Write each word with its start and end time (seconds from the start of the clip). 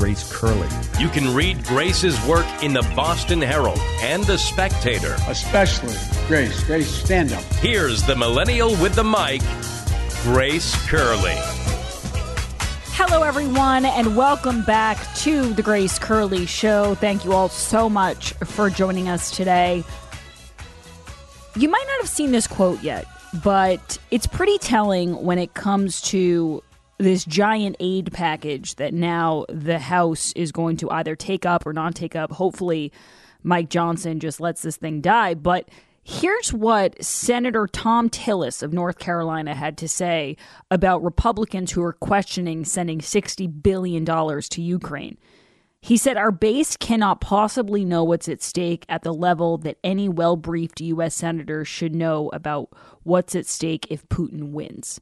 Grace 0.00 0.32
Curley. 0.32 0.66
You 0.98 1.10
can 1.10 1.34
read 1.34 1.62
Grace's 1.66 2.18
work 2.26 2.46
in 2.62 2.72
the 2.72 2.80
Boston 2.96 3.38
Herald 3.38 3.78
and 4.00 4.24
the 4.24 4.38
Spectator. 4.38 5.14
Especially 5.28 5.94
Grace. 6.26 6.64
Grace, 6.64 6.88
stand 6.88 7.34
up. 7.34 7.42
Here's 7.56 8.02
the 8.04 8.16
millennial 8.16 8.70
with 8.76 8.94
the 8.94 9.04
mic, 9.04 9.42
Grace 10.22 10.74
Curley. 10.88 11.34
Hello, 12.94 13.24
everyone, 13.24 13.84
and 13.84 14.16
welcome 14.16 14.64
back 14.64 14.96
to 15.16 15.52
the 15.52 15.62
Grace 15.62 15.98
Curley 15.98 16.46
Show. 16.46 16.94
Thank 16.94 17.26
you 17.26 17.34
all 17.34 17.50
so 17.50 17.90
much 17.90 18.32
for 18.32 18.70
joining 18.70 19.10
us 19.10 19.30
today. 19.30 19.84
You 21.56 21.68
might 21.68 21.84
not 21.86 22.00
have 22.00 22.08
seen 22.08 22.32
this 22.32 22.46
quote 22.46 22.82
yet, 22.82 23.06
but 23.44 23.98
it's 24.10 24.26
pretty 24.26 24.56
telling 24.56 25.22
when 25.22 25.38
it 25.38 25.52
comes 25.52 26.00
to 26.02 26.62
this 27.00 27.24
giant 27.24 27.76
aid 27.80 28.12
package 28.12 28.74
that 28.76 28.92
now 28.92 29.46
the 29.48 29.78
House 29.78 30.32
is 30.36 30.52
going 30.52 30.76
to 30.78 30.90
either 30.90 31.16
take 31.16 31.46
up 31.46 31.66
or 31.66 31.72
not 31.72 31.94
take 31.94 32.14
up. 32.14 32.32
Hopefully, 32.32 32.92
Mike 33.42 33.70
Johnson 33.70 34.20
just 34.20 34.40
lets 34.40 34.62
this 34.62 34.76
thing 34.76 35.00
die. 35.00 35.32
But 35.34 35.68
here's 36.04 36.52
what 36.52 37.02
Senator 37.02 37.66
Thom 37.66 38.10
Tillis 38.10 38.62
of 38.62 38.74
North 38.74 38.98
Carolina 38.98 39.54
had 39.54 39.78
to 39.78 39.88
say 39.88 40.36
about 40.70 41.02
Republicans 41.02 41.72
who 41.72 41.82
are 41.82 41.94
questioning 41.94 42.66
sending 42.66 42.98
$60 42.98 43.62
billion 43.62 44.04
to 44.04 44.62
Ukraine. 44.62 45.16
He 45.80 45.96
said, 45.96 46.18
Our 46.18 46.30
base 46.30 46.76
cannot 46.76 47.22
possibly 47.22 47.86
know 47.86 48.04
what's 48.04 48.28
at 48.28 48.42
stake 48.42 48.84
at 48.90 49.02
the 49.02 49.14
level 49.14 49.56
that 49.58 49.78
any 49.82 50.10
well 50.10 50.36
briefed 50.36 50.82
U.S. 50.82 51.14
senator 51.14 51.64
should 51.64 51.94
know 51.94 52.28
about 52.34 52.68
what's 53.04 53.34
at 53.34 53.46
stake 53.46 53.86
if 53.88 54.06
Putin 54.10 54.50
wins. 54.50 55.00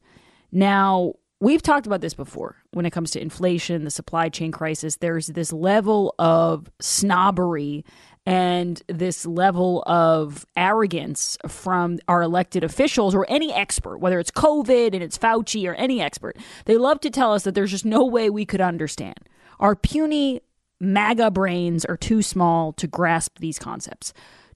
Now, 0.53 1.15
we've 1.41 1.62
talked 1.62 1.86
about 1.86 2.00
this 2.00 2.14
before 2.14 2.56
when 2.72 2.86
it 2.86 2.91
comes 2.91 3.11
to 3.12 3.20
inflation, 3.20 3.84
the 3.84 3.91
supply 3.91 4.28
chain 4.28 4.53
crisis. 4.53 4.97
There's 4.97 5.28
this 5.28 5.53
level 5.53 6.14
of 6.19 6.70
snobbery 6.81 7.84
and 8.27 8.83
this 8.89 9.25
level 9.25 9.83
of 9.86 10.44
arrogance 10.55 11.39
from 11.47 11.98
our 12.09 12.22
elected 12.22 12.62
officials 12.62 13.14
or 13.14 13.25
any 13.28 13.53
expert, 13.53 13.98
whether 13.98 14.19
it's 14.19 14.31
COVID 14.31 14.92
and 14.92 15.03
it's 15.03 15.16
Fauci 15.16 15.66
or 15.66 15.75
any 15.75 16.03
expert. 16.03 16.36
They 16.66 16.77
love 16.77 17.00
to 17.00 17.11
tell 17.11 17.33
us 17.33 17.44
that 17.44 17.55
there's 17.55 17.70
just 17.70 17.86
no 17.86 18.05
way 18.05 18.28
we 18.28 18.44
could 18.44 18.61
understand. 18.61 19.19
Our 19.61 19.75
puny 19.75 20.42
MAGA 20.81 21.31
brains 21.31 21.84
are 21.84 21.97
too 21.97 22.22
small 22.22 22.72
to 22.75 22.86
grasp 22.86 23.39
these 23.39 23.59
concepts. 23.59 24.12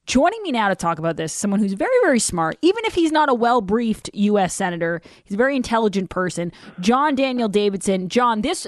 Joining 0.06 0.42
me 0.42 0.50
now 0.50 0.68
to 0.68 0.74
talk 0.74 0.98
about 0.98 1.16
this, 1.16 1.32
someone 1.32 1.60
who's 1.60 1.74
very, 1.74 1.96
very 2.02 2.18
smart, 2.18 2.58
even 2.60 2.84
if 2.84 2.94
he's 2.94 3.12
not 3.12 3.28
a 3.28 3.34
well 3.34 3.60
briefed 3.60 4.10
U.S. 4.12 4.52
Senator, 4.52 5.00
he's 5.24 5.34
a 5.34 5.38
very 5.38 5.54
intelligent 5.54 6.10
person, 6.10 6.50
John 6.80 7.14
Daniel 7.14 7.48
Davidson. 7.48 8.08
John, 8.08 8.42
this, 8.42 8.66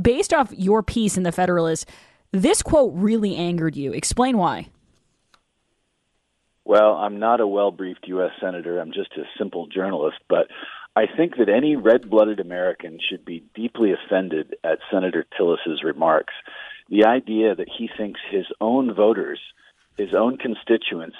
based 0.00 0.32
off 0.32 0.52
your 0.56 0.82
piece 0.82 1.18
in 1.18 1.22
The 1.22 1.32
Federalist, 1.32 1.88
this 2.32 2.62
quote 2.62 2.92
really 2.94 3.36
angered 3.36 3.76
you. 3.76 3.92
Explain 3.92 4.38
why. 4.38 4.68
Well, 6.64 6.94
I'm 6.94 7.18
not 7.18 7.40
a 7.40 7.46
well 7.46 7.70
briefed 7.70 8.06
U.S. 8.08 8.30
Senator. 8.40 8.80
I'm 8.80 8.92
just 8.92 9.12
a 9.18 9.24
simple 9.38 9.66
journalist. 9.66 10.16
But 10.30 10.48
I 10.96 11.04
think 11.14 11.36
that 11.36 11.50
any 11.50 11.76
red 11.76 12.08
blooded 12.08 12.40
American 12.40 12.98
should 13.06 13.24
be 13.26 13.44
deeply 13.54 13.92
offended 13.92 14.56
at 14.64 14.78
Senator 14.90 15.26
Tillis's 15.36 15.82
remarks. 15.84 16.32
The 16.88 17.04
idea 17.04 17.54
that 17.54 17.68
he 17.68 17.90
thinks 17.98 18.20
his 18.30 18.46
own 18.62 18.94
voters 18.94 19.40
his 19.96 20.14
own 20.14 20.36
constituents 20.36 21.16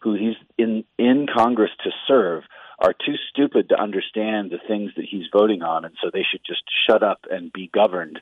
who 0.00 0.14
he's 0.14 0.36
in 0.56 0.84
in 0.98 1.26
Congress 1.32 1.70
to 1.84 1.90
serve 2.06 2.44
are 2.78 2.92
too 2.92 3.14
stupid 3.30 3.68
to 3.68 3.80
understand 3.80 4.50
the 4.50 4.60
things 4.68 4.92
that 4.96 5.06
he's 5.10 5.26
voting 5.32 5.62
on 5.62 5.84
and 5.84 5.94
so 6.00 6.10
they 6.12 6.24
should 6.30 6.42
just 6.46 6.62
shut 6.88 7.02
up 7.02 7.20
and 7.30 7.52
be 7.52 7.70
governed 7.72 8.20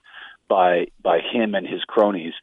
by 0.49 0.87
by 1.03 1.19
him 1.19 1.55
and 1.55 1.67
his 1.67 1.85
cronies 1.87 2.35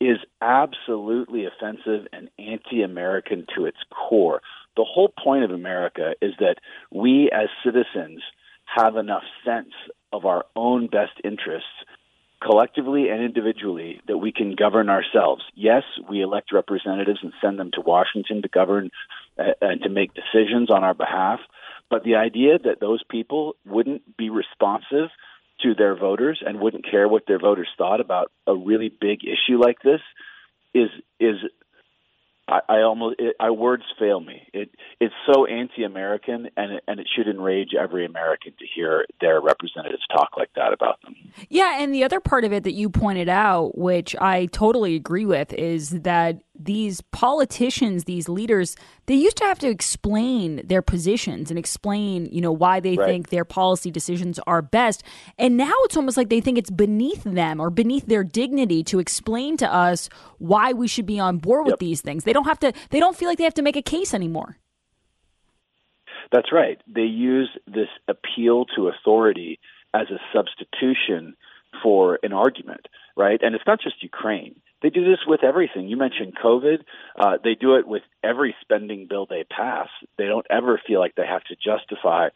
is 0.00 0.18
absolutely 0.40 1.44
offensive 1.44 2.06
and 2.12 2.30
anti-American 2.38 3.44
to 3.54 3.66
its 3.66 3.76
core. 3.90 4.40
The 4.76 4.84
whole 4.84 5.12
point 5.22 5.44
of 5.44 5.50
America 5.50 6.14
is 6.22 6.32
that 6.38 6.56
we 6.90 7.30
as 7.32 7.48
citizens 7.62 8.22
have 8.64 8.96
enough 8.96 9.24
sense 9.44 9.74
of 10.12 10.24
our 10.24 10.46
own 10.56 10.86
best 10.86 11.20
interests 11.22 11.68
collectively 12.42 13.08
and 13.08 13.22
individually 13.22 14.00
that 14.08 14.18
we 14.18 14.32
can 14.32 14.54
govern 14.54 14.88
ourselves. 14.88 15.42
Yes, 15.54 15.82
we 16.08 16.22
elect 16.22 16.52
representatives 16.52 17.20
and 17.22 17.32
send 17.40 17.58
them 17.58 17.70
to 17.74 17.80
Washington 17.80 18.42
to 18.42 18.48
govern 18.48 18.90
uh, 19.38 19.52
and 19.60 19.82
to 19.82 19.88
make 19.88 20.10
decisions 20.14 20.70
on 20.70 20.84
our 20.84 20.94
behalf, 20.94 21.40
but 21.90 22.04
the 22.04 22.16
idea 22.16 22.58
that 22.58 22.80
those 22.80 23.02
people 23.10 23.56
wouldn't 23.66 24.16
be 24.16 24.30
responsive 24.30 25.10
to 25.62 25.74
their 25.74 25.94
voters 25.94 26.42
and 26.44 26.60
wouldn't 26.60 26.90
care 26.90 27.08
what 27.08 27.24
their 27.26 27.38
voters 27.38 27.68
thought 27.76 28.00
about 28.00 28.32
a 28.46 28.54
really 28.54 28.88
big 28.88 29.20
issue 29.24 29.60
like 29.62 29.82
this 29.82 30.00
is 30.72 30.88
is 31.18 31.36
I, 32.50 32.60
I 32.68 32.82
almost 32.82 33.16
it, 33.18 33.36
I 33.38 33.50
words 33.50 33.84
fail 33.98 34.20
me. 34.20 34.42
It 34.52 34.70
it's 35.00 35.14
so 35.32 35.46
anti-American, 35.46 36.48
and 36.56 36.72
it, 36.72 36.84
and 36.88 37.00
it 37.00 37.08
should 37.14 37.28
enrage 37.28 37.70
every 37.78 38.04
American 38.04 38.52
to 38.58 38.66
hear 38.74 39.06
their 39.20 39.40
representatives 39.40 40.02
talk 40.10 40.30
like 40.36 40.50
that 40.56 40.72
about 40.72 41.00
them. 41.02 41.14
Yeah, 41.48 41.80
and 41.80 41.94
the 41.94 42.04
other 42.04 42.20
part 42.20 42.44
of 42.44 42.52
it 42.52 42.64
that 42.64 42.72
you 42.72 42.90
pointed 42.90 43.28
out, 43.28 43.78
which 43.78 44.16
I 44.16 44.46
totally 44.46 44.96
agree 44.96 45.24
with, 45.24 45.52
is 45.52 45.90
that 45.90 46.42
these 46.62 47.00
politicians, 47.00 48.04
these 48.04 48.28
leaders, 48.28 48.76
they 49.06 49.14
used 49.14 49.38
to 49.38 49.44
have 49.44 49.58
to 49.60 49.68
explain 49.68 50.60
their 50.66 50.82
positions 50.82 51.50
and 51.50 51.58
explain, 51.58 52.26
you 52.26 52.40
know, 52.40 52.52
why 52.52 52.80
they 52.80 52.96
right. 52.96 53.06
think 53.06 53.30
their 53.30 53.46
policy 53.46 53.90
decisions 53.90 54.38
are 54.46 54.60
best. 54.60 55.02
And 55.38 55.56
now 55.56 55.72
it's 55.84 55.96
almost 55.96 56.18
like 56.18 56.28
they 56.28 56.40
think 56.40 56.58
it's 56.58 56.70
beneath 56.70 57.24
them 57.24 57.60
or 57.60 57.70
beneath 57.70 58.06
their 58.06 58.24
dignity 58.24 58.82
to 58.84 58.98
explain 58.98 59.56
to 59.58 59.72
us 59.72 60.10
why 60.38 60.72
we 60.72 60.86
should 60.86 61.06
be 61.06 61.18
on 61.18 61.38
board 61.38 61.66
with 61.66 61.78
these 61.78 62.02
things. 62.02 62.24
They 62.24 62.32
don't 62.32 62.39
have 62.46 62.58
to 62.60 62.72
they 62.90 63.00
don't 63.00 63.16
feel 63.16 63.28
like 63.28 63.38
they 63.38 63.44
have 63.44 63.54
to 63.54 63.62
make 63.62 63.76
a 63.76 63.82
case 63.82 64.14
anymore. 64.14 64.56
That's 66.32 66.52
right. 66.52 66.80
They 66.86 67.02
use 67.02 67.50
this 67.66 67.88
appeal 68.06 68.66
to 68.76 68.88
authority 68.88 69.58
as 69.92 70.06
a 70.10 70.20
substitution 70.32 71.36
for 71.82 72.18
an 72.22 72.32
argument, 72.32 72.86
right? 73.16 73.40
And 73.42 73.54
it's 73.54 73.66
not 73.66 73.80
just 73.80 74.02
Ukraine. 74.02 74.56
They 74.82 74.90
do 74.90 75.04
this 75.04 75.20
with 75.26 75.44
everything. 75.44 75.88
You 75.88 75.96
mentioned 75.96 76.36
COVID. 76.42 76.78
Uh, 77.18 77.38
they 77.42 77.54
do 77.54 77.76
it 77.76 77.86
with 77.86 78.02
every 78.24 78.54
spending 78.62 79.06
bill 79.08 79.26
they 79.26 79.44
pass. 79.44 79.88
They 80.16 80.26
don't 80.26 80.46
ever 80.48 80.80
feel 80.86 81.00
like 81.00 81.14
they 81.16 81.26
have 81.26 81.44
to 81.44 81.56
justify 81.56 82.28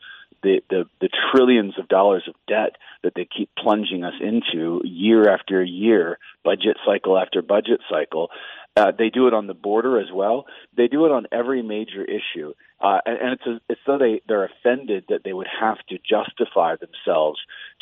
the, 0.42 0.60
the, 0.68 0.84
the 1.00 1.08
trillions 1.32 1.78
of 1.78 1.88
dollars 1.88 2.24
of 2.28 2.34
debt 2.46 2.76
that 3.02 3.14
they 3.16 3.26
keep 3.26 3.48
plunging 3.56 4.04
us 4.04 4.14
into 4.20 4.82
year 4.84 5.28
after 5.28 5.64
year, 5.64 6.18
budget 6.44 6.76
cycle 6.84 7.18
after 7.18 7.40
budget 7.40 7.80
cycle. 7.90 8.30
Uh, 8.76 8.90
they 8.96 9.08
do 9.08 9.28
it 9.28 9.34
on 9.34 9.46
the 9.46 9.54
border 9.54 10.00
as 10.00 10.08
well. 10.12 10.46
They 10.76 10.88
do 10.88 11.04
it 11.06 11.12
on 11.12 11.28
every 11.30 11.62
major 11.62 12.04
issue, 12.04 12.54
uh, 12.84 12.98
and, 13.06 13.18
and 13.18 13.32
it's 13.32 13.46
a, 13.46 13.60
it's 13.70 13.80
though 13.86 13.96
they 13.98 14.20
they're 14.28 14.44
offended 14.44 15.04
that 15.08 15.22
they 15.24 15.32
would 15.32 15.48
have 15.60 15.78
to 15.88 15.96
justify 15.98 16.74
themselves 16.76 17.40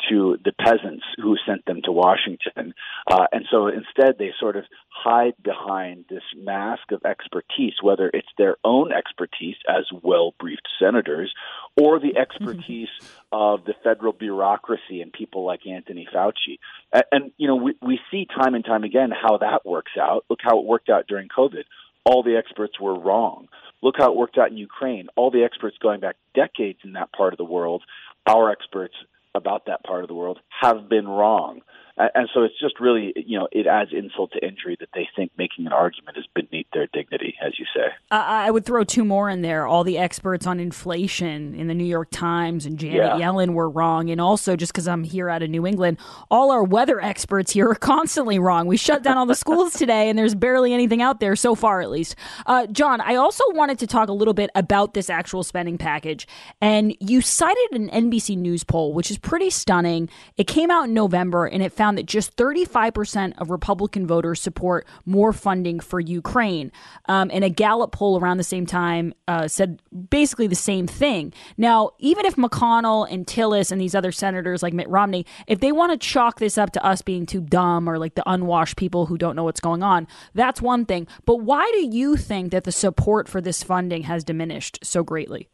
to 0.09 0.37
the 0.45 0.53
peasants 0.53 1.03
who 1.17 1.35
sent 1.45 1.65
them 1.65 1.81
to 1.83 1.91
Washington, 1.91 2.73
uh, 3.11 3.25
and 3.33 3.45
so 3.51 3.67
instead 3.67 4.17
they 4.17 4.31
sort 4.39 4.55
of 4.55 4.63
hide 4.87 5.33
behind 5.43 6.05
this 6.09 6.23
mask 6.37 6.91
of 6.93 7.03
expertise, 7.03 7.73
whether 7.81 8.09
it's 8.13 8.27
their 8.37 8.55
own 8.63 8.93
expertise 8.93 9.57
as 9.67 9.85
well 10.01 10.33
briefed 10.39 10.69
senators, 10.79 11.33
or 11.75 11.99
the 11.99 12.15
expertise 12.17 12.87
of 13.31 13.65
the 13.65 13.73
federal 13.83 14.13
bureaucracy 14.13 15.01
and 15.01 15.11
people 15.11 15.43
like 15.43 15.67
Anthony 15.67 16.07
Fauci. 16.13 16.59
And, 16.93 17.03
and 17.11 17.31
you 17.37 17.47
know, 17.47 17.55
we, 17.55 17.73
we 17.81 17.99
see 18.09 18.25
time 18.25 18.55
and 18.55 18.63
time 18.63 18.83
again 18.85 19.11
how 19.11 19.37
that 19.39 19.65
works 19.65 19.91
out. 19.99 20.23
Look 20.29 20.39
how 20.41 20.59
it 20.59 20.65
worked 20.65 20.89
out 20.89 21.07
during 21.07 21.27
COVID. 21.27 21.63
All 22.05 22.23
the 22.23 22.37
experts 22.37 22.79
were 22.79 22.99
wrong. 22.99 23.47
Look 23.81 23.95
how 23.97 24.11
it 24.11 24.17
worked 24.17 24.37
out 24.37 24.51
in 24.51 24.57
Ukraine. 24.57 25.07
All 25.15 25.31
the 25.31 25.43
experts 25.43 25.77
going 25.81 25.99
back 25.99 26.15
decades 26.33 26.79
in 26.83 26.93
that 26.93 27.11
part 27.13 27.33
of 27.33 27.37
the 27.37 27.45
world, 27.45 27.83
our 28.27 28.51
experts 28.51 28.95
about 29.35 29.65
that 29.65 29.83
part 29.83 30.03
of 30.03 30.07
the 30.07 30.13
world 30.13 30.39
have 30.61 30.89
been 30.89 31.07
wrong. 31.07 31.61
And 31.95 32.27
so 32.33 32.41
it's 32.41 32.59
just 32.59 32.79
really, 32.79 33.13
you 33.15 33.37
know, 33.37 33.47
it 33.51 33.67
adds 33.67 33.91
insult 33.93 34.31
to 34.31 34.43
injury 34.43 34.75
that 34.79 34.89
they 34.95 35.07
think 35.15 35.31
making 35.37 35.67
an 35.67 35.73
argument 35.73 36.17
is 36.17 36.25
beneath 36.33 36.65
their 36.73 36.87
dignity, 36.91 37.35
as 37.45 37.59
you 37.59 37.65
say. 37.75 37.89
I 38.09 38.49
would 38.49 38.65
throw 38.65 38.83
two 38.83 39.05
more 39.05 39.29
in 39.29 39.43
there. 39.43 39.67
All 39.67 39.83
the 39.83 39.99
experts 39.99 40.47
on 40.47 40.59
inflation 40.59 41.53
in 41.53 41.67
the 41.67 41.75
New 41.75 41.83
York 41.83 42.07
Times 42.09 42.65
and 42.65 42.79
Janet 42.79 42.97
yeah. 42.97 43.27
Yellen 43.27 43.53
were 43.53 43.69
wrong. 43.69 44.09
And 44.09 44.19
also, 44.19 44.55
just 44.55 44.73
because 44.73 44.87
I'm 44.87 45.03
here 45.03 45.29
out 45.29 45.43
of 45.43 45.51
New 45.51 45.67
England, 45.67 45.99
all 46.31 46.49
our 46.49 46.63
weather 46.63 46.99
experts 46.99 47.51
here 47.53 47.69
are 47.69 47.75
constantly 47.93 48.39
wrong. 48.39 48.65
We 48.65 48.77
shut 48.77 49.03
down 49.03 49.17
all 49.17 49.27
the 49.27 49.35
schools 49.35 49.73
today, 49.77 50.09
and 50.09 50.17
there's 50.17 50.33
barely 50.33 50.73
anything 50.73 51.03
out 51.03 51.19
there 51.19 51.35
so 51.35 51.53
far, 51.53 51.79
at 51.81 51.91
least. 51.91 52.15
Uh, 52.47 52.65
John, 52.67 53.01
I 53.01 53.15
also 53.15 53.43
wanted 53.49 53.77
to 53.79 53.87
talk 53.87 54.09
a 54.09 54.13
little 54.13 54.33
bit 54.33 54.49
about 54.55 54.95
this 54.95 55.11
actual 55.11 55.43
spending 55.43 55.77
package. 55.77 56.27
And 56.59 56.95
you 56.99 57.21
cited 57.21 57.71
an 57.73 57.89
NBC 57.89 58.35
News 58.35 58.63
poll, 58.63 58.93
which 58.93 59.11
is 59.11 59.19
pretty 59.19 59.51
stunning. 59.51 60.09
It 60.37 60.47
came 60.47 60.71
out 60.71 60.85
in 60.85 60.95
November, 60.95 61.45
and 61.45 61.61
it 61.61 61.71
found 61.71 61.82
that 61.91 62.05
just 62.05 62.35
35% 62.35 63.33
of 63.37 63.49
Republican 63.49 64.07
voters 64.07 64.41
support 64.41 64.87
more 65.05 65.33
funding 65.33 65.79
for 65.79 65.99
Ukraine. 65.99 66.71
Um, 67.07 67.29
and 67.33 67.43
a 67.43 67.49
Gallup 67.49 67.91
poll 67.91 68.19
around 68.19 68.37
the 68.37 68.43
same 68.43 68.65
time 68.65 69.13
uh, 69.27 69.47
said 69.47 69.81
basically 70.09 70.47
the 70.47 70.55
same 70.55 70.87
thing. 70.87 71.33
Now, 71.57 71.91
even 71.99 72.25
if 72.25 72.35
McConnell 72.35 73.07
and 73.11 73.27
Tillis 73.27 73.71
and 73.71 73.79
these 73.79 73.95
other 73.95 74.11
senators 74.11 74.63
like 74.63 74.73
Mitt 74.73 74.89
Romney, 74.89 75.25
if 75.47 75.59
they 75.59 75.71
want 75.71 75.91
to 75.91 75.97
chalk 75.97 76.39
this 76.39 76.57
up 76.57 76.71
to 76.71 76.83
us 76.83 77.01
being 77.01 77.25
too 77.25 77.41
dumb 77.41 77.89
or 77.89 77.99
like 77.99 78.15
the 78.15 78.23
unwashed 78.25 78.77
people 78.77 79.05
who 79.05 79.17
don't 79.17 79.35
know 79.35 79.43
what's 79.43 79.59
going 79.59 79.83
on, 79.83 80.07
that's 80.33 80.61
one 80.61 80.85
thing. 80.85 81.07
But 81.25 81.37
why 81.37 81.69
do 81.73 81.85
you 81.85 82.15
think 82.15 82.51
that 82.51 82.63
the 82.63 82.71
support 82.71 83.27
for 83.27 83.41
this 83.41 83.61
funding 83.61 84.03
has 84.03 84.23
diminished 84.23 84.79
so 84.83 85.03
greatly? 85.03 85.49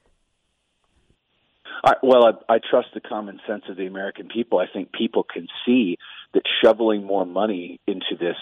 I, 1.83 1.93
well, 2.03 2.25
I, 2.25 2.55
I 2.55 2.59
trust 2.59 2.89
the 2.93 2.99
common 2.99 3.39
sense 3.47 3.63
of 3.69 3.77
the 3.77 3.85
American 3.85 4.27
people. 4.27 4.59
I 4.59 4.65
think 4.71 4.91
people 4.91 5.23
can 5.23 5.47
see 5.65 5.97
that 6.33 6.43
shoveling 6.63 7.03
more 7.03 7.25
money 7.25 7.79
into 7.87 8.15
this 8.19 8.37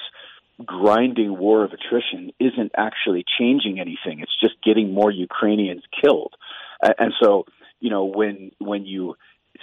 grinding 0.65 1.37
war 1.37 1.63
of 1.63 1.71
attrition 1.71 2.31
isn't 2.39 2.71
actually 2.75 3.23
changing 3.39 3.79
anything. 3.79 4.19
It's 4.21 4.39
just 4.39 4.55
getting 4.63 4.93
more 4.93 5.11
Ukrainians 5.11 5.83
killed. 6.01 6.33
And 6.81 7.13
so, 7.21 7.45
you 7.79 7.89
know, 7.89 8.05
when 8.05 8.51
when 8.59 8.85
you 8.85 9.15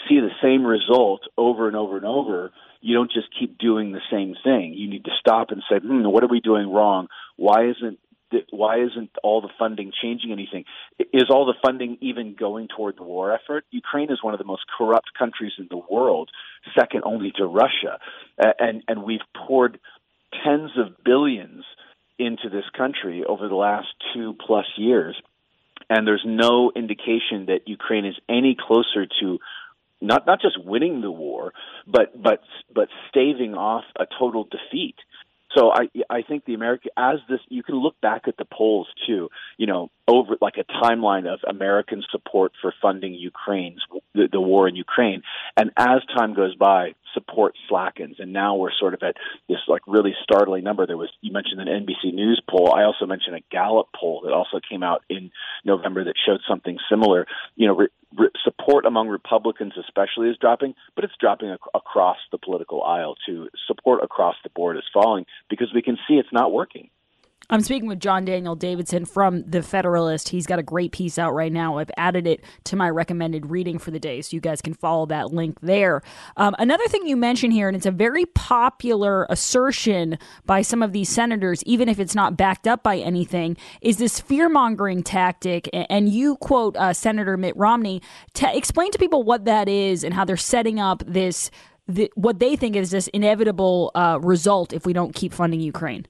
see 0.09 0.21
the 0.21 0.31
same 0.43 0.65
result 0.65 1.23
over 1.37 1.67
and 1.67 1.77
over 1.77 1.97
and 1.97 2.07
over, 2.07 2.53
you 2.81 2.95
don't 2.95 3.11
just 3.11 3.29
keep 3.39 3.59
doing 3.59 3.93
the 3.93 4.01
same 4.11 4.35
thing. 4.45 4.75
You 4.75 4.89
need 4.89 5.05
to 5.05 5.11
stop 5.19 5.51
and 5.51 5.63
say, 5.71 5.79
hmm, 5.79 6.05
what 6.05 6.23
are 6.23 6.29
we 6.29 6.41
doing 6.41 6.71
wrong? 6.71 7.09
Why 7.37 7.71
isn't 7.71 7.99
why 8.51 8.83
isn't 8.83 9.11
all 9.23 9.41
the 9.41 9.51
funding 9.59 9.93
changing 10.03 10.33
anything? 10.33 10.65
Is 10.99 11.25
all 11.31 11.47
the 11.47 11.55
funding 11.65 11.99
even 12.01 12.35
going 12.39 12.69
toward 12.69 12.97
the 12.97 13.03
war 13.03 13.33
effort? 13.33 13.65
Ukraine 13.71 14.11
is 14.11 14.23
one 14.23 14.35
of 14.35 14.39
the 14.39 14.45
most 14.45 14.63
corrupt 14.77 15.11
countries 15.19 15.53
in 15.59 15.69
the 15.71 15.81
world, 15.91 16.31
second 16.79 17.03
only 17.05 17.33
to 17.37 17.47
Russia, 17.47 17.99
and 18.39 18.83
and 18.89 19.03
we've 19.03 19.21
poured 19.47 19.79
tens 20.45 20.71
of 20.77 21.05
billions 21.05 21.65
into 22.19 22.49
this 22.49 22.65
country 22.77 23.25
over 23.25 23.49
the 23.49 23.55
last 23.55 23.89
two 24.13 24.35
plus 24.47 24.67
years, 24.77 25.17
and 25.91 26.07
there's 26.07 26.25
no 26.25 26.73
indication 26.75 27.47
that 27.47 27.61
Ukraine 27.67 28.07
is 28.07 28.17
any 28.29 28.57
closer 28.59 29.07
to 29.21 29.39
not 30.01 30.27
not 30.27 30.41
just 30.41 30.63
winning 30.63 31.01
the 31.01 31.11
war, 31.11 31.53
but 31.87 32.21
but 32.21 32.43
but 32.75 32.89
staving 33.09 33.55
off 33.55 33.85
a 33.99 34.07
total 34.19 34.45
defeat. 34.45 34.97
So 35.57 35.71
I 35.73 35.89
I 36.11 36.23
think 36.23 36.45
the 36.45 36.55
American 36.55 36.91
as 36.97 37.19
this 37.29 37.41
you 37.49 37.63
can 37.63 37.77
look 37.77 38.01
back 38.01 38.23
at 38.27 38.37
the 38.37 38.45
polls 38.45 38.89
too, 39.07 39.29
you 39.57 39.67
know, 39.67 39.91
over 40.09 40.37
like 40.41 40.55
a 40.59 40.65
timeline 40.65 41.33
of 41.33 41.41
American 41.49 42.03
support 42.11 42.53
for 42.61 42.75
funding 42.83 43.15
Ukraine's 43.15 43.83
the, 44.15 44.29
the 44.31 44.41
war 44.41 44.69
in 44.69 44.77
Ukraine, 44.77 45.23
and 45.57 45.71
as 45.77 46.01
time 46.17 46.35
goes 46.35 46.55
by, 46.57 46.95
support 47.15 47.55
slackens, 47.69 48.17
and 48.19 48.33
now 48.33 48.57
we're 48.57 48.73
sort 48.79 48.95
of 48.95 49.03
at 49.03 49.17
this 49.49 49.59
like 49.69 49.83
really 49.87 50.15
startling 50.23 50.65
number. 50.65 50.87
There 50.87 50.97
was 50.97 51.11
you 51.21 51.33
mentioned 51.33 51.61
an 51.61 51.69
NBC 51.69 52.13
News 52.13 52.43
poll. 52.49 52.75
I 52.75 52.85
also 52.85 53.07
mentioned 53.07 53.37
a 53.37 53.45
Gallup 53.51 53.89
poll 53.99 54.23
that 54.25 54.33
also 54.33 54.61
came 54.69 54.83
out 54.83 55.03
in 55.09 55.31
November 55.65 56.05
that 56.05 56.15
showed 56.27 56.41
something 56.49 56.79
similar. 56.91 57.27
You 57.57 57.69
know, 57.69 57.77
re- 57.77 57.89
re- 58.17 58.29
support 58.45 58.85
among 58.85 59.09
Republicans 59.09 59.73
especially 59.79 60.29
is 60.29 60.37
dropping, 60.41 60.75
but 60.95 61.05
it's 61.05 61.15
dropping 61.21 61.51
ac- 61.51 61.71
across 61.75 62.19
the 62.33 62.39
political 62.39 62.83
aisle 62.83 63.17
too. 63.27 63.49
Support 63.67 64.03
across 64.03 64.37
the 64.43 64.51
board 64.51 64.77
is 64.77 64.85
falling 64.93 65.25
because 65.49 65.73
we 65.75 65.83
can 65.83 65.97
see 66.09 66.15
it's 66.15 66.33
not 66.33 66.53
working. 66.53 66.91
I'm 67.51 67.61
speaking 67.61 67.89
with 67.89 68.01
John 68.01 68.25
Daniel 68.25 68.55
Davidson 68.55 69.05
from 69.05 69.43
The 69.43 69.63
Federalist. 69.63 70.31
He's 70.31 70.47
got 70.47 70.59
a 70.59 70.63
great 70.63 70.93
piece 70.93 71.19
out 71.19 71.35
right 71.35 71.53
now. 71.53 71.77
I've 71.77 71.91
added 71.99 72.27
it 72.27 72.43
to 72.65 72.77
my 72.77 72.89
recommended 72.89 73.51
reading 73.51 73.79
for 73.79 73.91
the 73.91 74.01
day, 74.01 74.23
so 74.23 74.35
you 74.35 74.41
guys 74.41 74.63
can 74.63 74.73
follow 74.73 75.05
that 75.07 75.33
link 75.33 75.61
there. 75.61 76.01
Um, 76.39 76.55
another 76.59 76.87
thing 76.89 77.07
you 77.07 77.17
mentioned 77.17 77.53
here, 77.53 77.69
and 77.69 77.77
it's 77.77 77.85
a 77.85 77.91
very 77.91 78.25
popular 78.25 79.27
assertion 79.29 80.19
by 80.47 80.63
some 80.63 80.83
of 80.83 80.93
these 80.93 81.11
senators, 81.11 81.63
even 81.65 81.89
if 81.89 81.99
it's 81.99 82.15
not 82.15 82.37
backed 82.37 82.67
up 82.67 82.83
by 82.83 82.97
anything, 82.97 83.59
is 83.83 83.99
this 83.99 84.21
fear 84.21 84.49
mongering 84.49 85.03
tactic. 85.03 85.69
And 85.73 86.09
you 86.09 86.37
quote 86.37 86.77
uh, 86.79 86.95
Senator 86.95 87.37
Mitt 87.37 87.57
Romney. 87.57 88.01
to 88.35 88.57
explain 88.57 88.91
to 88.93 88.99
people 88.99 89.23
what 89.23 89.45
that 89.45 89.69
is 89.69 90.03
and 90.03 90.15
how 90.15 90.25
they're 90.25 90.37
setting 90.37 90.81
up 90.81 91.03
this. 91.07 91.51
The, 91.87 92.11
what 92.15 92.39
they 92.39 92.57
think 92.57 92.77
is 92.77 92.91
this 92.91 93.09
inevitable 93.09 93.91
uh, 93.95 94.19
result 94.23 94.73
if 94.73 94.87
we 94.87 94.95
don't 94.95 95.15
keep 95.15 95.35
funding 95.35 95.61
Ukraine. 95.61 96.07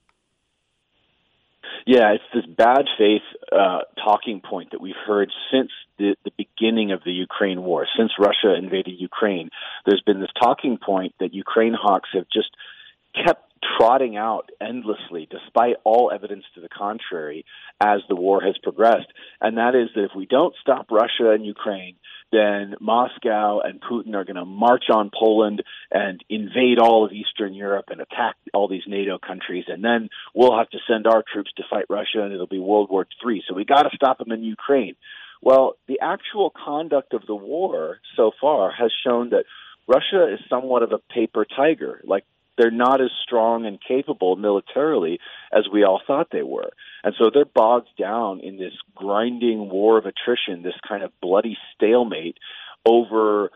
Yeah, 1.86 2.12
it's 2.12 2.24
this 2.32 2.46
bad 2.46 2.86
faith 2.96 3.22
uh, 3.52 3.80
talking 4.02 4.40
point 4.40 4.70
that 4.70 4.80
we've 4.80 4.94
heard 5.06 5.30
since 5.52 5.70
the, 5.98 6.16
the 6.24 6.32
beginning 6.36 6.92
of 6.92 7.02
the 7.04 7.12
Ukraine 7.12 7.62
war, 7.62 7.86
since 7.96 8.12
Russia 8.18 8.54
invaded 8.56 8.94
Ukraine. 8.98 9.50
There's 9.84 10.02
been 10.04 10.20
this 10.20 10.30
talking 10.40 10.78
point 10.78 11.14
that 11.20 11.34
Ukraine 11.34 11.74
hawks 11.74 12.08
have 12.14 12.24
just 12.32 12.50
kept 13.14 13.53
trotting 13.78 14.16
out 14.16 14.50
endlessly, 14.60 15.28
despite 15.30 15.76
all 15.84 16.10
evidence 16.14 16.44
to 16.54 16.60
the 16.60 16.68
contrary, 16.68 17.44
as 17.80 18.00
the 18.08 18.16
war 18.16 18.40
has 18.40 18.56
progressed. 18.62 19.08
And 19.40 19.58
that 19.58 19.74
is 19.74 19.90
that 19.94 20.04
if 20.04 20.10
we 20.16 20.26
don't 20.26 20.54
stop 20.60 20.90
Russia 20.90 21.30
and 21.30 21.44
Ukraine, 21.44 21.96
then 22.32 22.74
Moscow 22.80 23.60
and 23.60 23.80
Putin 23.80 24.14
are 24.14 24.24
going 24.24 24.36
to 24.36 24.44
march 24.44 24.84
on 24.92 25.10
Poland 25.16 25.62
and 25.90 26.22
invade 26.28 26.78
all 26.80 27.04
of 27.04 27.12
Eastern 27.12 27.54
Europe 27.54 27.86
and 27.88 28.00
attack 28.00 28.36
all 28.52 28.68
these 28.68 28.82
NATO 28.88 29.18
countries. 29.18 29.64
And 29.68 29.84
then 29.84 30.08
we'll 30.34 30.56
have 30.56 30.70
to 30.70 30.78
send 30.88 31.06
our 31.06 31.22
troops 31.32 31.52
to 31.56 31.62
fight 31.70 31.86
Russia, 31.88 32.22
and 32.22 32.32
it'll 32.32 32.46
be 32.46 32.58
World 32.58 32.90
War 32.90 33.06
III. 33.24 33.42
So 33.48 33.54
we 33.54 33.64
got 33.64 33.82
to 33.82 33.90
stop 33.94 34.18
them 34.18 34.32
in 34.32 34.42
Ukraine. 34.42 34.96
Well, 35.42 35.74
the 35.86 36.00
actual 36.00 36.50
conduct 36.50 37.12
of 37.14 37.26
the 37.26 37.34
war 37.34 37.98
so 38.16 38.32
far 38.40 38.72
has 38.72 38.90
shown 39.06 39.30
that 39.30 39.44
Russia 39.86 40.32
is 40.32 40.40
somewhat 40.48 40.82
of 40.82 40.92
a 40.92 40.98
paper 41.12 41.44
tiger. 41.44 42.00
Like 42.04 42.24
they're 42.56 42.70
not 42.70 43.00
as 43.00 43.10
strong 43.22 43.66
and 43.66 43.78
capable 43.80 44.36
militarily 44.36 45.18
as 45.52 45.64
we 45.72 45.84
all 45.84 46.00
thought 46.06 46.28
they 46.30 46.42
were. 46.42 46.70
And 47.02 47.14
so 47.18 47.30
they're 47.32 47.44
bogged 47.44 47.88
down 47.98 48.40
in 48.40 48.56
this 48.56 48.72
grinding 48.94 49.68
war 49.70 49.98
of 49.98 50.06
attrition, 50.06 50.62
this 50.62 50.78
kind 50.86 51.02
of 51.02 51.12
bloody 51.20 51.56
stalemate 51.74 52.38
over 52.86 53.50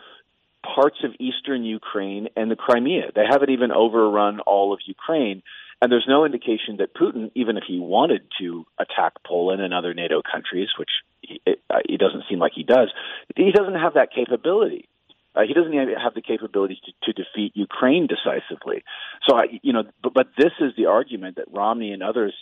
parts 0.75 0.99
of 1.05 1.13
eastern 1.19 1.65
Ukraine 1.65 2.29
and 2.37 2.51
the 2.51 2.57
Crimea. 2.57 3.13
They 3.15 3.25
haven't 3.29 3.51
even 3.51 3.71
overrun 3.71 4.41
all 4.41 4.73
of 4.73 4.81
Ukraine. 4.87 5.43
And 5.81 5.93
there's 5.93 6.07
no 6.09 6.25
indication 6.25 6.79
that 6.79 6.95
Putin, 6.95 7.31
even 7.35 7.57
if 7.57 7.65
he 7.67 7.79
wanted 7.79 8.23
to 8.41 8.67
attack 8.81 9.13
Poland 9.25 9.63
and 9.63 9.73
other 9.73 9.95
NATO 9.95 10.23
countries, 10.23 10.69
which 10.77 10.91
it, 11.23 11.61
uh, 11.71 11.79
it 11.85 12.01
doesn't 12.01 12.25
seem 12.29 12.41
like 12.41 12.53
he 12.55 12.65
does, 12.65 12.89
he 13.37 13.53
doesn't 13.53 13.75
have 13.75 13.95
that 13.95 14.13
capability. 14.13 14.89
Uh, 15.39 15.43
he 15.47 15.55
doesn't 15.55 15.73
even 15.73 15.95
have 16.03 16.15
the 16.15 16.23
capabilities 16.23 16.79
to, 16.85 16.93
to 17.05 17.23
defeat 17.23 17.53
Ukraine 17.55 18.09
decisively. 18.09 18.83
So, 19.29 19.37
I, 19.37 19.45
you 19.63 19.73
know, 19.73 19.85
but, 20.03 20.13
but 20.13 20.27
this 20.37 20.53
is 20.61 20.73
the 20.77 20.87
argument 20.87 21.37
that 21.37 21.47
Romney 21.53 21.93
and 21.93 22.03
others 22.03 22.35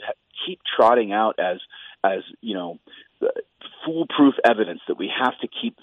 keep 0.46 0.60
trotting 0.76 1.12
out 1.12 1.38
as, 1.38 1.58
as 2.02 2.20
you 2.40 2.54
know, 2.54 2.78
foolproof 3.84 4.34
evidence 4.44 4.80
that 4.88 4.98
we 4.98 5.10
have 5.22 5.38
to 5.40 5.48
keep 5.48 5.76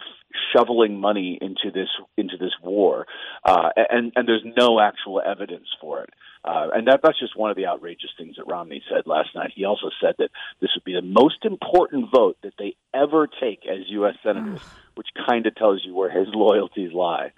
shoveling 0.55 0.99
money 0.99 1.37
into 1.41 1.71
this 1.73 1.89
into 2.17 2.37
this 2.37 2.53
war, 2.61 3.05
uh, 3.43 3.69
and 3.75 4.13
and 4.15 4.27
there's 4.27 4.45
no 4.57 4.79
actual 4.79 5.21
evidence 5.25 5.67
for 5.81 6.01
it. 6.03 6.09
Uh, 6.45 6.67
and 6.73 6.87
that, 6.87 6.99
that's 7.01 7.19
just 7.19 7.37
one 7.37 7.49
of 7.49 7.55
the 7.55 7.65
outrageous 7.65 8.09
things 8.17 8.35
that 8.35 8.45
Romney 8.45 8.83
said 8.89 9.03
last 9.05 9.29
night. 9.33 9.51
He 9.55 9.63
also 9.63 9.89
said 10.01 10.15
that 10.17 10.29
this 10.59 10.71
would 10.75 10.83
be 10.83 10.93
the 10.93 11.01
most 11.01 11.45
important 11.45 12.11
vote 12.13 12.37
that 12.43 12.53
they 12.59 12.75
ever 12.93 13.27
take 13.27 13.65
as 13.65 13.87
U.S. 13.87 14.15
senators, 14.21 14.59
which 14.95 15.07
kind 15.25 15.45
of 15.45 15.55
tells 15.55 15.81
you 15.85 15.95
where 15.95 16.11
his 16.11 16.27
loyalties 16.33 16.91
lie. 16.91 17.31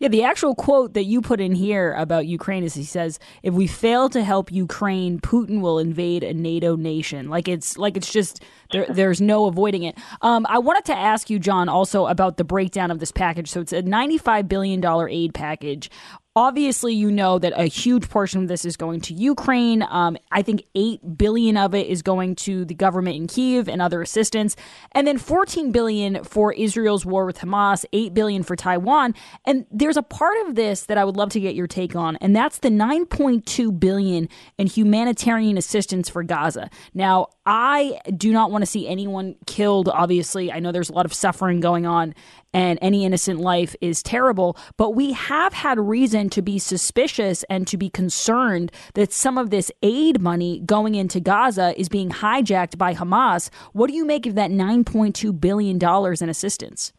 Yeah, 0.00 0.08
the 0.08 0.24
actual 0.24 0.54
quote 0.54 0.94
that 0.94 1.04
you 1.04 1.20
put 1.20 1.42
in 1.42 1.54
here 1.54 1.92
about 1.92 2.26
Ukraine 2.26 2.64
is 2.64 2.72
he 2.72 2.84
says, 2.84 3.18
"If 3.42 3.52
we 3.52 3.66
fail 3.66 4.08
to 4.08 4.24
help 4.24 4.50
Ukraine, 4.50 5.20
Putin 5.20 5.60
will 5.60 5.78
invade 5.78 6.24
a 6.24 6.32
NATO 6.32 6.74
nation." 6.74 7.28
Like 7.28 7.48
it's 7.48 7.76
like 7.76 7.98
it's 7.98 8.10
just 8.10 8.42
there, 8.72 8.86
there's 8.88 9.20
no 9.20 9.44
avoiding 9.44 9.82
it. 9.82 9.98
Um, 10.22 10.46
I 10.48 10.58
wanted 10.58 10.86
to 10.86 10.96
ask 10.96 11.28
you, 11.28 11.38
John, 11.38 11.68
also 11.68 12.06
about 12.06 12.38
the 12.38 12.44
breakdown 12.44 12.90
of 12.90 12.98
this 12.98 13.12
package. 13.12 13.50
So 13.50 13.60
it's 13.60 13.74
a 13.74 13.82
95 13.82 14.48
billion 14.48 14.80
dollar 14.80 15.06
aid 15.06 15.34
package. 15.34 15.90
Obviously, 16.36 16.94
you 16.94 17.10
know 17.10 17.40
that 17.40 17.52
a 17.56 17.64
huge 17.64 18.08
portion 18.08 18.40
of 18.40 18.46
this 18.46 18.64
is 18.64 18.76
going 18.76 19.00
to 19.00 19.14
Ukraine. 19.14 19.82
Um, 19.82 20.16
I 20.30 20.42
think 20.42 20.62
eight 20.76 21.00
billion 21.18 21.56
of 21.56 21.74
it 21.74 21.88
is 21.88 22.02
going 22.02 22.36
to 22.36 22.64
the 22.64 22.74
government 22.74 23.16
in 23.16 23.26
Kiev 23.26 23.68
and 23.68 23.82
other 23.82 24.00
assistance, 24.00 24.54
and 24.92 25.08
then 25.08 25.18
fourteen 25.18 25.72
billion 25.72 26.22
for 26.22 26.52
Israel's 26.52 27.04
war 27.04 27.26
with 27.26 27.38
Hamas, 27.38 27.84
eight 27.92 28.14
billion 28.14 28.44
for 28.44 28.54
Taiwan. 28.54 29.16
And 29.44 29.66
there's 29.72 29.96
a 29.96 30.04
part 30.04 30.36
of 30.46 30.54
this 30.54 30.86
that 30.86 30.96
I 30.96 31.04
would 31.04 31.16
love 31.16 31.30
to 31.30 31.40
get 31.40 31.56
your 31.56 31.66
take 31.66 31.96
on, 31.96 32.14
and 32.18 32.34
that's 32.34 32.58
the 32.58 32.70
nine 32.70 33.06
point 33.06 33.44
two 33.44 33.72
billion 33.72 34.28
in 34.56 34.68
humanitarian 34.68 35.58
assistance 35.58 36.08
for 36.08 36.22
Gaza. 36.22 36.70
Now, 36.94 37.26
I 37.44 38.00
do 38.16 38.32
not 38.32 38.52
want 38.52 38.62
to 38.62 38.66
see 38.66 38.86
anyone 38.86 39.34
killed. 39.46 39.88
Obviously, 39.88 40.52
I 40.52 40.60
know 40.60 40.70
there's 40.70 40.90
a 40.90 40.94
lot 40.94 41.06
of 41.06 41.12
suffering 41.12 41.58
going 41.58 41.86
on, 41.86 42.14
and 42.52 42.78
any 42.82 43.04
innocent 43.04 43.40
life 43.40 43.76
is 43.80 44.02
terrible. 44.02 44.56
But 44.76 44.90
we 44.90 45.12
have 45.12 45.52
had 45.52 45.78
reason 45.78 46.30
to 46.30 46.42
be 46.42 46.58
suspicious 46.58 47.44
and 47.44 47.66
to 47.66 47.76
be 47.76 47.88
concerned 47.88 48.72
that 48.94 49.12
some 49.12 49.38
of 49.38 49.50
this 49.50 49.70
aid 49.82 50.20
money 50.20 50.60
going 50.60 50.94
into 50.94 51.20
Gaza 51.20 51.78
is 51.78 51.88
being 51.88 52.10
hijacked 52.10 52.78
by 52.78 52.94
Hamas. 52.94 53.50
What 53.72 53.88
do 53.88 53.94
you 53.94 54.04
make 54.04 54.26
of 54.26 54.34
that 54.34 54.50
$9.2 54.50 55.40
billion 55.40 55.78
in 55.78 56.28
assistance? 56.28 56.92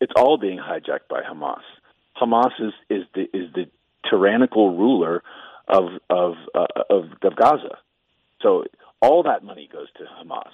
It's 0.00 0.12
all 0.16 0.38
being 0.38 0.58
hijacked 0.58 1.08
by 1.08 1.22
Hamas. 1.22 1.62
Hamas 2.20 2.52
is, 2.60 2.72
is 2.88 3.04
the 3.14 3.22
is 3.36 3.52
the 3.54 3.66
tyrannical 4.08 4.76
ruler 4.76 5.22
of 5.66 5.84
of 6.10 6.34
uh, 6.54 6.66
of, 6.90 7.04
of 7.22 7.36
Gaza. 7.36 7.78
So 8.40 8.64
all 9.00 9.22
that 9.24 9.42
money 9.42 9.68
goes 9.72 9.88
to 9.96 10.04
Hamas 10.04 10.52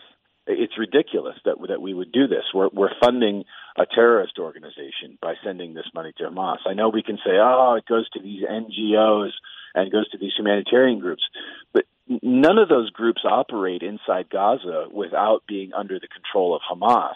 it's 0.59 0.79
ridiculous 0.79 1.37
that 1.45 1.57
that 1.69 1.81
we 1.81 1.95
would 1.95 2.13
do 2.13 2.27
this. 2.27 2.45
We're 2.55 2.69
we're 2.73 2.95
funding 3.03 3.45
a 3.77 3.87
terrorist 3.87 4.39
organization 4.39 5.19
by 5.21 5.35
sending 5.45 5.75
this 5.75 5.87
money 5.95 6.13
to 6.19 6.25
Hamas. 6.25 6.59
I 6.67 6.75
know 6.75 6.89
we 6.89 7.03
can 7.03 7.17
say, 7.17 7.33
oh, 7.41 7.75
it 7.79 7.87
goes 7.87 8.09
to 8.11 8.21
these 8.21 8.43
NGOs 8.43 9.31
and 9.75 9.87
it 9.87 9.93
goes 9.93 10.09
to 10.11 10.19
these 10.19 10.33
humanitarian 10.37 10.99
groups, 10.99 11.23
but 11.73 11.85
none 12.23 12.59
of 12.59 12.69
those 12.69 12.91
groups 12.91 13.23
operate 13.25 13.83
inside 13.83 14.29
Gaza 14.31 14.87
without 14.93 15.43
being 15.47 15.73
under 15.73 15.99
the 15.99 16.09
control 16.09 16.55
of 16.55 16.63
Hamas. 16.69 17.15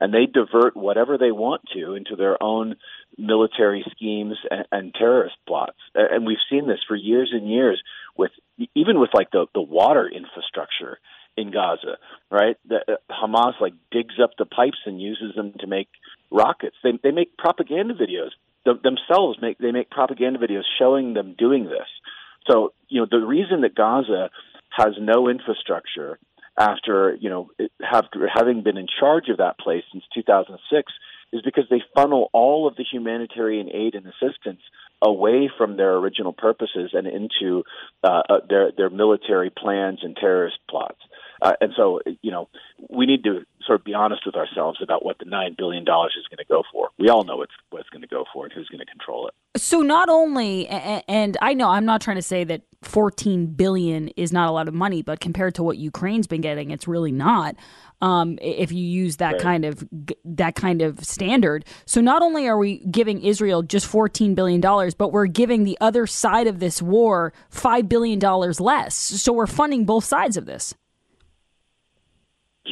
And 0.00 0.12
they 0.12 0.26
divert 0.26 0.76
whatever 0.76 1.16
they 1.16 1.30
want 1.30 1.62
to 1.74 1.94
into 1.94 2.16
their 2.16 2.42
own 2.42 2.74
military 3.16 3.84
schemes 3.92 4.36
and, 4.50 4.66
and 4.72 4.94
terrorist 4.94 5.36
plots. 5.46 5.78
And 5.94 6.26
we've 6.26 6.38
seen 6.50 6.66
this 6.66 6.80
for 6.88 6.96
years 6.96 7.30
and 7.32 7.48
years 7.48 7.80
with 8.16 8.32
even 8.74 8.98
with 8.98 9.10
like 9.14 9.30
the, 9.30 9.46
the 9.54 9.62
water 9.62 10.08
infrastructure 10.08 10.98
in 11.36 11.50
Gaza, 11.50 11.96
right? 12.30 12.56
The, 12.68 12.80
uh, 12.88 12.96
Hamas 13.10 13.60
like 13.60 13.74
digs 13.90 14.14
up 14.22 14.30
the 14.38 14.46
pipes 14.46 14.78
and 14.86 15.00
uses 15.00 15.34
them 15.34 15.54
to 15.60 15.66
make 15.66 15.88
rockets. 16.30 16.76
They 16.82 16.92
they 17.02 17.10
make 17.10 17.36
propaganda 17.36 17.94
videos 17.94 18.30
the, 18.64 18.74
themselves. 18.74 19.38
Make 19.40 19.58
they 19.58 19.72
make 19.72 19.90
propaganda 19.90 20.38
videos 20.38 20.64
showing 20.78 21.14
them 21.14 21.34
doing 21.38 21.64
this. 21.64 21.88
So 22.50 22.72
you 22.88 23.00
know 23.00 23.06
the 23.10 23.24
reason 23.24 23.62
that 23.62 23.74
Gaza 23.74 24.30
has 24.70 24.94
no 25.00 25.28
infrastructure 25.28 26.18
after 26.58 27.16
you 27.20 27.30
know 27.30 27.50
have, 27.80 28.08
having 28.32 28.62
been 28.62 28.76
in 28.76 28.86
charge 29.00 29.28
of 29.28 29.38
that 29.38 29.58
place 29.58 29.84
since 29.92 30.04
2006 30.14 30.92
is 31.32 31.42
because 31.42 31.64
they 31.70 31.82
funnel 31.94 32.30
all 32.32 32.68
of 32.68 32.76
the 32.76 32.84
humanitarian 32.90 33.68
aid 33.72 33.94
and 33.94 34.06
assistance 34.06 34.60
away 35.00 35.50
from 35.56 35.76
their 35.76 35.94
original 35.96 36.32
purposes 36.32 36.90
and 36.92 37.06
into 37.06 37.64
uh, 38.04 38.22
uh 38.28 38.38
their 38.48 38.70
their 38.76 38.90
military 38.90 39.50
plans 39.50 40.00
and 40.02 40.16
terrorist 40.16 40.58
plots. 40.68 41.00
Uh, 41.40 41.54
and 41.60 41.72
so, 41.76 42.00
you 42.22 42.30
know, 42.30 42.48
we 42.88 43.04
need 43.04 43.24
to 43.24 43.44
sort 43.66 43.80
of 43.80 43.84
be 43.84 43.94
honest 43.94 44.22
with 44.26 44.34
ourselves 44.34 44.80
about 44.82 45.04
what 45.04 45.18
the 45.18 45.24
nine 45.24 45.54
billion 45.56 45.84
dollars 45.84 46.14
is 46.18 46.26
going 46.28 46.38
to 46.38 46.48
go 46.48 46.62
for. 46.72 46.88
We 46.98 47.08
all 47.08 47.24
know 47.24 47.36
what 47.36 47.48
it's 47.72 47.88
going 47.90 48.02
to 48.02 48.08
go 48.08 48.24
for 48.32 48.44
and 48.44 48.52
who's 48.52 48.68
going 48.68 48.80
to 48.80 48.86
control 48.86 49.28
it. 49.28 49.34
So 49.60 49.82
not 49.82 50.08
only, 50.08 50.66
and 50.68 51.36
I 51.42 51.54
know 51.54 51.68
I'm 51.68 51.84
not 51.84 52.00
trying 52.00 52.16
to 52.16 52.22
say 52.22 52.44
that 52.44 52.62
14 52.82 53.46
billion 53.46 54.08
is 54.08 54.32
not 54.32 54.48
a 54.48 54.52
lot 54.52 54.68
of 54.68 54.74
money, 54.74 55.02
but 55.02 55.20
compared 55.20 55.54
to 55.56 55.62
what 55.62 55.78
Ukraine's 55.78 56.26
been 56.26 56.40
getting, 56.40 56.70
it's 56.70 56.88
really 56.88 57.12
not. 57.12 57.56
Um, 58.00 58.38
if 58.42 58.72
you 58.72 58.84
use 58.84 59.18
that 59.18 59.34
right. 59.34 59.40
kind 59.40 59.64
of 59.64 59.88
that 60.24 60.56
kind 60.56 60.82
of 60.82 61.04
standard, 61.04 61.64
so 61.86 62.00
not 62.00 62.20
only 62.20 62.48
are 62.48 62.58
we 62.58 62.78
giving 62.86 63.22
Israel 63.22 63.62
just 63.62 63.86
14 63.86 64.34
billion 64.34 64.60
dollars, 64.60 64.92
but 64.92 65.12
we're 65.12 65.26
giving 65.26 65.62
the 65.62 65.78
other 65.80 66.08
side 66.08 66.48
of 66.48 66.58
this 66.58 66.82
war 66.82 67.32
five 67.48 67.88
billion 67.88 68.18
dollars 68.18 68.58
less. 68.58 68.96
So 68.96 69.32
we're 69.32 69.46
funding 69.46 69.84
both 69.84 70.04
sides 70.04 70.36
of 70.36 70.46
this. 70.46 70.74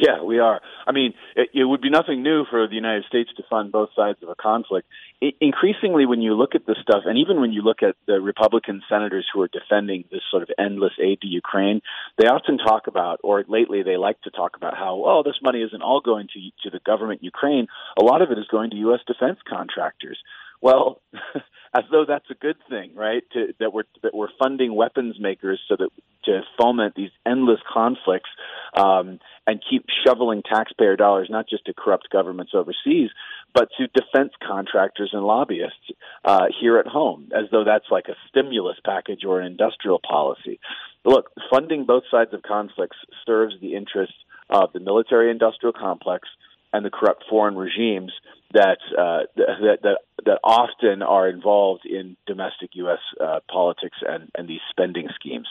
Yeah, 0.01 0.23
we 0.23 0.39
are. 0.39 0.61
I 0.87 0.93
mean, 0.93 1.13
it, 1.35 1.49
it, 1.53 1.63
would 1.63 1.79
be 1.79 1.91
nothing 1.91 2.23
new 2.23 2.43
for 2.49 2.67
the 2.67 2.73
United 2.73 3.05
States 3.05 3.29
to 3.37 3.43
fund 3.47 3.71
both 3.71 3.89
sides 3.95 4.17
of 4.23 4.29
a 4.29 4.35
conflict. 4.35 4.87
It, 5.21 5.35
increasingly, 5.39 6.07
when 6.07 6.23
you 6.23 6.33
look 6.33 6.55
at 6.55 6.65
this 6.65 6.77
stuff, 6.81 7.03
and 7.05 7.19
even 7.19 7.39
when 7.39 7.53
you 7.53 7.61
look 7.61 7.83
at 7.83 7.95
the 8.07 8.19
Republican 8.19 8.81
senators 8.89 9.27
who 9.31 9.41
are 9.43 9.47
defending 9.47 10.05
this 10.11 10.23
sort 10.31 10.41
of 10.41 10.49
endless 10.57 10.93
aid 10.99 11.21
to 11.21 11.27
Ukraine, 11.27 11.81
they 12.17 12.25
often 12.25 12.57
talk 12.57 12.87
about, 12.87 13.19
or 13.23 13.45
lately 13.47 13.83
they 13.83 13.95
like 13.95 14.19
to 14.21 14.31
talk 14.31 14.55
about 14.55 14.75
how, 14.75 15.03
oh, 15.05 15.21
this 15.23 15.37
money 15.43 15.61
isn't 15.61 15.83
all 15.83 16.01
going 16.01 16.27
to 16.33 16.39
to 16.63 16.71
the 16.71 16.81
government 16.83 17.23
Ukraine. 17.23 17.67
A 17.95 18.03
lot 18.03 18.23
of 18.23 18.31
it 18.31 18.39
is 18.39 18.47
going 18.49 18.71
to 18.71 18.77
U.S. 18.77 19.01
defense 19.05 19.37
contractors. 19.47 20.17
Well, 20.61 20.99
as 21.73 21.83
though 21.91 22.05
that's 22.05 22.29
a 22.29 22.33
good 22.33 22.57
thing, 22.69 22.91
right? 22.95 23.23
To, 23.33 23.53
that 23.59 23.73
we're 23.73 23.83
that 24.03 24.13
we're 24.13 24.27
funding 24.37 24.75
weapons 24.75 25.17
makers 25.19 25.59
so 25.67 25.75
that 25.77 25.89
to 26.25 26.41
foment 26.59 26.95
these 26.95 27.11
endless 27.25 27.59
conflicts 27.71 28.29
um, 28.75 29.19
and 29.47 29.61
keep 29.67 29.85
shoveling 30.05 30.43
taxpayer 30.43 30.95
dollars 30.95 31.27
not 31.29 31.47
just 31.49 31.65
to 31.65 31.73
corrupt 31.73 32.09
governments 32.11 32.51
overseas, 32.53 33.09
but 33.53 33.69
to 33.77 33.87
defense 33.87 34.33
contractors 34.45 35.11
and 35.13 35.23
lobbyists 35.23 35.91
uh, 36.25 36.45
here 36.59 36.77
at 36.77 36.87
home, 36.87 37.29
as 37.35 37.45
though 37.51 37.63
that's 37.63 37.89
like 37.89 38.07
a 38.07 38.15
stimulus 38.29 38.77
package 38.85 39.23
or 39.25 39.39
an 39.39 39.47
industrial 39.47 39.99
policy. 39.99 40.59
Look, 41.03 41.31
funding 41.49 41.85
both 41.85 42.03
sides 42.11 42.33
of 42.33 42.43
conflicts 42.43 42.97
serves 43.25 43.55
the 43.61 43.75
interests 43.75 44.15
of 44.49 44.73
the 44.73 44.79
military-industrial 44.79 45.73
complex 45.73 46.27
and 46.73 46.85
the 46.85 46.89
corrupt 46.89 47.23
foreign 47.29 47.55
regimes 47.55 48.11
that 48.53 48.77
uh, 48.97 49.23
that, 49.35 49.79
that 49.83 49.97
that 50.25 50.39
often 50.43 51.01
are 51.01 51.27
involved 51.27 51.85
in 51.85 52.17
domestic 52.27 52.71
U.S. 52.73 52.99
Uh, 53.19 53.39
politics 53.49 53.97
and, 54.07 54.31
and 54.35 54.47
these 54.47 54.61
spending 54.69 55.07
schemes, 55.15 55.47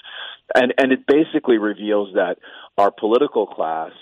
and 0.55 0.73
and 0.79 0.93
it 0.93 1.07
basically 1.07 1.59
reveals 1.59 2.15
that 2.15 2.37
our 2.79 2.91
political 2.91 3.47
class 3.47 3.93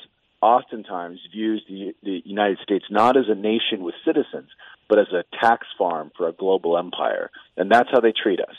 oftentimes 0.41 1.19
views 1.33 1.63
the, 1.69 1.95
the 2.03 2.23
United 2.25 2.59
States 2.63 2.85
not 2.91 3.17
as 3.17 3.25
a 3.29 3.35
nation 3.35 3.83
with 3.83 3.95
citizens, 4.05 4.49
but 4.89 4.99
as 4.99 5.09
a 5.13 5.25
tax 5.41 5.67
farm 5.77 6.11
for 6.17 6.29
a 6.29 6.33
global 6.33 6.79
empire, 6.79 7.31
and 7.57 7.71
that's 7.71 7.89
how 7.91 8.01
they 8.01 8.13
treat 8.13 8.41
us. 8.41 8.57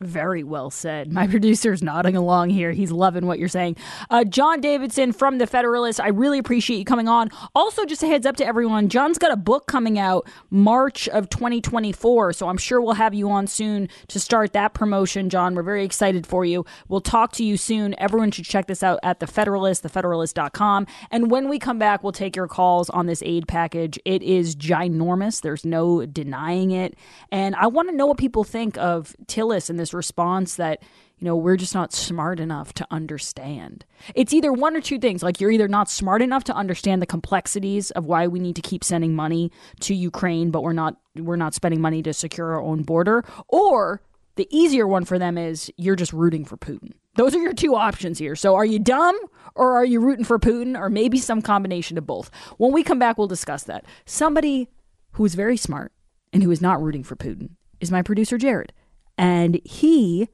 Very 0.00 0.42
well 0.42 0.70
said. 0.70 1.12
My 1.12 1.26
producer's 1.34 1.82
nodding 1.82 2.16
along 2.16 2.50
here. 2.50 2.72
He's 2.72 2.90
loving 2.90 3.26
what 3.26 3.38
you're 3.38 3.48
saying. 3.48 3.76
Uh, 4.10 4.24
John 4.24 4.60
Davidson 4.60 5.12
from 5.12 5.38
The 5.38 5.46
Federalist, 5.46 6.00
I 6.00 6.08
really 6.08 6.38
appreciate 6.38 6.78
you 6.78 6.84
coming 6.84 7.08
on. 7.08 7.30
Also, 7.54 7.84
just 7.84 8.02
a 8.02 8.06
heads 8.06 8.26
up 8.26 8.36
to 8.36 8.46
everyone 8.46 8.88
John's 8.88 9.18
got 9.18 9.32
a 9.32 9.36
book 9.36 9.66
coming 9.66 9.98
out 9.98 10.26
March 10.50 11.08
of 11.08 11.30
2024. 11.30 12.32
So 12.32 12.48
I'm 12.48 12.56
sure 12.56 12.80
we'll 12.80 12.94
have 12.94 13.14
you 13.14 13.30
on 13.30 13.46
soon 13.46 13.88
to 14.08 14.18
start 14.18 14.52
that 14.52 14.74
promotion, 14.74 15.30
John. 15.30 15.54
We're 15.54 15.62
very 15.62 15.84
excited 15.84 16.26
for 16.26 16.44
you. 16.44 16.64
We'll 16.88 17.00
talk 17.00 17.32
to 17.32 17.44
you 17.44 17.56
soon. 17.56 17.94
Everyone 17.98 18.30
should 18.30 18.44
check 18.44 18.66
this 18.66 18.82
out 18.82 18.98
at 19.02 19.20
The 19.20 19.26
Federalist, 19.26 19.84
thefederalist.com. 19.84 20.86
And 21.10 21.30
when 21.30 21.48
we 21.48 21.58
come 21.58 21.78
back, 21.78 22.02
we'll 22.02 22.12
take 22.12 22.36
your 22.36 22.48
calls 22.48 22.90
on 22.90 23.06
this 23.06 23.22
aid 23.24 23.46
package. 23.46 23.98
It 24.04 24.22
is 24.22 24.56
ginormous, 24.56 25.40
there's 25.40 25.64
no 25.64 26.04
denying 26.06 26.72
it. 26.72 26.96
And 27.30 27.54
I 27.56 27.66
want 27.68 27.88
to 27.90 27.94
know 27.94 28.06
what 28.06 28.18
people 28.18 28.44
think 28.44 28.76
of 28.78 29.14
Tillis 29.26 29.70
and 29.70 29.78
this 29.78 29.83
response 29.92 30.54
that 30.54 30.82
you 31.18 31.26
know 31.26 31.36
we're 31.36 31.56
just 31.56 31.74
not 31.74 31.92
smart 31.92 32.40
enough 32.40 32.72
to 32.74 32.86
understand. 32.90 33.84
It's 34.14 34.32
either 34.32 34.52
one 34.52 34.76
or 34.76 34.80
two 34.80 34.98
things. 34.98 35.22
Like 35.22 35.40
you're 35.40 35.50
either 35.50 35.68
not 35.68 35.90
smart 35.90 36.22
enough 36.22 36.44
to 36.44 36.54
understand 36.54 37.02
the 37.02 37.06
complexities 37.06 37.90
of 37.90 38.06
why 38.06 38.26
we 38.26 38.38
need 38.38 38.56
to 38.56 38.62
keep 38.62 38.84
sending 38.84 39.14
money 39.14 39.50
to 39.80 39.94
ukraine 39.94 40.50
but 40.50 40.62
we're 40.62 40.72
not 40.72 40.96
we're 41.16 41.36
not 41.36 41.54
spending 41.54 41.80
money 41.80 42.02
to 42.02 42.12
secure 42.12 42.52
our 42.52 42.62
own 42.62 42.82
border 42.82 43.24
or 43.48 44.00
the 44.36 44.48
easier 44.50 44.86
one 44.86 45.04
for 45.04 45.18
them 45.18 45.38
is 45.38 45.70
you're 45.76 45.96
just 45.96 46.12
rooting 46.12 46.44
for 46.44 46.56
putin. 46.56 46.92
Those 47.16 47.34
are 47.34 47.40
your 47.40 47.52
two 47.52 47.76
options 47.76 48.18
here. 48.18 48.34
So 48.34 48.56
are 48.56 48.64
you 48.64 48.80
dumb 48.80 49.16
or 49.54 49.76
are 49.76 49.84
you 49.84 50.00
rooting 50.00 50.24
for 50.24 50.38
putin 50.38 50.78
or 50.78 50.90
maybe 50.90 51.18
some 51.18 51.40
combination 51.40 51.98
of 51.98 52.06
both? 52.06 52.30
When 52.56 52.72
we 52.72 52.82
come 52.82 52.98
back 52.98 53.18
we'll 53.18 53.28
discuss 53.28 53.64
that. 53.64 53.84
Somebody 54.06 54.68
who 55.12 55.24
is 55.24 55.34
very 55.34 55.56
smart 55.56 55.92
and 56.32 56.42
who 56.42 56.50
is 56.50 56.60
not 56.60 56.82
rooting 56.82 57.04
for 57.04 57.16
putin 57.16 57.50
is 57.80 57.92
my 57.92 58.02
producer 58.02 58.38
jared 58.38 58.72
and 59.16 59.60
he, 59.64 60.28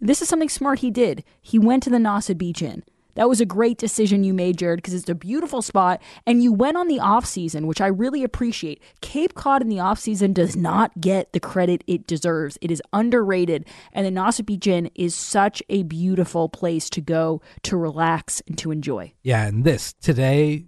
this 0.00 0.22
is 0.22 0.28
something 0.28 0.48
smart 0.48 0.80
he 0.80 0.90
did. 0.90 1.24
He 1.40 1.58
went 1.58 1.82
to 1.84 1.90
the 1.90 1.98
Nauset 1.98 2.38
Beach 2.38 2.62
Inn. 2.62 2.82
That 3.14 3.28
was 3.28 3.40
a 3.40 3.46
great 3.46 3.78
decision 3.78 4.24
you 4.24 4.32
made, 4.32 4.56
Jared, 4.56 4.78
because 4.78 4.94
it's 4.94 5.08
a 5.08 5.14
beautiful 5.14 5.60
spot. 5.60 6.00
And 6.26 6.42
you 6.42 6.52
went 6.52 6.76
on 6.76 6.88
the 6.88 7.00
off 7.00 7.26
season, 7.26 7.66
which 7.66 7.80
I 7.80 7.86
really 7.86 8.24
appreciate. 8.24 8.82
Cape 9.00 9.34
Cod 9.34 9.60
in 9.60 9.68
the 9.68 9.80
off 9.80 9.98
season 9.98 10.32
does 10.32 10.56
not 10.56 10.98
get 11.00 11.32
the 11.32 11.40
credit 11.40 11.84
it 11.86 12.06
deserves. 12.06 12.56
It 12.60 12.70
is 12.70 12.82
underrated. 12.92 13.66
And 13.92 14.06
the 14.06 14.10
Nauset 14.10 14.46
Beach 14.46 14.66
Inn 14.66 14.90
is 14.94 15.14
such 15.14 15.62
a 15.68 15.82
beautiful 15.82 16.48
place 16.48 16.88
to 16.90 17.00
go 17.00 17.42
to 17.64 17.76
relax 17.76 18.40
and 18.46 18.56
to 18.58 18.70
enjoy. 18.70 19.12
Yeah, 19.22 19.46
and 19.46 19.64
this 19.64 19.92
today, 19.92 20.66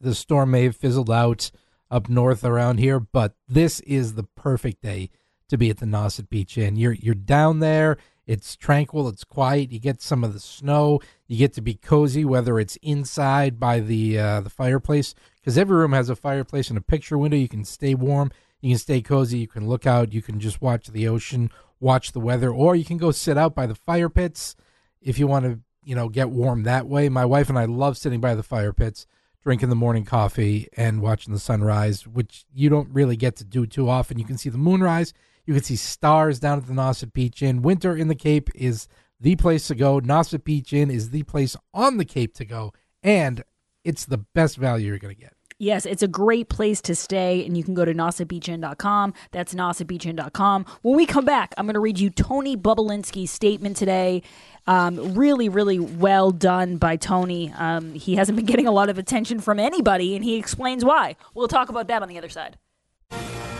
the 0.00 0.14
storm 0.14 0.50
may 0.50 0.64
have 0.64 0.76
fizzled 0.76 1.10
out 1.10 1.50
up 1.90 2.08
north 2.08 2.44
around 2.44 2.78
here, 2.78 2.98
but 2.98 3.36
this 3.46 3.78
is 3.80 4.14
the 4.14 4.24
perfect 4.24 4.82
day 4.82 5.10
to 5.54 5.58
be 5.58 5.70
at 5.70 5.78
the 5.78 5.86
Nauset 5.86 6.28
Beach 6.28 6.58
Inn. 6.58 6.76
You're 6.76 6.92
you're 6.92 7.14
down 7.14 7.60
there. 7.60 7.96
It's 8.26 8.56
tranquil. 8.56 9.08
It's 9.08 9.24
quiet. 9.24 9.70
You 9.70 9.78
get 9.78 10.02
some 10.02 10.24
of 10.24 10.32
the 10.32 10.40
snow. 10.40 11.00
You 11.28 11.38
get 11.38 11.52
to 11.54 11.60
be 11.60 11.74
cozy, 11.74 12.24
whether 12.24 12.58
it's 12.58 12.76
inside 12.76 13.60
by 13.60 13.80
the 13.80 14.18
uh, 14.18 14.40
the 14.40 14.50
fireplace, 14.50 15.14
because 15.40 15.56
every 15.56 15.76
room 15.76 15.92
has 15.92 16.08
a 16.08 16.16
fireplace 16.16 16.68
and 16.68 16.78
a 16.78 16.82
picture 16.82 17.16
window. 17.16 17.36
You 17.36 17.48
can 17.48 17.64
stay 17.64 17.94
warm. 17.94 18.32
You 18.60 18.70
can 18.70 18.78
stay 18.78 19.00
cozy. 19.00 19.38
You 19.38 19.46
can 19.46 19.68
look 19.68 19.86
out. 19.86 20.12
You 20.12 20.22
can 20.22 20.40
just 20.40 20.60
watch 20.60 20.88
the 20.88 21.06
ocean, 21.06 21.50
watch 21.80 22.12
the 22.12 22.20
weather, 22.20 22.50
or 22.50 22.74
you 22.74 22.84
can 22.84 22.98
go 22.98 23.12
sit 23.12 23.38
out 23.38 23.54
by 23.54 23.66
the 23.66 23.74
fire 23.74 24.08
pits 24.08 24.56
if 25.00 25.18
you 25.18 25.26
want 25.26 25.44
to, 25.44 25.60
you 25.84 25.94
know, 25.94 26.08
get 26.08 26.30
warm 26.30 26.64
that 26.64 26.86
way. 26.86 27.08
My 27.08 27.24
wife 27.24 27.48
and 27.48 27.58
I 27.58 27.66
love 27.66 27.96
sitting 27.96 28.20
by 28.20 28.34
the 28.34 28.42
fire 28.42 28.72
pits, 28.72 29.06
drinking 29.42 29.68
the 29.68 29.76
morning 29.76 30.04
coffee 30.04 30.66
and 30.76 31.02
watching 31.02 31.32
the 31.32 31.38
sunrise, 31.38 32.06
which 32.06 32.46
you 32.52 32.70
don't 32.70 32.88
really 32.92 33.16
get 33.16 33.36
to 33.36 33.44
do 33.44 33.66
too 33.66 33.88
often. 33.88 34.18
You 34.18 34.24
can 34.24 34.38
see 34.38 34.48
the 34.48 34.58
moonrise 34.58 35.12
you 35.46 35.54
can 35.54 35.62
see 35.62 35.76
stars 35.76 36.38
down 36.38 36.58
at 36.58 36.66
the 36.66 36.72
Nauset 36.72 37.12
Beach 37.12 37.42
Inn. 37.42 37.62
Winter 37.62 37.96
in 37.96 38.08
the 38.08 38.14
Cape 38.14 38.50
is 38.54 38.88
the 39.20 39.36
place 39.36 39.66
to 39.68 39.74
go. 39.74 40.00
Nauset 40.00 40.44
Beach 40.44 40.72
Inn 40.72 40.90
is 40.90 41.10
the 41.10 41.22
place 41.24 41.56
on 41.72 41.96
the 41.96 42.04
Cape 42.04 42.34
to 42.34 42.44
go, 42.44 42.72
and 43.02 43.44
it's 43.84 44.06
the 44.06 44.18
best 44.18 44.56
value 44.56 44.88
you're 44.88 44.98
going 44.98 45.14
to 45.14 45.20
get. 45.20 45.34
Yes, 45.58 45.86
it's 45.86 46.02
a 46.02 46.08
great 46.08 46.48
place 46.48 46.80
to 46.82 46.96
stay, 46.96 47.46
and 47.46 47.56
you 47.56 47.62
can 47.62 47.74
go 47.74 47.84
to 47.84 47.94
nausetbeachinn.com. 47.94 49.14
That's 49.30 49.54
nausetbeachinn.com. 49.54 50.66
When 50.82 50.96
we 50.96 51.06
come 51.06 51.24
back, 51.24 51.54
I'm 51.56 51.66
going 51.66 51.74
to 51.74 51.80
read 51.80 52.00
you 52.00 52.10
Tony 52.10 52.56
Bobulinski's 52.56 53.30
statement 53.30 53.76
today. 53.76 54.22
Um, 54.66 55.14
really, 55.14 55.48
really 55.48 55.78
well 55.78 56.32
done 56.32 56.76
by 56.78 56.96
Tony. 56.96 57.52
Um, 57.56 57.94
he 57.94 58.16
hasn't 58.16 58.34
been 58.36 58.46
getting 58.46 58.66
a 58.66 58.72
lot 58.72 58.88
of 58.88 58.98
attention 58.98 59.38
from 59.38 59.60
anybody, 59.60 60.16
and 60.16 60.24
he 60.24 60.36
explains 60.36 60.84
why. 60.84 61.14
We'll 61.34 61.48
talk 61.48 61.68
about 61.68 61.86
that 61.86 62.02
on 62.02 62.08
the 62.08 62.18
other 62.18 62.28
side. 62.28 62.58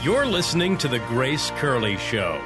You're 0.05 0.27
listening 0.27 0.77
to 0.79 0.89
The 0.89 0.99
Grace 0.99 1.51
Curley 1.53 1.97
Show. 1.97 2.39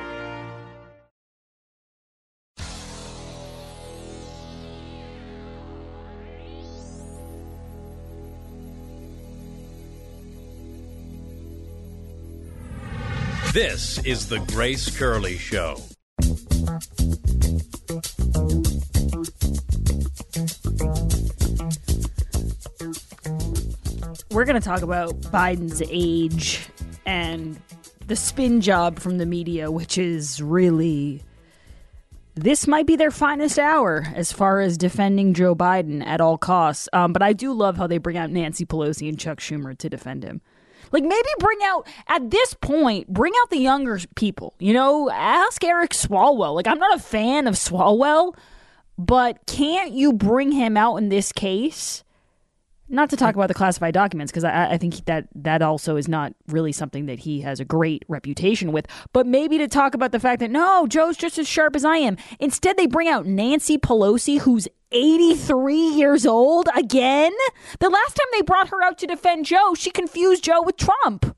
This 13.52 13.98
is 14.04 14.28
The 14.28 14.38
Grace 14.52 14.96
Curley 14.96 15.36
Show. 15.36 15.82
We're 24.30 24.44
going 24.44 24.54
to 24.54 24.60
talk 24.60 24.82
about 24.82 25.20
Biden's 25.22 25.82
age 25.90 26.68
and 27.08 27.58
the 28.06 28.14
spin 28.14 28.60
job 28.60 28.98
from 28.98 29.16
the 29.16 29.24
media, 29.24 29.70
which 29.70 29.96
is 29.96 30.42
really 30.42 31.22
this 32.34 32.68
might 32.68 32.86
be 32.86 32.96
their 32.96 33.10
finest 33.10 33.58
hour 33.58 34.06
as 34.14 34.30
far 34.30 34.60
as 34.60 34.76
defending 34.76 35.34
Joe 35.34 35.56
Biden 35.56 36.06
at 36.06 36.20
all 36.20 36.38
costs. 36.38 36.88
Um, 36.92 37.12
but 37.12 37.22
I 37.22 37.32
do 37.32 37.52
love 37.52 37.76
how 37.78 37.88
they 37.88 37.98
bring 37.98 38.16
out 38.16 38.30
Nancy 38.30 38.64
Pelosi 38.64 39.08
and 39.08 39.18
Chuck 39.18 39.40
Schumer 39.40 39.76
to 39.78 39.88
defend 39.88 40.22
him. 40.22 40.40
Like 40.92 41.02
maybe 41.02 41.28
bring 41.38 41.58
out 41.64 41.88
at 42.06 42.30
this 42.30 42.54
point, 42.54 43.08
bring 43.08 43.32
out 43.42 43.50
the 43.50 43.58
younger 43.58 43.98
people. 44.14 44.54
You 44.58 44.74
know, 44.74 45.10
ask 45.10 45.64
Eric 45.64 45.92
Swalwell. 45.92 46.54
Like 46.54 46.66
I'm 46.66 46.78
not 46.78 46.96
a 46.96 47.02
fan 47.02 47.46
of 47.46 47.54
Swalwell, 47.54 48.36
but 48.98 49.46
can't 49.46 49.92
you 49.92 50.12
bring 50.12 50.52
him 50.52 50.76
out 50.76 50.96
in 50.96 51.08
this 51.08 51.32
case? 51.32 52.04
Not 52.90 53.10
to 53.10 53.16
talk 53.16 53.34
about 53.34 53.48
the 53.48 53.54
classified 53.54 53.92
documents, 53.92 54.32
because 54.32 54.44
I, 54.44 54.72
I, 54.72 54.78
think 54.78 55.04
that 55.04 55.28
that 55.34 55.60
also 55.60 55.96
is 55.96 56.08
not 56.08 56.32
really 56.46 56.72
something 56.72 57.04
that 57.04 57.18
he 57.18 57.42
has 57.42 57.60
a 57.60 57.64
great 57.64 58.02
reputation 58.08 58.72
with. 58.72 58.86
But 59.12 59.26
maybe 59.26 59.58
to 59.58 59.68
talk 59.68 59.94
about 59.94 60.12
the 60.12 60.20
fact 60.20 60.40
that 60.40 60.50
no, 60.50 60.86
Joe's 60.86 61.18
just 61.18 61.38
as 61.38 61.46
sharp 61.46 61.76
as 61.76 61.84
I 61.84 61.98
am. 61.98 62.16
Instead, 62.40 62.78
they 62.78 62.86
bring 62.86 63.08
out 63.08 63.26
Nancy 63.26 63.76
Pelosi, 63.76 64.40
who's 64.40 64.68
83 64.90 65.76
years 65.76 66.24
old 66.24 66.68
again. 66.74 67.32
The 67.78 67.90
last 67.90 68.14
time 68.14 68.26
they 68.32 68.42
brought 68.42 68.68
her 68.68 68.82
out 68.82 68.96
to 68.98 69.06
defend 69.06 69.44
Joe, 69.44 69.74
she 69.74 69.90
confused 69.90 70.44
Joe 70.44 70.62
with 70.62 70.78
Trump. 70.78 71.36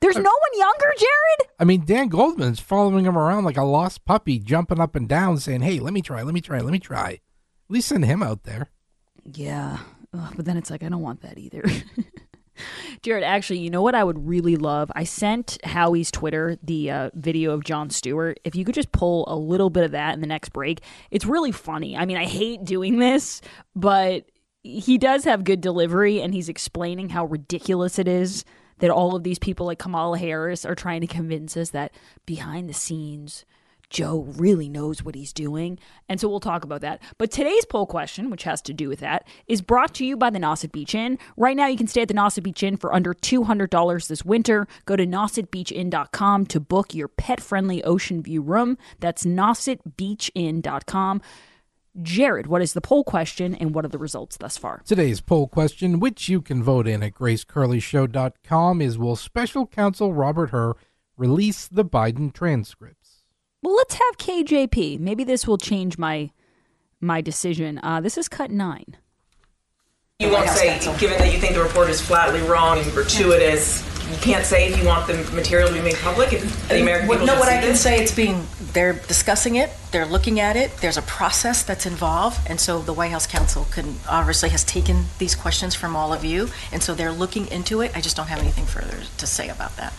There's 0.00 0.16
uh, 0.16 0.20
no 0.20 0.30
one 0.30 0.58
younger, 0.58 0.92
Jared. 0.96 1.50
I 1.58 1.64
mean, 1.64 1.84
Dan 1.84 2.08
Goldman's 2.08 2.60
following 2.60 3.04
him 3.04 3.16
around 3.16 3.44
like 3.44 3.56
a 3.56 3.64
lost 3.64 4.04
puppy, 4.04 4.38
jumping 4.38 4.80
up 4.80 4.94
and 4.94 5.08
down, 5.08 5.38
saying, 5.38 5.62
"Hey, 5.62 5.80
let 5.80 5.92
me 5.92 6.02
try, 6.02 6.22
let 6.22 6.34
me 6.34 6.40
try, 6.40 6.60
let 6.60 6.72
me 6.72 6.78
try." 6.78 7.10
At 7.10 7.70
least 7.70 7.88
send 7.88 8.04
him 8.04 8.22
out 8.22 8.44
there. 8.44 8.70
Yeah, 9.24 9.78
Ugh, 10.14 10.32
but 10.36 10.44
then 10.44 10.56
it's 10.56 10.70
like 10.70 10.82
I 10.82 10.88
don't 10.88 11.02
want 11.02 11.22
that 11.22 11.38
either. 11.38 11.64
Jared, 13.02 13.22
actually, 13.22 13.60
you 13.60 13.70
know 13.70 13.82
what 13.82 13.94
I 13.94 14.02
would 14.02 14.26
really 14.26 14.56
love? 14.56 14.90
I 14.94 15.04
sent 15.04 15.58
Howie's 15.64 16.10
Twitter 16.10 16.56
the 16.62 16.90
uh, 16.90 17.10
video 17.14 17.52
of 17.52 17.62
Jon 17.64 17.90
Stewart. 17.90 18.40
If 18.44 18.56
you 18.56 18.64
could 18.64 18.74
just 18.74 18.90
pull 18.90 19.24
a 19.28 19.36
little 19.36 19.70
bit 19.70 19.84
of 19.84 19.92
that 19.92 20.14
in 20.14 20.20
the 20.20 20.26
next 20.26 20.48
break, 20.48 20.80
it's 21.10 21.24
really 21.24 21.52
funny. 21.52 21.96
I 21.96 22.04
mean, 22.04 22.16
I 22.16 22.24
hate 22.24 22.64
doing 22.64 22.98
this, 22.98 23.40
but 23.76 24.24
he 24.62 24.98
does 24.98 25.24
have 25.24 25.44
good 25.44 25.60
delivery, 25.60 26.20
and 26.20 26.34
he's 26.34 26.48
explaining 26.48 27.10
how 27.10 27.26
ridiculous 27.26 27.98
it 27.98 28.08
is 28.08 28.44
that 28.78 28.90
all 28.90 29.16
of 29.16 29.22
these 29.22 29.38
people 29.38 29.66
like 29.66 29.78
Kamala 29.78 30.18
Harris 30.18 30.64
are 30.64 30.74
trying 30.74 31.00
to 31.00 31.06
convince 31.06 31.56
us 31.56 31.70
that 31.70 31.92
behind 32.26 32.68
the 32.68 32.74
scenes, 32.74 33.44
Joe 33.90 34.26
really 34.36 34.68
knows 34.68 35.02
what 35.02 35.14
he's 35.14 35.32
doing. 35.32 35.78
And 36.08 36.20
so 36.20 36.28
we'll 36.28 36.40
talk 36.40 36.64
about 36.64 36.80
that. 36.82 37.00
But 37.16 37.30
today's 37.30 37.64
poll 37.64 37.86
question, 37.86 38.30
which 38.30 38.42
has 38.44 38.60
to 38.62 38.72
do 38.72 38.88
with 38.88 39.00
that, 39.00 39.26
is 39.46 39.62
brought 39.62 39.94
to 39.94 40.04
you 40.04 40.16
by 40.16 40.30
the 40.30 40.38
Nauset 40.38 40.72
Beach 40.72 40.94
Inn. 40.94 41.18
Right 41.36 41.56
now, 41.56 41.66
you 41.66 41.76
can 41.76 41.86
stay 41.86 42.02
at 42.02 42.08
the 42.08 42.14
Nauset 42.14 42.42
Beach 42.42 42.62
Inn 42.62 42.76
for 42.76 42.94
under 42.94 43.14
$200 43.14 44.08
this 44.08 44.24
winter. 44.24 44.66
Go 44.86 44.96
to 44.96 45.06
nausetbeachinn.com 45.06 46.46
to 46.46 46.60
book 46.60 46.94
your 46.94 47.08
pet 47.08 47.40
friendly 47.40 47.82
ocean 47.84 48.22
view 48.22 48.42
room. 48.42 48.76
That's 49.00 49.24
nausetbeachinn.com. 49.24 51.22
Jared, 52.00 52.46
what 52.46 52.62
is 52.62 52.74
the 52.74 52.80
poll 52.80 53.02
question 53.02 53.56
and 53.56 53.74
what 53.74 53.84
are 53.84 53.88
the 53.88 53.98
results 53.98 54.36
thus 54.36 54.56
far? 54.56 54.82
Today's 54.86 55.20
poll 55.20 55.48
question, 55.48 55.98
which 55.98 56.28
you 56.28 56.40
can 56.40 56.62
vote 56.62 56.86
in 56.86 57.02
at 57.02 57.14
gracecurleyshow.com, 57.14 58.80
is 58.80 58.96
Will 58.98 59.16
Special 59.16 59.66
Counsel 59.66 60.14
Robert 60.14 60.50
Hur 60.50 60.74
release 61.16 61.66
the 61.66 61.84
Biden 61.84 62.32
transcripts? 62.32 62.97
Well, 63.62 63.74
let's 63.74 63.94
have 63.94 64.18
KJP. 64.18 65.00
Maybe 65.00 65.24
this 65.24 65.46
will 65.46 65.58
change 65.58 65.98
my 65.98 66.30
my 67.00 67.20
decision. 67.20 67.78
Uh, 67.82 68.00
this 68.00 68.18
is 68.18 68.28
cut 68.28 68.50
nine. 68.50 68.96
You 70.20 70.30
won't 70.30 70.48
say, 70.48 70.78
given 70.98 71.16
that 71.18 71.32
you 71.32 71.38
think 71.38 71.54
the 71.54 71.62
report 71.62 71.88
is 71.88 72.00
flatly 72.00 72.40
wrong 72.42 72.78
and 72.78 72.90
gratuitous, 72.90 73.84
you 74.10 74.16
can't 74.16 74.44
say 74.44 74.68
if 74.68 74.76
you 74.76 74.84
want 74.84 75.06
the 75.06 75.14
material 75.32 75.68
to 75.68 75.74
be 75.74 75.80
made 75.80 75.94
public. 75.96 76.32
If 76.32 76.68
the 76.68 76.80
American 76.80 77.08
people 77.08 77.26
no, 77.26 77.38
what 77.38 77.48
I 77.48 77.58
can 77.60 77.70
this? 77.70 77.82
say, 77.82 78.02
it's 78.02 78.14
being 78.14 78.44
they're 78.72 78.94
discussing 78.94 79.56
it, 79.56 79.70
they're 79.92 80.06
looking 80.06 80.40
at 80.40 80.56
it. 80.56 80.76
There's 80.78 80.96
a 80.96 81.02
process 81.02 81.62
that's 81.62 81.86
involved, 81.86 82.40
and 82.48 82.58
so 82.58 82.80
the 82.80 82.92
White 82.92 83.12
House 83.12 83.26
counsel 83.26 83.66
can 83.70 83.96
obviously 84.08 84.48
has 84.48 84.64
taken 84.64 85.04
these 85.18 85.34
questions 85.34 85.74
from 85.74 85.94
all 85.94 86.12
of 86.12 86.24
you, 86.24 86.48
and 86.72 86.82
so 86.82 86.94
they're 86.94 87.12
looking 87.12 87.46
into 87.48 87.80
it. 87.80 87.92
I 87.96 88.00
just 88.00 88.16
don't 88.16 88.28
have 88.28 88.40
anything 88.40 88.66
further 88.66 88.98
to 89.18 89.26
say 89.26 89.48
about 89.50 89.76
that. 89.76 89.92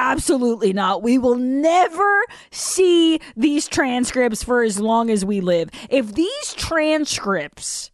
Absolutely 0.00 0.72
not. 0.72 1.02
We 1.02 1.18
will 1.18 1.36
never 1.36 2.24
see 2.50 3.20
these 3.36 3.68
transcripts 3.68 4.42
for 4.42 4.62
as 4.62 4.80
long 4.80 5.10
as 5.10 5.26
we 5.26 5.42
live. 5.42 5.68
If 5.90 6.14
these 6.14 6.54
transcripts 6.54 7.90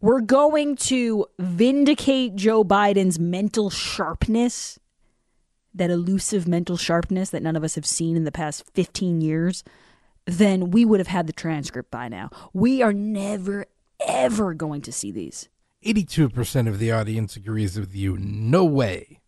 were 0.00 0.20
going 0.20 0.74
to 0.76 1.26
vindicate 1.38 2.34
Joe 2.34 2.64
Biden's 2.64 3.20
mental 3.20 3.70
sharpness, 3.70 4.80
that 5.72 5.90
elusive 5.90 6.48
mental 6.48 6.76
sharpness 6.76 7.30
that 7.30 7.42
none 7.44 7.54
of 7.54 7.62
us 7.62 7.76
have 7.76 7.86
seen 7.86 8.16
in 8.16 8.24
the 8.24 8.32
past 8.32 8.64
15 8.74 9.20
years, 9.20 9.62
then 10.26 10.72
we 10.72 10.84
would 10.84 10.98
have 10.98 11.06
had 11.06 11.28
the 11.28 11.32
transcript 11.32 11.92
by 11.92 12.08
now. 12.08 12.30
We 12.52 12.82
are 12.82 12.92
never, 12.92 13.66
ever 14.04 14.54
going 14.54 14.82
to 14.82 14.92
see 14.92 15.12
these. 15.12 15.48
82% 15.86 16.66
of 16.66 16.80
the 16.80 16.90
audience 16.90 17.36
agrees 17.36 17.78
with 17.78 17.94
you. 17.94 18.18
No 18.18 18.64
way. 18.64 19.20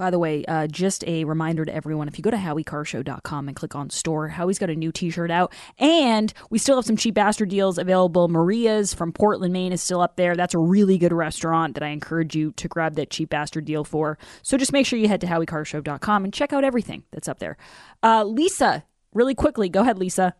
By 0.00 0.08
the 0.08 0.18
way, 0.18 0.46
uh, 0.46 0.66
just 0.66 1.04
a 1.06 1.24
reminder 1.24 1.66
to 1.66 1.74
everyone 1.74 2.08
if 2.08 2.16
you 2.16 2.22
go 2.22 2.30
to 2.30 2.36
howiecarrshow.com 2.38 3.48
and 3.48 3.54
click 3.54 3.74
on 3.74 3.90
store, 3.90 4.28
Howie's 4.28 4.58
got 4.58 4.70
a 4.70 4.74
new 4.74 4.90
t 4.90 5.10
shirt 5.10 5.30
out. 5.30 5.52
And 5.78 6.32
we 6.48 6.56
still 6.56 6.76
have 6.76 6.86
some 6.86 6.96
cheap 6.96 7.12
bastard 7.12 7.50
deals 7.50 7.76
available. 7.76 8.26
Maria's 8.28 8.94
from 8.94 9.12
Portland, 9.12 9.52
Maine 9.52 9.74
is 9.74 9.82
still 9.82 10.00
up 10.00 10.16
there. 10.16 10.36
That's 10.36 10.54
a 10.54 10.58
really 10.58 10.96
good 10.96 11.12
restaurant 11.12 11.74
that 11.74 11.82
I 11.82 11.88
encourage 11.88 12.34
you 12.34 12.52
to 12.52 12.66
grab 12.66 12.94
that 12.94 13.10
cheap 13.10 13.28
bastard 13.28 13.66
deal 13.66 13.84
for. 13.84 14.16
So 14.40 14.56
just 14.56 14.72
make 14.72 14.86
sure 14.86 14.98
you 14.98 15.06
head 15.06 15.20
to 15.20 15.26
howiecarrshow.com 15.26 16.24
and 16.24 16.32
check 16.32 16.54
out 16.54 16.64
everything 16.64 17.02
that's 17.10 17.28
up 17.28 17.38
there. 17.38 17.58
Uh, 18.02 18.24
Lisa, 18.24 18.84
really 19.12 19.34
quickly, 19.34 19.68
go 19.68 19.82
ahead, 19.82 19.98
Lisa. 19.98 20.34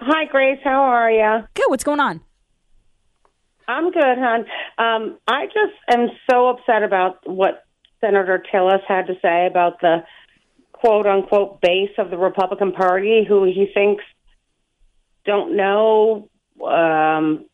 Hi, 0.00 0.24
Grace. 0.24 0.58
How 0.64 0.80
are 0.80 1.12
you? 1.12 1.46
Good. 1.54 1.66
What's 1.68 1.84
going 1.84 2.00
on? 2.00 2.22
I'm 3.68 3.92
good, 3.92 4.02
hon. 4.18 4.40
Um, 4.78 5.18
I 5.28 5.46
just 5.46 5.74
am 5.88 6.08
so 6.28 6.48
upset 6.48 6.82
about 6.82 7.20
what 7.24 7.63
Senator 8.04 8.42
Tillis 8.52 8.82
had 8.86 9.06
to 9.06 9.14
say 9.22 9.46
about 9.46 9.80
the 9.80 10.04
quote 10.72 11.06
unquote 11.06 11.60
base 11.60 11.92
of 11.98 12.10
the 12.10 12.18
Republican 12.18 12.72
Party, 12.72 13.24
who 13.26 13.44
he 13.44 13.68
thinks 13.72 14.04
don't 15.24 15.56
know. 15.56 16.28
Um, 16.62 17.46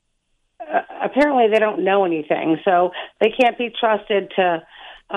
apparently, 1.01 1.49
they 1.53 1.59
don't 1.59 1.85
know 1.85 2.05
anything, 2.05 2.59
so 2.65 2.91
they 3.21 3.31
can't 3.31 3.57
be 3.57 3.71
trusted 3.79 4.33
to 4.37 4.63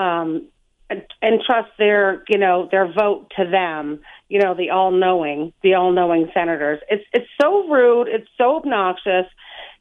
um, 0.00 0.48
and 0.90 1.40
trust 1.44 1.70
their 1.78 2.22
you 2.28 2.38
know 2.38 2.68
their 2.70 2.92
vote 2.92 3.32
to 3.36 3.44
them 3.50 4.00
you 4.28 4.38
know 4.38 4.54
the 4.54 4.70
all 4.70 4.90
knowing 4.90 5.52
the 5.62 5.74
all 5.74 5.92
knowing 5.92 6.30
senators. 6.32 6.80
It's 6.88 7.04
it's 7.12 7.28
so 7.40 7.68
rude. 7.68 8.08
It's 8.08 8.28
so 8.38 8.56
obnoxious 8.56 9.26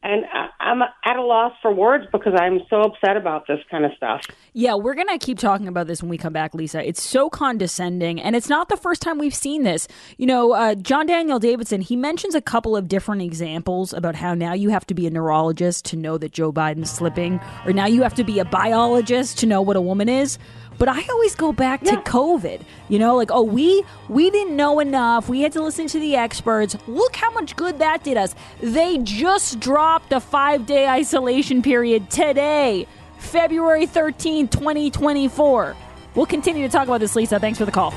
and 0.03 0.25
I'm 0.59 0.81
at 0.81 1.15
a 1.15 1.21
loss 1.21 1.53
for 1.61 1.73
words 1.73 2.05
because 2.11 2.33
I'm 2.37 2.59
so 2.69 2.81
upset 2.81 3.15
about 3.15 3.47
this 3.47 3.59
kind 3.71 3.85
of 3.85 3.91
stuff. 3.95 4.21
Yeah, 4.51 4.75
we're 4.75 4.95
going 4.95 5.07
to 5.07 5.17
keep 5.17 5.39
talking 5.39 5.67
about 5.67 5.87
this 5.87 6.01
when 6.01 6.09
we 6.09 6.17
come 6.17 6.33
back, 6.33 6.53
Lisa. 6.53 6.85
It's 6.85 7.01
so 7.01 7.29
condescending, 7.29 8.21
and 8.21 8.35
it's 8.35 8.49
not 8.49 8.67
the 8.67 8.75
first 8.75 9.01
time 9.01 9.17
we've 9.17 9.33
seen 9.33 9.63
this. 9.63 9.87
You 10.17 10.25
know, 10.25 10.51
uh, 10.51 10.75
John 10.75 11.05
Daniel 11.05 11.39
Davidson, 11.39 11.81
he 11.81 11.95
mentions 11.95 12.35
a 12.35 12.41
couple 12.41 12.75
of 12.75 12.89
different 12.89 13.21
examples 13.21 13.93
about 13.93 14.15
how 14.15 14.33
now 14.33 14.53
you 14.53 14.69
have 14.69 14.85
to 14.87 14.93
be 14.93 15.07
a 15.07 15.09
neurologist 15.09 15.85
to 15.85 15.95
know 15.95 16.17
that 16.17 16.33
Joe 16.33 16.51
Biden's 16.51 16.91
slipping, 16.91 17.39
or 17.65 17.71
now 17.71 17.85
you 17.85 18.03
have 18.03 18.13
to 18.15 18.23
be 18.25 18.39
a 18.39 18.45
biologist 18.45 19.37
to 19.39 19.45
know 19.45 19.61
what 19.61 19.77
a 19.77 19.81
woman 19.81 20.09
is. 20.09 20.37
But 20.77 20.89
I 20.89 21.03
always 21.09 21.35
go 21.35 21.51
back 21.51 21.81
yeah. 21.83 21.91
to 21.91 21.97
COVID. 22.01 22.61
You 22.89 22.99
know, 22.99 23.15
like, 23.15 23.31
oh, 23.31 23.43
we 23.43 23.83
we 24.09 24.29
didn't 24.29 24.55
know 24.55 24.79
enough. 24.79 25.29
We 25.29 25.41
had 25.41 25.51
to 25.53 25.63
listen 25.63 25.87
to 25.87 25.99
the 25.99 26.15
experts. 26.15 26.75
Look 26.87 27.15
how 27.15 27.31
much 27.31 27.55
good 27.55 27.79
that 27.79 28.03
did 28.03 28.17
us. 28.17 28.35
They 28.61 28.97
just 28.99 29.59
dropped 29.59 30.11
a 30.13 30.19
five 30.19 30.65
day 30.65 30.87
isolation 30.87 31.61
period 31.61 32.09
today, 32.09 32.87
February 33.17 33.87
13th, 33.87 34.51
2024. 34.51 35.75
We'll 36.15 36.25
continue 36.25 36.67
to 36.67 36.71
talk 36.71 36.87
about 36.87 36.99
this, 36.99 37.15
Lisa. 37.15 37.39
Thanks 37.39 37.57
for 37.57 37.65
the 37.65 37.71
call. 37.71 37.93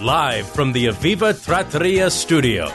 Live 0.00 0.48
from 0.48 0.72
the 0.72 0.86
Aviva 0.86 1.44
Trattoria 1.44 2.10
studio. 2.10 2.72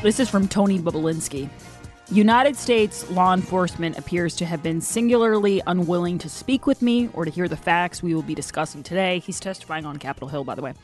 This 0.00 0.20
is 0.20 0.30
from 0.30 0.46
Tony 0.46 0.78
Bobulinski. 0.78 1.50
United 2.12 2.54
States 2.54 3.10
law 3.10 3.34
enforcement 3.34 3.98
appears 3.98 4.36
to 4.36 4.46
have 4.46 4.62
been 4.62 4.80
singularly 4.80 5.60
unwilling 5.66 6.18
to 6.18 6.28
speak 6.28 6.68
with 6.68 6.82
me 6.82 7.10
or 7.14 7.24
to 7.24 7.32
hear 7.32 7.48
the 7.48 7.56
facts 7.56 8.00
we 8.00 8.14
will 8.14 8.22
be 8.22 8.34
discussing 8.34 8.84
today. 8.84 9.18
He's 9.18 9.40
testifying 9.40 9.84
on 9.84 9.96
Capitol 9.96 10.28
Hill, 10.28 10.44
by 10.44 10.54
the 10.54 10.62
way. 10.62 10.74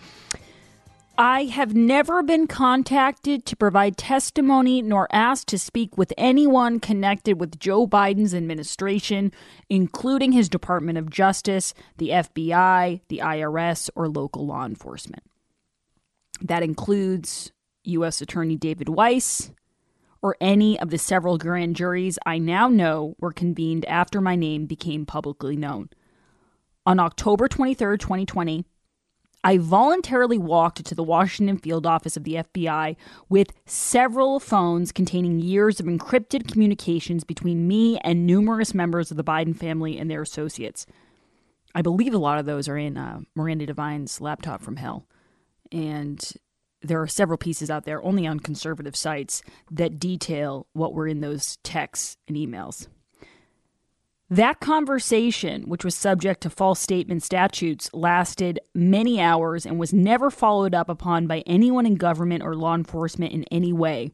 I 1.16 1.44
have 1.44 1.76
never 1.76 2.24
been 2.24 2.48
contacted 2.48 3.46
to 3.46 3.54
provide 3.54 3.96
testimony 3.96 4.82
nor 4.82 5.06
asked 5.12 5.46
to 5.48 5.60
speak 5.60 5.96
with 5.96 6.12
anyone 6.18 6.80
connected 6.80 7.38
with 7.38 7.60
Joe 7.60 7.86
Biden's 7.86 8.34
administration, 8.34 9.30
including 9.70 10.32
his 10.32 10.48
Department 10.48 10.98
of 10.98 11.08
Justice, 11.08 11.72
the 11.98 12.08
FBI, 12.08 13.00
the 13.06 13.18
IRS, 13.18 13.90
or 13.94 14.08
local 14.08 14.44
law 14.44 14.66
enforcement. 14.66 15.22
That 16.40 16.64
includes 16.64 17.52
U.S. 17.84 18.20
Attorney 18.20 18.56
David 18.56 18.88
Weiss, 18.88 19.52
or 20.22 20.36
any 20.40 20.78
of 20.80 20.90
the 20.90 20.98
several 20.98 21.38
grand 21.38 21.76
juries 21.76 22.18
I 22.24 22.38
now 22.38 22.68
know 22.68 23.14
were 23.18 23.32
convened 23.32 23.84
after 23.84 24.20
my 24.20 24.36
name 24.36 24.66
became 24.66 25.04
publicly 25.06 25.56
known. 25.56 25.90
On 26.86 26.98
October 26.98 27.48
23, 27.48 27.98
2020, 27.98 28.64
I 29.46 29.58
voluntarily 29.58 30.38
walked 30.38 30.82
to 30.86 30.94
the 30.94 31.02
Washington 31.02 31.58
field 31.58 31.84
office 31.84 32.16
of 32.16 32.24
the 32.24 32.36
FBI 32.36 32.96
with 33.28 33.52
several 33.66 34.40
phones 34.40 34.90
containing 34.90 35.38
years 35.38 35.78
of 35.78 35.86
encrypted 35.86 36.50
communications 36.50 37.24
between 37.24 37.68
me 37.68 37.98
and 37.98 38.26
numerous 38.26 38.72
members 38.72 39.10
of 39.10 39.18
the 39.18 39.24
Biden 39.24 39.54
family 39.54 39.98
and 39.98 40.10
their 40.10 40.22
associates. 40.22 40.86
I 41.74 41.82
believe 41.82 42.14
a 42.14 42.18
lot 42.18 42.38
of 42.38 42.46
those 42.46 42.68
are 42.68 42.78
in 42.78 42.96
uh, 42.96 43.20
Miranda 43.34 43.66
Devine's 43.66 44.18
laptop 44.22 44.62
from 44.62 44.76
hell. 44.76 45.06
And 45.70 46.32
there 46.84 47.00
are 47.00 47.06
several 47.06 47.38
pieces 47.38 47.70
out 47.70 47.84
there, 47.84 48.02
only 48.04 48.26
on 48.26 48.40
conservative 48.40 48.94
sites, 48.96 49.42
that 49.70 49.98
detail 49.98 50.66
what 50.72 50.94
were 50.94 51.08
in 51.08 51.20
those 51.20 51.56
texts 51.62 52.16
and 52.28 52.36
emails. 52.36 52.88
That 54.30 54.58
conversation, 54.60 55.64
which 55.64 55.84
was 55.84 55.94
subject 55.94 56.40
to 56.42 56.50
false 56.50 56.80
statement 56.80 57.22
statutes, 57.22 57.90
lasted 57.92 58.58
many 58.74 59.20
hours 59.20 59.66
and 59.66 59.78
was 59.78 59.92
never 59.92 60.30
followed 60.30 60.74
up 60.74 60.88
upon 60.88 61.26
by 61.26 61.42
anyone 61.46 61.86
in 61.86 61.96
government 61.96 62.42
or 62.42 62.56
law 62.56 62.74
enforcement 62.74 63.32
in 63.32 63.44
any 63.44 63.72
way. 63.72 64.12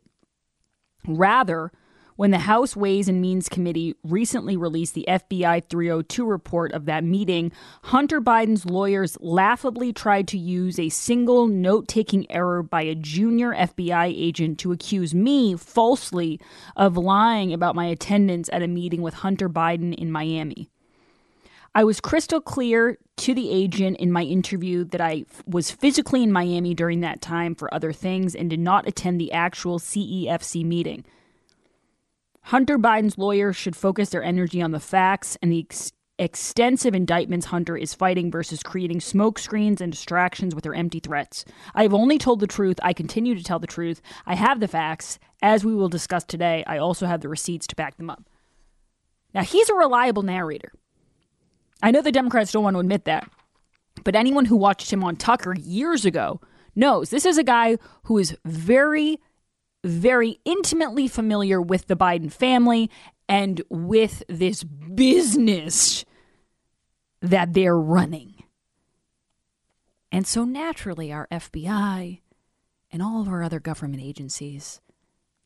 Rather, 1.06 1.72
when 2.16 2.30
the 2.30 2.38
House 2.38 2.76
Ways 2.76 3.08
and 3.08 3.20
Means 3.20 3.48
Committee 3.48 3.94
recently 4.04 4.56
released 4.56 4.94
the 4.94 5.04
FBI 5.08 5.64
302 5.68 6.24
report 6.24 6.72
of 6.72 6.86
that 6.86 7.04
meeting, 7.04 7.52
Hunter 7.84 8.20
Biden's 8.20 8.66
lawyers 8.66 9.16
laughably 9.20 9.92
tried 9.92 10.28
to 10.28 10.38
use 10.38 10.78
a 10.78 10.88
single 10.88 11.46
note 11.46 11.88
taking 11.88 12.30
error 12.30 12.62
by 12.62 12.82
a 12.82 12.94
junior 12.94 13.52
FBI 13.54 14.06
agent 14.06 14.58
to 14.60 14.72
accuse 14.72 15.14
me 15.14 15.56
falsely 15.56 16.40
of 16.76 16.96
lying 16.96 17.52
about 17.52 17.74
my 17.74 17.86
attendance 17.86 18.48
at 18.52 18.62
a 18.62 18.68
meeting 18.68 19.02
with 19.02 19.14
Hunter 19.14 19.48
Biden 19.48 19.94
in 19.94 20.10
Miami. 20.10 20.70
I 21.72 21.84
was 21.84 22.00
crystal 22.00 22.40
clear 22.40 22.98
to 23.18 23.32
the 23.32 23.50
agent 23.50 23.98
in 23.98 24.10
my 24.10 24.22
interview 24.22 24.82
that 24.86 25.00
I 25.00 25.24
was 25.46 25.70
physically 25.70 26.22
in 26.24 26.32
Miami 26.32 26.74
during 26.74 27.00
that 27.00 27.20
time 27.20 27.54
for 27.54 27.72
other 27.72 27.92
things 27.92 28.34
and 28.34 28.50
did 28.50 28.58
not 28.58 28.88
attend 28.88 29.20
the 29.20 29.30
actual 29.30 29.78
CEFC 29.78 30.64
meeting. 30.64 31.04
Hunter 32.50 32.80
Biden's 32.80 33.16
lawyers 33.16 33.56
should 33.56 33.76
focus 33.76 34.08
their 34.08 34.24
energy 34.24 34.60
on 34.60 34.72
the 34.72 34.80
facts 34.80 35.38
and 35.40 35.52
the 35.52 35.60
ex- 35.60 35.92
extensive 36.18 36.96
indictments 36.96 37.46
Hunter 37.46 37.76
is 37.76 37.94
fighting 37.94 38.28
versus 38.28 38.64
creating 38.64 38.98
smokescreens 38.98 39.80
and 39.80 39.92
distractions 39.92 40.52
with 40.52 40.64
their 40.64 40.74
empty 40.74 40.98
threats. 40.98 41.44
I 41.76 41.84
have 41.84 41.94
only 41.94 42.18
told 42.18 42.40
the 42.40 42.48
truth. 42.48 42.80
I 42.82 42.92
continue 42.92 43.36
to 43.36 43.44
tell 43.44 43.60
the 43.60 43.68
truth. 43.68 44.02
I 44.26 44.34
have 44.34 44.58
the 44.58 44.66
facts. 44.66 45.20
As 45.40 45.64
we 45.64 45.76
will 45.76 45.88
discuss 45.88 46.24
today, 46.24 46.64
I 46.66 46.78
also 46.78 47.06
have 47.06 47.20
the 47.20 47.28
receipts 47.28 47.68
to 47.68 47.76
back 47.76 47.98
them 47.98 48.10
up. 48.10 48.28
Now, 49.32 49.44
he's 49.44 49.68
a 49.68 49.74
reliable 49.74 50.24
narrator. 50.24 50.72
I 51.84 51.92
know 51.92 52.02
the 52.02 52.10
Democrats 52.10 52.50
don't 52.50 52.64
want 52.64 52.74
to 52.74 52.80
admit 52.80 53.04
that, 53.04 53.30
but 54.02 54.16
anyone 54.16 54.46
who 54.46 54.56
watched 54.56 54.92
him 54.92 55.04
on 55.04 55.14
Tucker 55.14 55.54
years 55.54 56.04
ago 56.04 56.40
knows 56.74 57.10
this 57.10 57.26
is 57.26 57.38
a 57.38 57.44
guy 57.44 57.78
who 58.06 58.18
is 58.18 58.36
very 58.44 59.20
very 59.84 60.38
intimately 60.44 61.08
familiar 61.08 61.60
with 61.60 61.86
the 61.86 61.96
Biden 61.96 62.32
family 62.32 62.90
and 63.28 63.62
with 63.68 64.22
this 64.28 64.62
business 64.62 66.04
that 67.22 67.52
they're 67.52 67.78
running. 67.78 68.34
And 70.12 70.26
so 70.26 70.44
naturally, 70.44 71.12
our 71.12 71.28
FBI 71.30 72.20
and 72.90 73.02
all 73.02 73.20
of 73.20 73.28
our 73.28 73.42
other 73.42 73.60
government 73.60 74.02
agencies 74.02 74.80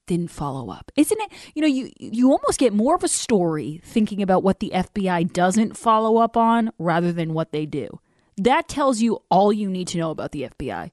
didn't 0.07 0.31
follow 0.31 0.71
up. 0.71 0.91
Isn't 0.97 1.21
it? 1.21 1.33
You 1.55 1.63
know, 1.63 1.69
you 1.69 1.91
you 1.99 2.31
almost 2.31 2.59
get 2.59 2.73
more 2.73 2.95
of 2.95 3.05
a 3.05 3.09
story 3.09 3.81
thinking 3.85 4.23
about 4.23 4.43
what 4.43 4.61
the 4.61 4.73
FBI 4.75 5.33
doesn't 5.33 5.77
follow 5.77 6.19
up 6.19 6.37
on 6.37 6.71
rather 6.79 7.13
than 7.13 7.35
what 7.35 7.53
they 7.53 7.67
do. 7.67 8.01
That 8.37 8.69
tells 8.69 9.01
you 9.01 9.23
all 9.31 9.53
you 9.53 9.69
need 9.69 9.89
to 9.89 9.99
know 9.99 10.11
about 10.11 10.33
the 10.33 10.49
FBI. 10.59 10.91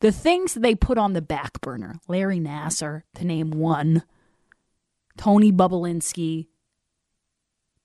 The 0.00 0.12
things 0.12 0.54
they 0.54 0.74
put 0.74 0.96
on 0.96 1.12
the 1.12 1.22
back 1.22 1.60
burner 1.60 1.96
Larry 2.06 2.38
Nassar, 2.38 3.02
to 3.16 3.24
name 3.24 3.50
one, 3.50 4.04
Tony 5.16 5.50
Bobulinski, 5.50 6.46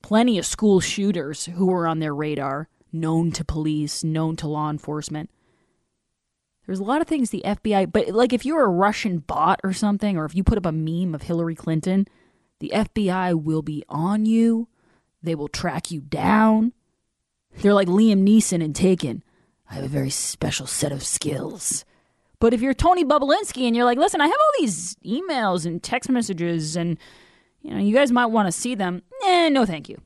plenty 0.02 0.38
of 0.38 0.46
school 0.46 0.80
shooters 0.80 1.46
who 1.46 1.66
were 1.66 1.88
on 1.88 1.98
their 1.98 2.14
radar, 2.14 2.68
known 2.92 3.32
to 3.32 3.44
police, 3.44 4.04
known 4.04 4.36
to 4.36 4.46
law 4.46 4.70
enforcement. 4.70 5.28
There's 6.66 6.78
a 6.78 6.84
lot 6.84 7.00
of 7.00 7.08
things 7.08 7.30
the 7.30 7.42
FBI, 7.44 7.90
but 7.92 8.08
like 8.10 8.32
if 8.32 8.46
you're 8.46 8.64
a 8.64 8.68
Russian 8.68 9.18
bot 9.18 9.60
or 9.64 9.72
something, 9.72 10.16
or 10.16 10.24
if 10.24 10.34
you 10.34 10.44
put 10.44 10.56
up 10.56 10.66
a 10.66 10.72
meme 10.72 11.14
of 11.14 11.22
Hillary 11.22 11.56
Clinton, 11.56 12.06
the 12.60 12.70
FBI 12.74 13.42
will 13.42 13.62
be 13.62 13.84
on 13.88 14.24
you. 14.24 14.68
They 15.22 15.34
will 15.34 15.48
track 15.48 15.90
you 15.90 16.00
down. 16.00 16.72
They're 17.58 17.74
like 17.74 17.88
Liam 17.88 18.26
Neeson 18.26 18.62
in 18.62 18.72
Taken. 18.72 19.22
I 19.68 19.74
have 19.74 19.84
a 19.84 19.88
very 19.88 20.10
special 20.10 20.66
set 20.66 20.92
of 20.92 21.02
skills. 21.02 21.84
But 22.44 22.52
if 22.52 22.60
you're 22.60 22.74
Tony 22.74 23.06
Bobulinski 23.06 23.66
and 23.66 23.74
you're 23.74 23.86
like, 23.86 23.96
listen, 23.96 24.20
I 24.20 24.26
have 24.26 24.34
all 24.34 24.60
these 24.60 24.96
emails 24.96 25.64
and 25.64 25.82
text 25.82 26.10
messages 26.10 26.76
and 26.76 26.98
you 27.62 27.70
know, 27.70 27.80
you 27.80 27.94
guys 27.94 28.12
might 28.12 28.26
want 28.26 28.48
to 28.48 28.52
see 28.52 28.74
them. 28.74 29.00
Eh, 29.24 29.48
no 29.48 29.64
thank 29.64 29.88
you. 29.88 29.98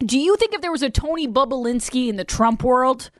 Do 0.00 0.18
you 0.18 0.34
think 0.34 0.52
if 0.52 0.62
there 0.62 0.72
was 0.72 0.82
a 0.82 0.90
Tony 0.90 1.28
Bobulinski 1.28 2.08
in 2.08 2.16
the 2.16 2.24
Trump 2.24 2.64
world 2.64 3.12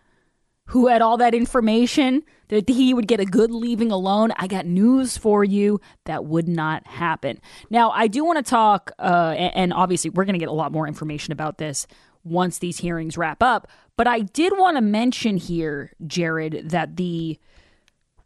who 0.64 0.88
had 0.88 1.00
all 1.00 1.16
that 1.18 1.32
information 1.32 2.24
that 2.48 2.68
he 2.68 2.92
would 2.92 3.06
get 3.06 3.20
a 3.20 3.24
good 3.24 3.52
leaving 3.52 3.92
alone? 3.92 4.32
I 4.36 4.48
got 4.48 4.66
news 4.66 5.16
for 5.16 5.44
you. 5.44 5.80
That 6.04 6.24
would 6.24 6.48
not 6.48 6.84
happen. 6.88 7.40
Now, 7.70 7.92
I 7.92 8.08
do 8.08 8.24
want 8.24 8.44
to 8.44 8.50
talk, 8.50 8.90
uh, 8.98 9.34
and 9.36 9.72
obviously, 9.72 10.10
we're 10.10 10.24
going 10.24 10.32
to 10.32 10.40
get 10.40 10.48
a 10.48 10.52
lot 10.52 10.72
more 10.72 10.88
information 10.88 11.30
about 11.30 11.58
this 11.58 11.86
once 12.24 12.58
these 12.58 12.78
hearings 12.78 13.16
wrap 13.16 13.44
up. 13.44 13.68
But 13.96 14.08
I 14.08 14.22
did 14.22 14.54
want 14.58 14.76
to 14.76 14.80
mention 14.80 15.36
here, 15.36 15.92
Jared, 16.04 16.70
that 16.70 16.96
the 16.96 17.38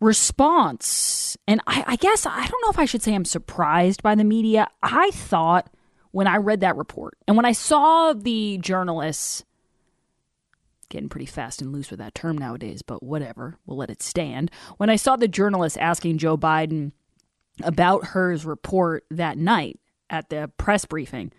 response, 0.01 1.37
and 1.47 1.61
I, 1.67 1.85
I 1.87 1.97
guess 1.97 2.27
I 2.27 2.47
don't 2.47 2.63
know 2.63 2.71
if 2.71 2.79
I 2.79 2.85
should 2.85 3.03
say 3.03 3.15
I'm 3.15 3.25
surprised 3.25 4.03
by 4.03 4.15
the 4.15 4.25
media. 4.25 4.69
I 4.83 5.11
thought 5.13 5.71
when 6.11 6.27
I 6.27 6.37
read 6.37 6.61
that 6.61 6.77
report 6.77 7.19
and 7.27 7.37
when 7.37 7.47
I 7.47 7.53
saw 7.53 8.13
the 8.13 8.59
journalists 8.59 9.45
getting 10.89 11.09
pretty 11.09 11.27
fast 11.27 11.61
and 11.61 11.73
loose 11.73 11.91
with 11.91 11.99
that 11.99 12.15
term 12.15 12.39
nowadays, 12.39 12.83
but 12.83 13.03
whatever. 13.03 13.59
We'll 13.67 13.77
let 13.77 13.91
it 13.91 14.03
stand. 14.03 14.51
When 14.79 14.91
I 14.91 14.97
saw 14.97 15.17
the 15.17 15.29
journalists 15.29 15.77
asking 15.79 16.19
Joe 16.19 16.37
Biden 16.37 16.93
about 17.63 18.07
Hur's 18.07 18.45
report 18.45 19.05
that 19.11 19.37
night 19.37 19.79
at 20.11 20.31
the 20.31 20.51
press 20.57 20.85
briefing, 20.85 21.33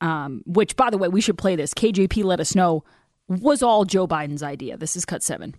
um, 0.00 0.42
which, 0.46 0.76
by 0.76 0.90
the 0.90 0.98
way, 0.98 1.08
we 1.08 1.20
should 1.20 1.38
play 1.38 1.56
this. 1.56 1.74
KJP 1.74 2.22
let 2.24 2.40
us 2.40 2.54
know 2.54 2.84
was 3.26 3.62
all 3.62 3.84
Joe 3.84 4.06
Biden's 4.06 4.42
idea. 4.42 4.76
This 4.76 4.96
is 4.96 5.04
cut 5.04 5.22
seven. 5.22 5.54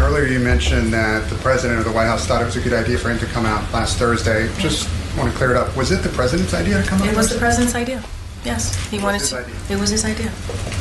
Earlier, 0.00 0.24
you 0.26 0.40
mentioned 0.40 0.92
that 0.92 1.28
the 1.28 1.36
president 1.36 1.78
of 1.78 1.84
the 1.84 1.92
White 1.92 2.06
House 2.06 2.26
thought 2.26 2.40
it 2.42 2.46
was 2.46 2.56
a 2.56 2.60
good 2.60 2.72
idea 2.72 2.98
for 2.98 3.10
him 3.10 3.18
to 3.18 3.26
come 3.26 3.44
out 3.46 3.70
last 3.72 3.98
Thursday. 3.98 4.48
Just 4.58 4.88
want 5.16 5.30
to 5.30 5.36
clear 5.36 5.50
it 5.52 5.56
up. 5.56 5.76
Was 5.76 5.92
it 5.92 6.02
the 6.02 6.08
president's 6.08 6.54
idea 6.54 6.82
to 6.82 6.88
come 6.88 7.02
out? 7.02 7.08
It 7.08 7.16
was 7.16 7.30
the 7.30 7.38
president's 7.38 7.74
idea. 7.74 8.02
Yes, 8.44 8.74
he 8.90 8.98
wanted 8.98 9.20
to. 9.20 9.38
idea. 9.40 9.54
It 9.68 9.78
was 9.78 9.90
his 9.90 10.04
idea. 10.06 10.28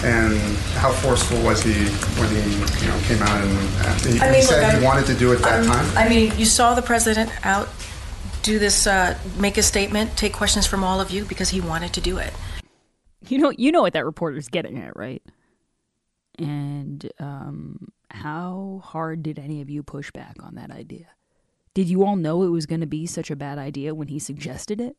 And 0.03 0.33
how 0.79 0.91
forceful 0.93 1.41
was 1.43 1.61
he 1.61 1.73
when 2.17 2.29
he, 2.29 2.41
you 2.81 2.87
know, 2.87 2.97
came 3.03 3.21
out 3.21 3.43
and 3.43 3.51
uh, 3.81 3.93
he, 4.09 4.19
I 4.21 4.33
he 4.35 4.41
said 4.41 4.61
look, 4.61 4.69
he 4.71 4.75
I'm- 4.77 4.83
wanted 4.83 5.05
to 5.07 5.15
do 5.15 5.33
it 5.33 5.37
that 5.39 5.63
I'm- 5.63 5.65
time? 5.65 5.97
I 5.97 6.07
mean, 6.07 6.31
you 6.37 6.45
saw 6.45 6.73
the 6.73 6.81
president 6.81 7.29
out 7.45 7.67
do 8.41 8.57
this, 8.57 8.87
uh, 8.87 9.17
make 9.37 9.57
a 9.57 9.63
statement, 9.63 10.15
take 10.15 10.31
questions 10.31 10.65
from 10.65 10.83
all 10.83 11.01
of 11.01 11.11
you 11.11 11.25
because 11.25 11.49
he 11.49 11.59
wanted 11.59 11.91
to 11.93 12.01
do 12.01 12.17
it. 12.17 12.33
You 13.27 13.37
know, 13.37 13.51
you 13.51 13.73
know 13.73 13.81
what 13.81 13.91
that 13.93 14.05
reporter's 14.05 14.47
getting 14.47 14.81
at, 14.81 14.95
right? 14.95 15.21
And 16.39 17.11
um, 17.19 17.89
how 18.09 18.81
hard 18.83 19.23
did 19.23 19.39
any 19.39 19.61
of 19.61 19.69
you 19.69 19.83
push 19.83 20.11
back 20.11 20.37
on 20.41 20.55
that 20.55 20.71
idea? 20.71 21.07
Did 21.73 21.87
you 21.87 22.03
all 22.03 22.15
know 22.15 22.43
it 22.43 22.49
was 22.49 22.65
going 22.65 22.81
to 22.81 22.87
be 22.87 23.05
such 23.05 23.29
a 23.29 23.35
bad 23.35 23.57
idea 23.57 23.95
when 23.95 24.07
he 24.07 24.19
suggested 24.19 24.81
it? 24.81 24.95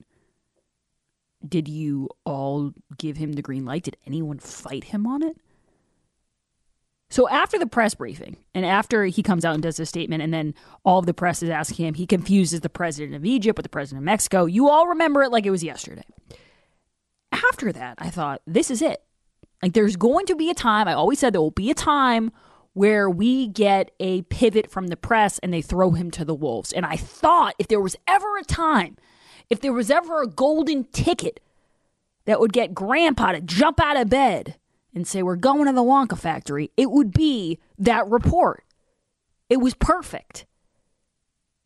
Did 1.46 1.68
you 1.68 2.09
all 2.25 2.73
give 2.99 3.16
him 3.16 3.33
the 3.33 3.42
green 3.42 3.64
light? 3.64 3.85
Did 3.85 3.96
anyone 4.07 4.38
fight 4.38 4.85
him 4.85 5.07
on 5.07 5.23
it? 5.23 5.37
So 7.09 7.29
after 7.29 7.59
the 7.59 7.66
press 7.66 7.94
briefing, 7.94 8.37
and 8.55 8.64
after 8.64 9.05
he 9.07 9.23
comes 9.23 9.44
out 9.44 9.55
and 9.55 9.62
does 9.62 9.81
a 9.81 9.87
statement, 9.87 10.23
and 10.23 10.33
then 10.33 10.55
all 10.85 11.01
of 11.01 11.07
the 11.07 11.14
press 11.14 11.42
is 11.42 11.51
asking 11.51 11.87
him, 11.87 11.94
he 11.94 12.07
confuses 12.07 12.61
the 12.61 12.68
president 12.68 13.16
of 13.16 13.25
Egypt 13.25 13.59
with 13.59 13.64
the 13.64 13.70
president 13.70 14.03
of 14.03 14.05
Mexico. 14.05 14.44
You 14.44 14.68
all 14.68 14.87
remember 14.87 15.25
it 15.25 15.33
like 15.33 15.44
it 15.44 15.51
was 15.51 15.64
yesterday. 15.64 16.05
After 17.33 17.73
that, 17.73 17.96
I 17.99 18.11
thought, 18.11 18.42
this 18.46 18.70
is 18.70 18.81
it. 18.81 19.03
Like, 19.61 19.73
there's 19.73 19.96
going 19.96 20.27
to 20.27 20.37
be 20.37 20.51
a 20.51 20.55
time, 20.55 20.87
I 20.87 20.92
always 20.92 21.18
said 21.18 21.33
there 21.33 21.40
will 21.40 21.51
be 21.51 21.70
a 21.70 21.75
time 21.75 22.31
where 22.73 23.11
we 23.11 23.49
get 23.49 23.91
a 23.99 24.23
pivot 24.23 24.71
from 24.71 24.89
the 24.89 24.97
press 24.97 25.39
and 25.41 25.53
they 25.53 25.63
throw 25.63 25.91
him 25.91 26.11
to 26.13 26.25
the 26.25 26.35
wolves. 26.35 26.73
And 26.73 26.87
I 26.87 26.97
thought 26.97 27.55
if 27.59 27.69
there 27.69 27.81
was 27.81 27.97
ever 28.07 28.37
a 28.39 28.45
time, 28.45 28.97
if 29.49 29.61
there 29.61 29.73
was 29.73 29.91
ever 29.91 30.23
a 30.23 30.29
golden 30.29 30.85
ticket 30.85 31.41
that 32.27 32.39
would 32.41 32.53
get 32.53 32.75
grandpa 32.75 33.33
to 33.33 33.41
jump 33.41 33.81
out 33.81 33.97
of 33.97 34.09
bed 34.09 34.57
and 34.95 35.07
say, 35.07 35.23
We're 35.23 35.37
going 35.37 35.67
to 35.67 35.73
the 35.73 35.83
Wonka 35.83 36.17
factory, 36.17 36.71
it 36.77 36.91
would 36.91 37.13
be 37.13 37.59
that 37.79 38.09
report. 38.09 38.65
It 39.49 39.59
was 39.59 39.75
perfect. 39.75 40.47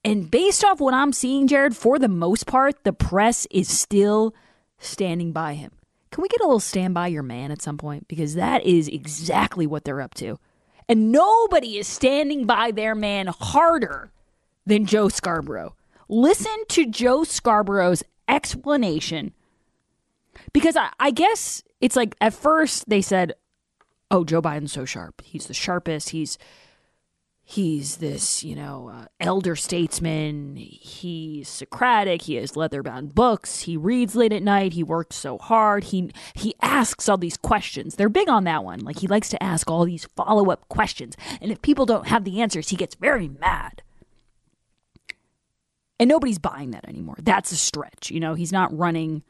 And 0.03 0.31
based 0.31 0.65
off 0.65 0.81
what 0.81 0.95
I'm 0.95 1.13
seeing, 1.13 1.47
Jared, 1.47 1.77
for 1.77 1.99
the 1.99 2.09
most 2.09 2.47
part, 2.47 2.85
the 2.85 2.93
press 2.93 3.47
is 3.51 3.69
still 3.69 4.35
standing 4.79 5.33
by 5.33 5.55
him. 5.55 5.73
Can 6.11 6.23
we 6.23 6.29
get 6.29 6.41
a 6.41 6.45
little 6.45 6.61
stand 6.61 6.95
by 6.95 7.09
your 7.09 7.23
man 7.23 7.51
at 7.51 7.63
some 7.63 7.79
point? 7.79 8.07
Because 8.07 8.35
that 8.35 8.65
is 8.65 8.87
exactly 8.89 9.67
what 9.67 9.85
they're 9.85 10.03
up 10.03 10.15
to. 10.15 10.39
And 10.89 11.11
nobody 11.11 11.79
is 11.79 11.87
standing 11.87 12.45
by 12.45 12.71
their 12.71 12.95
man 12.95 13.29
harder 13.29 14.11
than 14.67 14.87
Joe 14.87 15.09
Scarborough. 15.09 15.75
Listen 16.09 16.65
to 16.69 16.87
Joe 16.87 17.25
Scarborough's 17.25 18.03
explanation. 18.29 19.33
Because 20.53 20.77
I, 20.77 20.91
I 21.01 21.11
guess 21.11 21.63
it's 21.81 21.97
like 21.97 22.15
at 22.21 22.35
first 22.35 22.89
they 22.89 23.01
said, 23.01 23.33
oh, 24.11 24.25
Joe 24.25 24.43
Biden's 24.43 24.73
so 24.73 24.85
sharp. 24.85 25.23
He's 25.23 25.47
the 25.47 25.55
sharpest. 25.55 26.11
He's 26.11 26.39
he's 27.45 27.99
this, 27.99 28.43
you 28.43 28.55
know, 28.55 28.91
uh, 28.93 29.07
elder 29.21 29.55
statesman. 29.55 30.57
He's 30.57 31.49
Socratic. 31.49 32.23
He 32.23 32.35
has 32.37 32.57
leather-bound 32.57 33.15
books. 33.15 33.61
He 33.61 33.77
reads 33.77 34.17
late 34.17 34.33
at 34.33 34.43
night. 34.43 34.73
He 34.73 34.83
works 34.83 35.17
so 35.17 35.39
hard. 35.39 35.85
He 35.85 36.11
he 36.35 36.55
asks 36.63 37.09
all 37.09 37.19
these 37.19 37.37
questions. 37.37 37.97
They're 37.97 38.09
big 38.09 38.29
on 38.29 38.45
that 38.45 38.65
one. 38.65 38.81
Like 38.81 38.99
he 38.99 39.07
likes 39.07 39.29
to 39.29 39.43
ask 39.43 39.71
all 39.71 39.85
these 39.85 40.07
follow-up 40.17 40.69
questions. 40.69 41.17
And 41.41 41.53
if 41.53 41.63
people 41.63 41.87
don't 41.87 42.09
have 42.09 42.25
the 42.25 42.41
answers, 42.41 42.71
he 42.71 42.77
gets 42.77 42.95
very 42.95 43.29
mad. 43.29 43.83
And 46.01 46.09
nobody's 46.09 46.41
buying 46.41 46.73
that 46.73 46.89
anymore. 46.89 47.17
That's 47.23 47.53
a 47.53 47.57
stretch. 47.57 48.11
You 48.11 48.21
know, 48.21 48.35
he's 48.35 48.53
not 48.53 48.77
running 48.77 49.23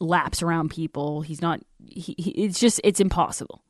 laps 0.00 0.42
around 0.42 0.70
people. 0.70 1.22
He's 1.22 1.42
not 1.42 1.60
he, 1.86 2.14
he, 2.18 2.30
it's 2.30 2.58
just 2.58 2.80
it's 2.82 3.00
impossible 3.00 3.62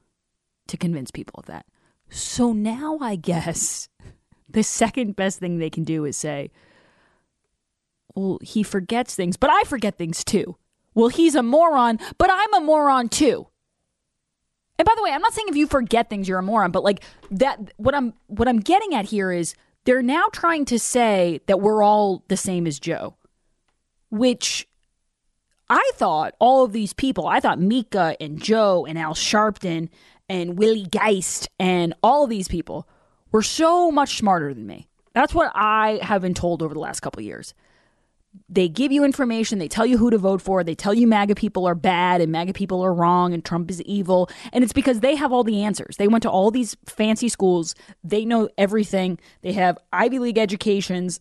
to 0.68 0.76
convince 0.76 1.10
people 1.10 1.34
of 1.38 1.46
that. 1.46 1.66
So 2.10 2.52
now 2.52 2.98
I 3.00 3.16
guess 3.16 3.88
the 4.48 4.62
second 4.62 5.16
best 5.16 5.38
thing 5.38 5.58
they 5.58 5.70
can 5.70 5.84
do 5.84 6.04
is 6.04 6.16
say, 6.16 6.50
well, 8.14 8.38
he 8.42 8.62
forgets 8.62 9.14
things, 9.14 9.36
but 9.36 9.50
I 9.50 9.64
forget 9.64 9.96
things 9.96 10.24
too. 10.24 10.56
Well, 10.94 11.08
he's 11.08 11.34
a 11.34 11.42
moron, 11.42 12.00
but 12.16 12.30
I'm 12.32 12.54
a 12.54 12.60
moron 12.60 13.08
too. 13.08 13.46
And 14.78 14.86
by 14.86 14.92
the 14.96 15.02
way, 15.02 15.10
I'm 15.10 15.20
not 15.20 15.32
saying 15.32 15.48
if 15.48 15.56
you 15.56 15.66
forget 15.66 16.08
things 16.08 16.28
you're 16.28 16.38
a 16.38 16.42
moron, 16.42 16.70
but 16.70 16.84
like 16.84 17.04
that 17.30 17.72
what 17.76 17.94
I'm 17.94 18.14
what 18.26 18.48
I'm 18.48 18.60
getting 18.60 18.94
at 18.94 19.06
here 19.06 19.32
is 19.32 19.54
they're 19.84 20.02
now 20.02 20.26
trying 20.32 20.64
to 20.66 20.78
say 20.78 21.40
that 21.46 21.60
we're 21.60 21.82
all 21.82 22.24
the 22.28 22.36
same 22.36 22.66
as 22.66 22.78
Joe. 22.78 23.16
Which 24.10 24.68
I 25.68 25.90
thought 25.94 26.34
all 26.38 26.64
of 26.64 26.72
these 26.72 26.92
people, 26.92 27.26
I 27.26 27.40
thought 27.40 27.60
Mika 27.60 28.16
and 28.20 28.42
Joe 28.42 28.86
and 28.86 28.98
Al 28.98 29.14
Sharpton 29.14 29.88
and 30.28 30.58
Willie 30.58 30.86
Geist 30.86 31.48
and 31.58 31.94
all 32.02 32.26
these 32.26 32.48
people 32.48 32.88
were 33.32 33.42
so 33.42 33.90
much 33.90 34.18
smarter 34.18 34.54
than 34.54 34.66
me. 34.66 34.88
That's 35.14 35.34
what 35.34 35.50
I 35.54 35.98
have 36.02 36.22
been 36.22 36.34
told 36.34 36.62
over 36.62 36.74
the 36.74 36.80
last 36.80 37.00
couple 37.00 37.22
years. 37.22 37.54
They 38.48 38.68
give 38.68 38.92
you 38.92 39.04
information, 39.04 39.58
they 39.58 39.68
tell 39.68 39.86
you 39.86 39.98
who 39.98 40.10
to 40.10 40.18
vote 40.18 40.42
for, 40.42 40.62
they 40.62 40.74
tell 40.74 40.94
you 40.94 41.06
MAGA 41.06 41.34
people 41.34 41.66
are 41.66 41.74
bad 41.74 42.20
and 42.20 42.30
MAGA 42.30 42.52
people 42.52 42.82
are 42.84 42.92
wrong 42.92 43.32
and 43.32 43.44
Trump 43.44 43.70
is 43.70 43.82
evil. 43.82 44.30
And 44.52 44.62
it's 44.62 44.72
because 44.72 45.00
they 45.00 45.16
have 45.16 45.32
all 45.32 45.44
the 45.44 45.62
answers. 45.62 45.96
They 45.96 46.08
went 46.08 46.22
to 46.22 46.30
all 46.30 46.50
these 46.50 46.76
fancy 46.86 47.28
schools, 47.28 47.74
they 48.04 48.24
know 48.24 48.48
everything, 48.56 49.18
they 49.40 49.52
have 49.52 49.78
Ivy 49.92 50.18
League 50.18 50.38
educations, 50.38 51.20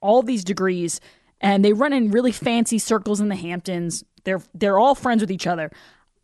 all 0.00 0.22
these 0.22 0.44
degrees, 0.44 1.00
and 1.40 1.64
they 1.64 1.72
run 1.72 1.92
in 1.92 2.10
really 2.10 2.32
fancy 2.32 2.78
circles 2.78 3.20
in 3.20 3.28
the 3.28 3.36
Hamptons. 3.36 4.04
They're 4.24 4.42
they're 4.52 4.78
all 4.78 4.94
friends 4.94 5.22
with 5.22 5.30
each 5.30 5.46
other. 5.46 5.70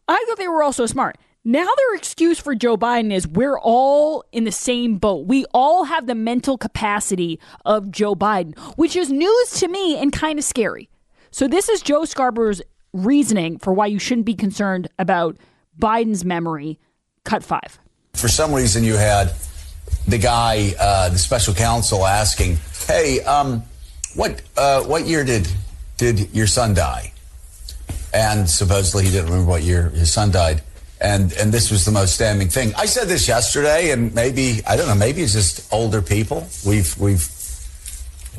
I 0.08 0.24
thought 0.28 0.36
they 0.36 0.48
were 0.48 0.62
all 0.62 0.72
so 0.72 0.86
smart. 0.86 1.16
Now 1.48 1.64
their 1.64 1.94
excuse 1.94 2.40
for 2.40 2.56
Joe 2.56 2.76
Biden 2.76 3.12
is 3.12 3.28
we're 3.28 3.56
all 3.56 4.24
in 4.32 4.42
the 4.42 4.50
same 4.50 4.98
boat. 4.98 5.28
We 5.28 5.44
all 5.54 5.84
have 5.84 6.08
the 6.08 6.16
mental 6.16 6.58
capacity 6.58 7.38
of 7.64 7.92
Joe 7.92 8.16
Biden, 8.16 8.58
which 8.76 8.96
is 8.96 9.12
news 9.12 9.50
to 9.60 9.68
me 9.68 9.96
and 9.96 10.12
kind 10.12 10.40
of 10.40 10.44
scary. 10.44 10.90
So 11.30 11.46
this 11.46 11.68
is 11.68 11.82
Joe 11.82 12.04
Scarborough's 12.04 12.62
reasoning 12.92 13.60
for 13.60 13.72
why 13.72 13.86
you 13.86 14.00
shouldn't 14.00 14.26
be 14.26 14.34
concerned 14.34 14.88
about 14.98 15.36
Biden's 15.78 16.24
memory. 16.24 16.80
Cut 17.22 17.44
five. 17.44 17.78
For 18.14 18.26
some 18.26 18.52
reason, 18.52 18.82
you 18.82 18.96
had 18.96 19.32
the 20.08 20.18
guy, 20.18 20.74
uh, 20.80 21.10
the 21.10 21.18
special 21.18 21.54
counsel, 21.54 22.04
asking, 22.04 22.58
"Hey, 22.88 23.20
um, 23.20 23.62
what 24.16 24.42
uh, 24.56 24.82
what 24.82 25.06
year 25.06 25.22
did 25.22 25.46
did 25.96 26.34
your 26.34 26.48
son 26.48 26.74
die?" 26.74 27.12
And 28.12 28.50
supposedly 28.50 29.04
he 29.04 29.12
didn't 29.12 29.26
remember 29.26 29.48
what 29.48 29.62
year 29.62 29.90
his 29.90 30.12
son 30.12 30.32
died. 30.32 30.62
And 31.00 31.32
and 31.34 31.52
this 31.52 31.70
was 31.70 31.84
the 31.84 31.90
most 31.90 32.18
damning 32.18 32.48
thing. 32.48 32.72
I 32.74 32.86
said 32.86 33.06
this 33.06 33.28
yesterday, 33.28 33.90
and 33.90 34.14
maybe 34.14 34.62
I 34.66 34.76
don't 34.76 34.88
know. 34.88 34.94
Maybe 34.94 35.22
it's 35.22 35.34
just 35.34 35.70
older 35.72 36.00
people. 36.00 36.46
We've 36.64 36.96
we've 36.98 37.28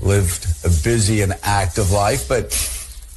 lived 0.02 0.48
a 0.64 0.70
busy 0.84 1.22
and 1.22 1.34
active 1.44 1.92
life, 1.92 2.28
but 2.28 2.54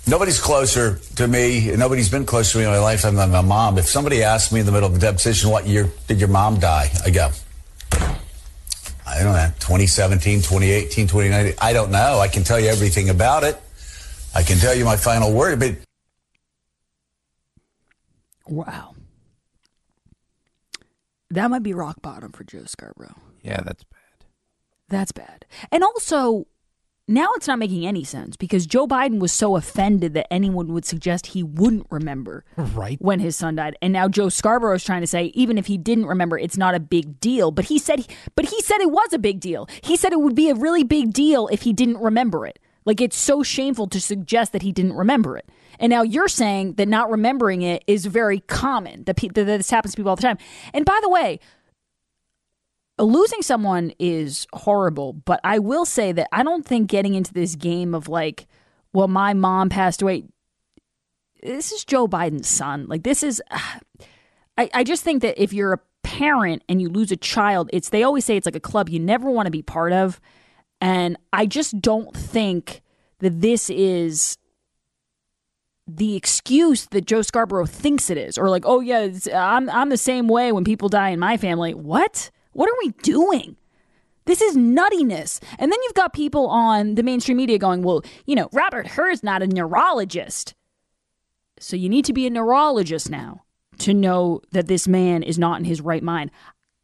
nobody's 0.07 0.41
closer 0.41 0.99
to 1.17 1.27
me. 1.27 1.75
Nobody's 1.75 2.11
been 2.11 2.27
closer 2.27 2.53
to 2.53 2.59
me 2.59 2.65
in 2.65 2.71
my 2.71 2.79
lifetime 2.79 3.15
than 3.15 3.31
my 3.31 3.41
mom. 3.41 3.79
If 3.79 3.87
somebody 3.87 4.23
asked 4.23 4.53
me 4.53 4.61
in 4.61 4.67
the 4.67 4.73
middle 4.73 4.91
of 4.91 4.97
a 4.97 4.99
deposition, 4.99 5.51
"What 5.51 5.67
year 5.67 5.91
did 6.07 6.21
your 6.21 6.29
mom 6.29 6.61
die?" 6.61 6.91
I 7.05 7.09
go, 7.09 7.31
I 9.07 9.23
don't 9.23 9.33
know, 9.33 9.51
2017, 9.59 10.43
2018, 10.43 11.07
2019. 11.09 11.55
I 11.61 11.73
don't 11.73 11.91
know. 11.91 12.21
I 12.21 12.29
can 12.29 12.45
tell 12.45 12.61
you 12.61 12.69
everything 12.69 13.09
about 13.09 13.43
it. 13.43 13.61
I 14.35 14.43
can 14.43 14.59
tell 14.59 14.75
you 14.75 14.85
my 14.85 14.97
final 14.97 15.33
word, 15.33 15.59
but 15.59 15.77
Wow. 18.47 18.95
That 21.31 21.51
might 21.51 21.63
be 21.63 21.73
rock 21.75 22.03
bottom 22.03 22.33
for 22.33 22.45
Joe 22.45 22.65
Scarborough. 22.67 23.15
Yeah, 23.43 23.61
that's 23.65 23.85
bad. 23.85 24.27
That's 24.89 25.13
bad. 25.13 25.47
And 25.71 25.85
also, 25.85 26.47
now 27.07 27.29
it's 27.37 27.47
not 27.47 27.59
making 27.61 27.87
any 27.87 28.03
sense 28.05 28.37
because 28.37 28.67
Joe 28.67 28.87
Biden 28.89 29.21
was 29.21 29.33
so 29.33 29.57
offended 29.57 30.15
that 30.15 30.33
anyone 30.33 30.73
would 30.73 30.85
suggest 30.85 31.29
he 31.29 31.43
wouldn't 31.45 31.87
remember 31.91 32.45
Right. 32.57 33.01
when 33.01 33.21
his 33.21 33.37
son 33.37 33.55
died. 33.57 33.77
And 33.81 33.93
now 33.93 34.09
Joe 34.09 34.29
Scarborough 34.29 34.75
is 34.75 34.85
trying 34.85 35.01
to 35.03 35.07
say 35.07 35.27
even 35.35 35.57
if 35.59 35.67
he 35.67 35.79
didn't 35.79 36.07
remember, 36.07 36.37
it's 36.39 36.57
not 36.57 36.75
a 36.75 36.81
big 36.81 37.21
deal. 37.21 37.51
But 37.53 37.67
he 37.67 37.79
said 37.79 38.07
but 38.35 38.47
he 38.47 38.61
said 38.63 38.81
it 38.81 38.91
was 38.91 39.13
a 39.13 39.19
big 39.19 39.39
deal. 39.41 39.69
He 39.83 39.97
said 39.97 40.13
it 40.13 40.21
would 40.21 40.35
be 40.37 40.51
a 40.51 40.55
really 40.55 40.85
big 40.85 41.13
deal 41.13 41.47
if 41.49 41.63
he 41.63 41.73
didn't 41.73 41.99
remember 41.99 42.45
it. 42.47 42.59
Like 42.85 43.01
it's 43.01 43.17
so 43.17 43.43
shameful 43.45 43.87
to 43.89 44.01
suggest 44.01 44.53
that 44.53 44.63
he 44.63 44.73
didn't 44.73 44.95
remember 44.95 45.37
it. 45.37 45.49
And 45.81 45.91
now 45.91 46.03
you're 46.03 46.29
saying 46.29 46.75
that 46.75 46.87
not 46.87 47.11
remembering 47.11 47.63
it 47.63 47.83
is 47.87 48.05
very 48.07 48.41
common. 48.41 49.03
That, 49.05 49.17
pe- 49.17 49.29
that 49.29 49.45
this 49.45 49.71
happens 49.71 49.95
to 49.95 49.97
people 49.97 50.11
all 50.11 50.17
the 50.17 50.23
time. 50.23 50.39
And 50.75 50.85
by 50.85 50.99
the 51.03 51.09
way, 51.09 51.41
losing 52.99 53.41
someone 53.41 53.93
is 53.99 54.47
horrible, 54.53 55.15
but 55.15 55.41
I 55.43 55.59
will 55.59 55.87
say 55.87 56.13
that 56.13 56.29
I 56.33 56.43
don't 56.43 56.67
think 56.67 56.91
getting 56.91 57.15
into 57.15 57.33
this 57.33 57.57
game 57.57 57.95
of 57.95 58.09
like, 58.09 58.47
well, 58.93 59.09
my 59.09 59.33
mom 59.33 59.71
passed 59.71 60.03
away. 60.03 60.25
This 61.43 61.73
is 61.73 61.85
Joe 61.87 62.07
Biden's 62.07 62.49
son. 62.49 62.87
Like 62.87 63.03
this 63.03 63.23
is, 63.23 63.43
I, 64.59 64.69
I 64.75 64.85
just 64.85 65.03
think 65.03 65.23
that 65.23 65.43
if 65.43 65.55
you're 65.55 65.73
a 65.73 65.81
parent 66.03 66.63
and 66.69 66.83
you 66.83 66.91
lose 66.91 67.11
a 67.11 67.17
child, 67.17 67.71
it's 67.73 67.89
they 67.89 68.03
always 68.03 68.27
say 68.27 68.37
it's 68.37 68.47
like 68.47 68.57
a 68.57 68.61
club 68.61 68.91
you 68.91 69.01
never 69.01 69.31
want 69.31 69.47
to 69.47 69.51
be 69.51 69.63
part 69.63 69.95
of, 69.95 70.21
and 70.83 71.17
I 71.33 71.47
just 71.47 71.81
don't 71.81 72.15
think 72.15 72.83
that 73.21 73.41
this 73.41 73.71
is 73.71 74.37
the 75.97 76.17
excuse 76.17 76.87
that 76.87 77.07
Joe 77.07 77.23
Scarborough 77.23 77.67
thinks 77.67 78.11
it 78.11 78.19
is, 78.19 78.39
or 78.39 78.49
like, 78.49 78.65
oh 78.67 78.81
yeah, 78.81 79.09
I'm 79.35 79.69
I'm 79.71 79.89
the 79.89 79.97
same 79.97 80.29
way 80.29 80.53
when 80.53 80.65
people 80.65 80.89
die 80.89 81.11
in 81.11 81.19
my 81.19 81.37
family. 81.37 81.75
What? 81.75 82.31
What 82.53 82.69
are 82.69 82.77
we 82.83 82.91
doing? 83.03 83.57
This 84.27 84.41
is 84.41 84.57
nuttiness. 84.57 85.41
And 85.59 85.73
then 85.73 85.79
you've 85.83 85.95
got 85.95 86.13
people 86.13 86.47
on 86.49 86.95
the 86.95 87.03
mainstream 87.03 87.37
media 87.37 87.59
going, 87.59 87.83
well, 87.83 88.03
you 88.27 88.35
know, 88.35 88.49
Robert 88.53 88.87
Hur's 88.87 89.23
not 89.23 89.43
a 89.43 89.47
neurologist. 89.47 90.55
So 91.59 91.77
you 91.77 91.89
need 91.89 92.05
to 92.05 92.13
be 92.13 92.27
a 92.27 92.31
neurologist 92.31 93.11
now 93.11 93.45
to 93.79 93.95
know 93.95 94.41
that 94.53 94.67
this 94.67 94.87
man 94.87 95.23
is 95.23 95.39
not 95.39 95.59
in 95.59 95.65
his 95.65 95.81
right 95.81 96.03
mind. 96.03 96.31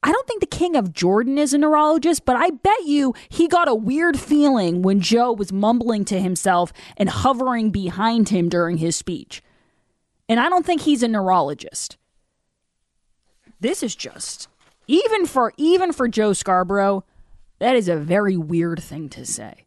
I 0.07 0.13
don't 0.13 0.27
think 0.29 0.41
the 0.41 0.47
king 0.47 0.77
of 0.77 0.93
Jordan 0.93 1.37
is 1.37 1.53
a 1.53 1.59
neurologist, 1.59 2.25
but 2.25 2.37
I 2.37 2.51
bet 2.51 2.85
you 2.85 3.13
he 3.29 3.49
got 3.49 3.67
a 3.67 3.75
weird 3.75 4.21
feeling 4.21 4.83
when 4.83 5.01
Joe 5.01 5.33
was 5.33 5.53
mumbling 5.53 6.05
to 6.05 6.21
himself 6.21 6.73
and 6.97 7.09
hovering 7.09 7.71
behind 7.71 8.29
him 8.29 8.49
during 8.49 8.77
his 8.77 8.95
speech. 8.95 9.43
And 10.29 10.39
I 10.39 10.49
don't 10.49 10.65
think 10.65 10.83
he's 10.83 11.03
a 11.03 11.09
neurologist. 11.09 11.97
This 13.59 13.83
is 13.83 13.97
just 13.97 14.47
even 14.87 15.27
for 15.27 15.53
even 15.57 15.93
for 15.93 16.07
Joe 16.07 16.33
Scarborough, 16.33 17.05
that 17.59 17.75
is 17.75 17.89
a 17.89 17.97
very 17.97 18.37
weird 18.37 18.81
thing 18.81 19.09
to 19.09 19.27
say. 19.27 19.67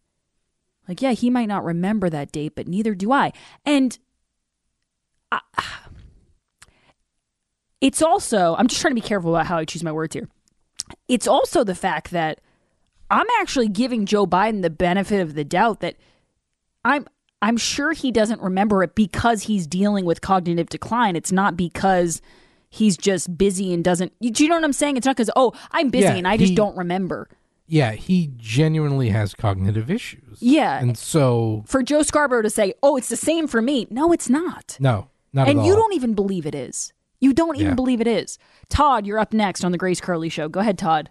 Like, 0.88 1.02
yeah, 1.02 1.12
he 1.12 1.30
might 1.30 1.50
not 1.50 1.66
remember 1.66 2.10
that 2.10 2.32
date, 2.32 2.54
but 2.56 2.66
neither 2.66 2.96
do 2.96 3.12
I. 3.12 3.34
And 3.66 4.00
I, 5.34 5.42
it's 7.82 8.02
also, 8.02 8.56
I'm 8.58 8.68
just 8.68 8.82
trying 8.82 8.92
to 8.92 9.02
be 9.02 9.08
careful 9.08 9.36
about 9.36 9.48
how 9.48 9.58
I 9.58 9.66
choose 9.66 9.84
my 9.84 9.92
words 9.92 10.14
here. 10.14 10.28
It's 11.08 11.28
also 11.28 11.64
the 11.64 11.76
fact 11.76 12.12
that 12.12 12.42
I'm 13.12 13.28
actually 13.40 13.68
giving 13.70 14.06
Joe 14.06 14.26
Biden 14.26 14.62
the 14.62 14.70
benefit 14.70 15.22
of 15.22 15.36
the 15.36 15.44
doubt 15.44 15.80
that 15.82 15.96
I'm 16.84 17.08
I'm 17.42 17.58
sure 17.58 17.94
he 17.94 18.12
doesn't 18.12 18.42
remember 18.42 18.84
it 18.84 18.96
because 18.96 19.44
he's 19.44 19.66
dealing 19.66 20.04
with 20.04 20.20
cognitive 20.20 20.68
decline. 20.68 21.16
It's 21.16 21.32
not 21.32 21.56
because 21.56 22.22
he's 22.70 22.98
just 22.98 23.38
busy 23.38 23.74
and 23.74 23.84
doesn't. 23.84 24.14
Do 24.20 24.44
you 24.44 24.50
know 24.50 24.56
what 24.56 24.64
I'm 24.64 24.74
saying? 24.74 24.98
It's 24.98 25.06
not 25.06 25.16
because 25.16 25.32
oh 25.36 25.54
I'm 25.72 25.90
busy 25.90 26.04
Yeah, 26.04 26.16
and 26.16 26.28
I 26.28 26.38
just 26.38 26.56
don't 26.56 26.76
remember. 26.76 27.30
Yeah, 27.68 27.92
he 27.92 28.32
genuinely 28.36 29.10
has 29.10 29.36
cognitive 29.36 29.92
issues. 29.92 30.40
Yeah. 30.42 30.80
And 30.80 30.98
so, 30.98 31.64
For 31.68 31.84
Joe 31.84 32.02
Scarborough 32.02 32.42
to 32.42 32.50
say, 32.50 32.74
"Oh, 32.82 32.98
it's 32.98 33.10
the 33.10 33.16
same 33.16 33.48
for 33.48 33.62
me," 33.62 33.86
no, 33.92 34.12
it's 34.12 34.28
not. 34.28 34.76
no, 34.80 35.10
not 35.34 35.48
and 35.48 35.60
at 35.60 35.62
all. 35.62 35.68
you 35.68 35.76
don't 35.76 35.94
even 35.94 36.16
believe 36.16 36.48
it 36.48 36.56
is. 36.56 36.94
You 37.20 37.34
don't 37.34 37.56
even 37.56 37.70
Yeah. 37.70 37.76
believe 37.76 38.02
it 38.02 38.08
is. 38.08 38.38
Todd, 38.70 39.06
you're 39.06 39.20
up 39.20 39.34
next 39.34 39.64
on 39.64 39.72
the 39.72 39.78
Grace 39.78 40.00
Curley 40.02 40.30
Show. 40.30 40.48
Go 40.50 40.60
ahead, 40.62 40.78
Todd. 40.78 41.10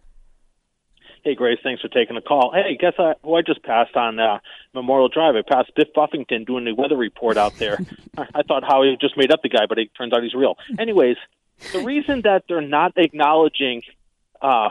Hey, 1.24 1.34
Grace, 1.34 1.58
thanks 1.62 1.82
for 1.82 1.88
taking 1.88 2.14
the 2.14 2.22
call. 2.22 2.52
Hey, 2.54 2.76
guess 2.80 2.94
I, 2.98 3.14
who 3.22 3.34
I 3.34 3.42
just 3.42 3.62
passed 3.62 3.96
on 3.96 4.18
uh, 4.18 4.38
Memorial 4.72 5.08
Drive? 5.08 5.34
I 5.34 5.42
passed 5.42 5.72
Biff 5.74 5.88
Buffington 5.94 6.44
doing 6.44 6.64
the 6.64 6.72
weather 6.74 6.96
report 6.96 7.36
out 7.36 7.56
there. 7.56 7.78
I 8.16 8.26
I 8.36 8.42
thought 8.42 8.62
Howie 8.64 8.96
just 9.00 9.16
made 9.16 9.32
up 9.32 9.42
the 9.42 9.48
guy, 9.48 9.66
but 9.68 9.78
it 9.78 9.90
turns 9.96 10.12
out 10.12 10.22
he's 10.22 10.32
real. 10.34 10.56
Anyways, 10.78 11.16
the 11.72 11.80
reason 11.80 12.22
that 12.22 12.44
they're 12.48 12.60
not 12.60 12.92
acknowledging 12.96 13.82
uh, 14.40 14.68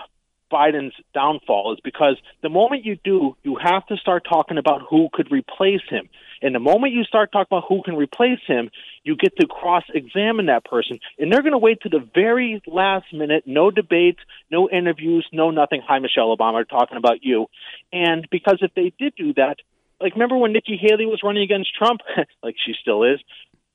Biden's 0.51 0.93
downfall 1.13 1.73
is 1.73 1.79
because 1.83 2.17
the 2.41 2.49
moment 2.49 2.85
you 2.85 2.97
do, 3.03 3.35
you 3.43 3.57
have 3.61 3.85
to 3.87 3.97
start 3.97 4.25
talking 4.29 4.57
about 4.57 4.81
who 4.89 5.09
could 5.13 5.31
replace 5.31 5.81
him. 5.89 6.09
And 6.41 6.53
the 6.53 6.59
moment 6.59 6.93
you 6.93 7.03
start 7.03 7.31
talking 7.31 7.47
about 7.49 7.65
who 7.67 7.81
can 7.83 7.95
replace 7.95 8.39
him, 8.45 8.69
you 9.03 9.15
get 9.15 9.35
to 9.37 9.47
cross 9.47 9.83
examine 9.93 10.47
that 10.47 10.65
person. 10.65 10.99
And 11.17 11.31
they're 11.31 11.41
going 11.41 11.53
to 11.53 11.57
wait 11.57 11.81
to 11.81 11.89
the 11.89 12.07
very 12.13 12.61
last 12.67 13.05
minute, 13.11 13.43
no 13.45 13.71
debates, 13.71 14.19
no 14.51 14.69
interviews, 14.69 15.27
no 15.31 15.51
nothing. 15.51 15.81
Hi, 15.87 15.99
Michelle 15.99 16.35
Obama, 16.35 16.67
talking 16.67 16.97
about 16.97 17.23
you. 17.23 17.47
And 17.91 18.27
because 18.29 18.59
if 18.61 18.73
they 18.75 18.93
did 18.99 19.13
do 19.15 19.33
that, 19.33 19.57
like 19.99 20.13
remember 20.13 20.37
when 20.37 20.53
Nikki 20.53 20.77
Haley 20.79 21.05
was 21.05 21.21
running 21.23 21.43
against 21.43 21.75
Trump? 21.75 22.01
like 22.43 22.55
she 22.63 22.73
still 22.79 23.03
is. 23.03 23.19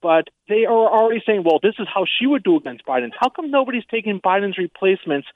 But 0.01 0.29
they 0.49 0.65
are 0.65 0.91
already 0.91 1.23
saying, 1.25 1.45
well, 1.45 1.61
this 1.63 1.75
is 1.79 1.87
how 1.93 2.07
she 2.19 2.27
would 2.27 2.43
do 2.43 2.57
against 2.57 2.85
Biden. 2.85 3.11
How 3.19 3.29
come 3.29 3.53
nobody's 3.53 3.85
taking 3.89 4.21
Biden's 4.21 4.59
replacements 4.59 5.29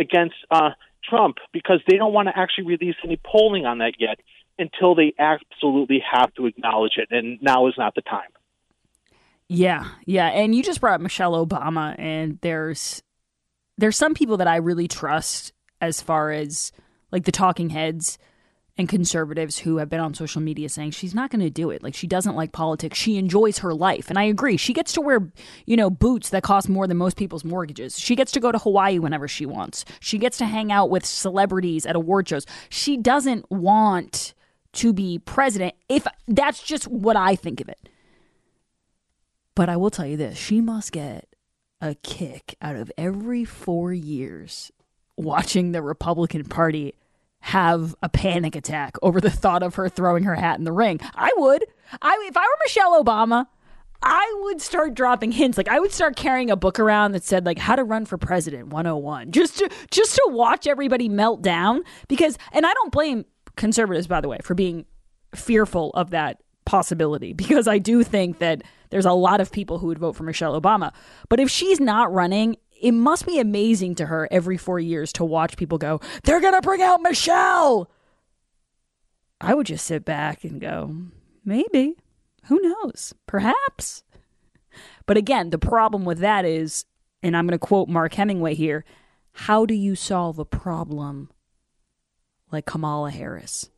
against 0.00 0.34
uh, 0.50 0.70
Trump? 1.08 1.36
Because 1.52 1.80
they 1.88 1.96
don't 1.96 2.12
want 2.12 2.28
to 2.28 2.36
actually 2.36 2.64
release 2.66 2.96
any 3.04 3.20
polling 3.24 3.66
on 3.66 3.78
that 3.78 3.94
yet 3.98 4.18
until 4.58 4.94
they 4.94 5.14
absolutely 5.18 6.02
have 6.10 6.34
to 6.34 6.46
acknowledge 6.46 6.94
it. 6.96 7.08
And 7.10 7.38
now 7.40 7.68
is 7.68 7.74
not 7.78 7.94
the 7.94 8.02
time. 8.02 8.30
Yeah, 9.52 9.88
yeah, 10.06 10.28
and 10.28 10.54
you 10.54 10.62
just 10.62 10.80
brought 10.80 10.94
up 10.94 11.00
Michelle 11.00 11.44
Obama, 11.44 11.96
and 11.98 12.38
there's 12.40 13.02
there's 13.78 13.96
some 13.96 14.14
people 14.14 14.36
that 14.36 14.46
I 14.46 14.56
really 14.56 14.86
trust 14.86 15.52
as 15.80 16.00
far 16.00 16.30
as 16.30 16.70
like 17.10 17.24
the 17.24 17.32
talking 17.32 17.70
heads 17.70 18.16
and 18.80 18.88
conservatives 18.88 19.58
who 19.58 19.76
have 19.76 19.88
been 19.88 20.00
on 20.00 20.14
social 20.14 20.40
media 20.40 20.68
saying 20.68 20.90
she's 20.90 21.14
not 21.14 21.30
going 21.30 21.40
to 21.40 21.50
do 21.50 21.70
it. 21.70 21.82
Like 21.82 21.94
she 21.94 22.08
doesn't 22.08 22.34
like 22.34 22.50
politics. 22.50 22.98
She 22.98 23.16
enjoys 23.16 23.58
her 23.58 23.72
life, 23.72 24.10
and 24.10 24.18
I 24.18 24.24
agree. 24.24 24.56
She 24.56 24.72
gets 24.72 24.92
to 24.94 25.00
wear 25.00 25.30
you 25.66 25.76
know 25.76 25.90
boots 25.90 26.30
that 26.30 26.42
cost 26.42 26.68
more 26.68 26.88
than 26.88 26.96
most 26.96 27.16
people's 27.16 27.44
mortgages. 27.44 27.98
She 27.98 28.16
gets 28.16 28.32
to 28.32 28.40
go 28.40 28.50
to 28.50 28.58
Hawaii 28.58 28.98
whenever 28.98 29.28
she 29.28 29.46
wants. 29.46 29.84
She 30.00 30.18
gets 30.18 30.38
to 30.38 30.46
hang 30.46 30.72
out 30.72 30.90
with 30.90 31.06
celebrities 31.06 31.86
at 31.86 31.94
award 31.94 32.28
shows. 32.28 32.46
She 32.68 32.96
doesn't 32.96 33.48
want 33.50 34.34
to 34.72 34.92
be 34.92 35.18
president. 35.18 35.74
If 35.88 36.06
that's 36.26 36.62
just 36.62 36.88
what 36.88 37.16
I 37.16 37.36
think 37.36 37.60
of 37.60 37.68
it. 37.68 37.88
But 39.54 39.68
I 39.68 39.76
will 39.76 39.90
tell 39.90 40.06
you 40.06 40.16
this 40.16 40.38
she 40.38 40.60
must 40.60 40.90
get 40.90 41.28
a 41.80 41.94
kick 41.96 42.56
out 42.60 42.76
of 42.76 42.90
every 42.98 43.44
four 43.44 43.92
years 43.92 44.72
watching 45.16 45.72
the 45.72 45.82
Republican 45.82 46.44
Party 46.44 46.94
have 47.40 47.94
a 48.02 48.08
panic 48.08 48.54
attack 48.54 48.96
over 49.02 49.20
the 49.20 49.30
thought 49.30 49.62
of 49.62 49.74
her 49.76 49.88
throwing 49.88 50.24
her 50.24 50.34
hat 50.34 50.58
in 50.58 50.64
the 50.64 50.72
ring. 50.72 51.00
I 51.14 51.32
would. 51.36 51.64
I 52.00 52.24
if 52.28 52.36
I 52.36 52.42
were 52.42 52.58
Michelle 52.64 53.02
Obama, 53.02 53.46
I 54.02 54.40
would 54.42 54.60
start 54.60 54.94
dropping 54.94 55.32
hints. 55.32 55.58
Like 55.58 55.68
I 55.68 55.80
would 55.80 55.92
start 55.92 56.16
carrying 56.16 56.50
a 56.50 56.56
book 56.56 56.78
around 56.78 57.12
that 57.12 57.24
said 57.24 57.44
like 57.46 57.58
how 57.58 57.76
to 57.76 57.84
run 57.84 58.06
for 58.06 58.18
president 58.18 58.68
101. 58.68 59.32
Just 59.32 59.58
to 59.58 59.70
just 59.90 60.14
to 60.14 60.28
watch 60.30 60.66
everybody 60.66 61.08
melt 61.08 61.42
down 61.42 61.82
because 62.08 62.38
and 62.52 62.66
I 62.66 62.72
don't 62.74 62.92
blame 62.92 63.24
conservatives 63.56 64.06
by 64.06 64.20
the 64.20 64.28
way 64.28 64.38
for 64.42 64.54
being 64.54 64.86
fearful 65.34 65.90
of 65.90 66.10
that 66.10 66.42
possibility 66.64 67.32
because 67.32 67.66
I 67.66 67.78
do 67.78 68.02
think 68.04 68.38
that 68.38 68.62
there's 68.90 69.06
a 69.06 69.12
lot 69.12 69.40
of 69.40 69.52
people 69.52 69.78
who 69.78 69.86
would 69.88 69.98
vote 69.98 70.16
for 70.16 70.24
Michelle 70.24 70.60
Obama. 70.60 70.92
But 71.28 71.40
if 71.40 71.50
she's 71.50 71.80
not 71.80 72.12
running, 72.12 72.56
it 72.80 72.92
must 72.92 73.26
be 73.26 73.38
amazing 73.38 73.94
to 73.96 74.06
her 74.06 74.28
every 74.30 74.56
4 74.56 74.80
years 74.80 75.12
to 75.14 75.24
watch 75.24 75.56
people 75.56 75.78
go, 75.78 76.00
"They're 76.24 76.40
going 76.40 76.54
to 76.54 76.62
bring 76.62 76.82
out 76.82 77.02
Michelle." 77.02 77.90
I 79.40 79.54
would 79.54 79.66
just 79.66 79.86
sit 79.86 80.04
back 80.04 80.44
and 80.44 80.60
go, 80.60 80.96
"Maybe. 81.44 81.96
Who 82.44 82.60
knows? 82.60 83.14
Perhaps." 83.26 84.02
But 85.06 85.16
again, 85.16 85.50
the 85.50 85.58
problem 85.58 86.04
with 86.04 86.18
that 86.18 86.44
is 86.44 86.84
and 87.22 87.36
I'm 87.36 87.46
going 87.46 87.58
to 87.58 87.66
quote 87.66 87.88
Mark 87.88 88.14
Hemingway 88.14 88.54
here, 88.54 88.84
how 89.32 89.66
do 89.66 89.74
you 89.74 89.94
solve 89.94 90.38
a 90.38 90.44
problem 90.44 91.30
like 92.50 92.66
Kamala 92.66 93.10
Harris? 93.10 93.70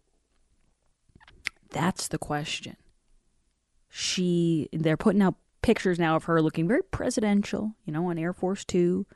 That's 1.71 2.09
the 2.09 2.19
question. 2.19 2.77
She 3.89 4.69
they're 4.73 4.97
putting 4.97 5.23
out 5.23 5.35
pictures 5.63 5.99
now 5.99 6.17
of 6.17 6.25
her 6.25 6.43
looking 6.43 6.69
very 6.69 6.83
presidential, 6.83 7.75
you 7.85 7.93
know, 7.93 8.09
on 8.09 8.19
Air 8.19 8.33
Force 8.33 8.65
2. 8.65 9.07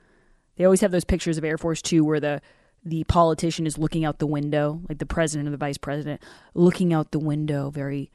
They 0.57 0.65
always 0.65 0.81
have 0.81 0.91
those 0.93 1.05
pictures 1.05 1.37
of 1.37 1.45
Air 1.45 1.59
Force 1.59 1.83
2 1.83 2.05
where 2.05 2.21
the 2.21 2.41
the 2.87 3.03
politician 3.05 3.67
is 3.67 3.79
looking 3.79 4.05
out 4.05 4.21
the 4.21 4.27
window, 4.27 4.81
like 4.89 4.99
the 4.99 5.07
president 5.07 5.49
or 5.49 5.51
the 5.51 5.57
vice 5.57 5.77
president, 5.77 6.23
looking 6.55 6.93
out 6.93 7.11
the 7.11 7.19
window, 7.19 7.69
very, 7.69 8.13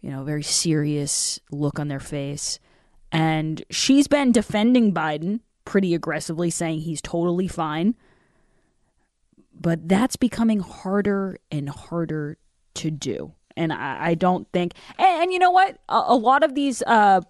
you 0.00 0.10
know, 0.10 0.24
very 0.24 0.42
serious 0.42 1.38
look 1.50 1.78
on 1.78 1.88
their 1.88 2.00
face. 2.00 2.58
And 3.12 3.62
she's 3.68 4.08
been 4.08 4.32
defending 4.32 4.94
Biden 4.94 5.40
pretty 5.66 5.94
aggressively, 5.94 6.48
saying 6.48 6.80
he's 6.80 7.02
totally 7.02 7.48
fine. 7.48 7.96
But 9.52 9.88
that's 9.88 10.16
becoming 10.16 10.60
harder 10.60 11.38
and 11.50 11.68
harder 11.68 12.38
to 12.76 12.90
do. 12.90 13.34
And 13.58 13.74
I, 13.74 13.98
I 14.00 14.14
don't 14.14 14.50
think, 14.52 14.72
and, 14.98 15.22
and 15.24 15.32
you 15.34 15.38
know 15.38 15.50
what? 15.50 15.78
A, 15.90 16.02
a 16.06 16.16
lot 16.16 16.42
of 16.42 16.54
these, 16.54 16.82
uh, 16.86 17.20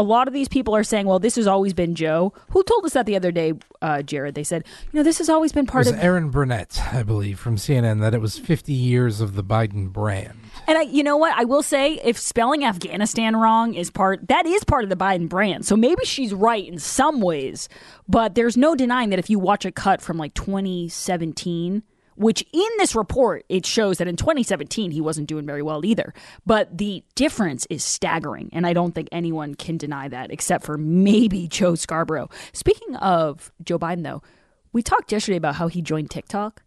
a 0.00 0.02
lot 0.02 0.26
of 0.26 0.34
these 0.34 0.48
people 0.48 0.74
are 0.74 0.82
saying, 0.82 1.06
"Well, 1.06 1.18
this 1.18 1.36
has 1.36 1.46
always 1.46 1.74
been 1.74 1.94
Joe." 1.94 2.32
Who 2.50 2.62
told 2.62 2.86
us 2.86 2.94
that 2.94 3.04
the 3.04 3.16
other 3.16 3.30
day, 3.30 3.52
uh, 3.82 4.00
Jared? 4.00 4.34
They 4.34 4.44
said, 4.44 4.64
"You 4.90 4.98
know, 4.98 5.02
this 5.02 5.18
has 5.18 5.28
always 5.28 5.52
been 5.52 5.66
part 5.66 5.86
of." 5.86 5.98
Erin 5.98 6.30
Burnett, 6.30 6.80
I 6.92 7.02
believe, 7.02 7.38
from 7.38 7.56
CNN, 7.56 8.00
that 8.00 8.14
it 8.14 8.20
was 8.20 8.38
50 8.38 8.72
years 8.72 9.20
of 9.20 9.34
the 9.34 9.44
Biden 9.44 9.92
brand. 9.92 10.38
And 10.66 10.78
I, 10.78 10.82
you 10.82 11.02
know 11.02 11.16
what? 11.16 11.36
I 11.36 11.44
will 11.44 11.62
say, 11.62 12.00
if 12.02 12.18
spelling 12.18 12.64
Afghanistan 12.64 13.36
wrong 13.36 13.74
is 13.74 13.90
part, 13.90 14.28
that 14.28 14.46
is 14.46 14.64
part 14.64 14.84
of 14.84 14.90
the 14.90 14.96
Biden 14.96 15.28
brand. 15.28 15.66
So 15.66 15.76
maybe 15.76 16.04
she's 16.04 16.32
right 16.32 16.66
in 16.66 16.78
some 16.78 17.20
ways, 17.20 17.68
but 18.08 18.34
there's 18.34 18.56
no 18.56 18.74
denying 18.74 19.10
that 19.10 19.18
if 19.18 19.28
you 19.28 19.38
watch 19.38 19.64
a 19.64 19.72
cut 19.72 20.00
from 20.00 20.16
like 20.16 20.34
2017, 20.34 21.82
which 22.20 22.44
in 22.52 22.68
this 22.76 22.94
report 22.94 23.46
it 23.48 23.64
shows 23.64 23.96
that 23.96 24.06
in 24.06 24.14
2017 24.14 24.90
he 24.90 25.00
wasn't 25.00 25.26
doing 25.26 25.46
very 25.46 25.62
well 25.62 25.84
either. 25.86 26.12
But 26.44 26.76
the 26.76 27.02
difference 27.14 27.66
is 27.70 27.82
staggering, 27.82 28.50
and 28.52 28.66
I 28.66 28.74
don't 28.74 28.94
think 28.94 29.08
anyone 29.10 29.54
can 29.54 29.78
deny 29.78 30.06
that 30.08 30.30
except 30.30 30.64
for 30.64 30.76
maybe 30.76 31.48
Joe 31.50 31.74
Scarborough. 31.74 32.28
Speaking 32.52 32.94
of 32.96 33.50
Joe 33.64 33.78
Biden, 33.78 34.02
though, 34.04 34.22
we 34.70 34.82
talked 34.82 35.10
yesterday 35.10 35.38
about 35.38 35.54
how 35.54 35.68
he 35.68 35.80
joined 35.80 36.10
TikTok. 36.10 36.62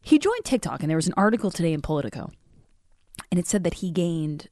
He 0.00 0.18
joined 0.18 0.44
TikTok, 0.44 0.80
and 0.80 0.88
there 0.88 0.96
was 0.96 1.06
an 1.06 1.14
article 1.18 1.50
today 1.50 1.74
in 1.74 1.82
Politico, 1.82 2.30
and 3.30 3.38
it 3.38 3.46
said 3.46 3.62
that 3.64 3.74
he 3.74 3.90
gained. 3.90 4.48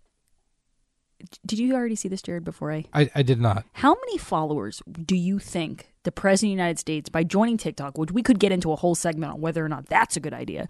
Did 1.46 1.58
you 1.58 1.74
already 1.74 1.96
see 1.96 2.08
this, 2.08 2.22
Jared? 2.22 2.44
Before 2.44 2.72
I, 2.72 2.84
I, 2.92 3.10
I 3.16 3.22
did 3.22 3.40
not. 3.40 3.64
how 3.74 3.94
many 3.94 4.18
followers 4.18 4.82
do 4.90 5.16
you 5.16 5.38
think 5.38 5.88
the 6.04 6.12
president 6.12 6.52
of 6.52 6.56
the 6.56 6.62
United 6.62 6.78
States, 6.78 7.08
by 7.08 7.22
joining 7.22 7.56
TikTok, 7.56 7.96
which 7.96 8.10
we 8.10 8.22
could 8.22 8.38
get 8.38 8.52
into 8.52 8.72
a 8.72 8.76
whole 8.76 8.94
segment 8.94 9.34
on 9.34 9.40
whether 9.40 9.64
or 9.64 9.68
not 9.68 9.86
that's 9.86 10.16
a 10.16 10.20
good 10.20 10.34
idea, 10.34 10.68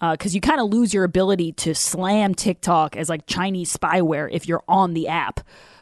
because 0.00 0.34
you 0.34 0.40
kind 0.40 0.60
of 0.60 0.70
lose 0.70 0.92
your 0.92 1.04
ability 1.04 1.52
to 1.52 1.74
slam 1.74 2.34
TikTok 2.34 2.96
as 2.96 3.08
like 3.08 3.26
Chinese 3.26 3.74
spyware 3.76 4.28
if 4.32 4.48
you're 4.48 4.64
on 4.66 4.94
the 4.94 5.06
app. 5.06 5.40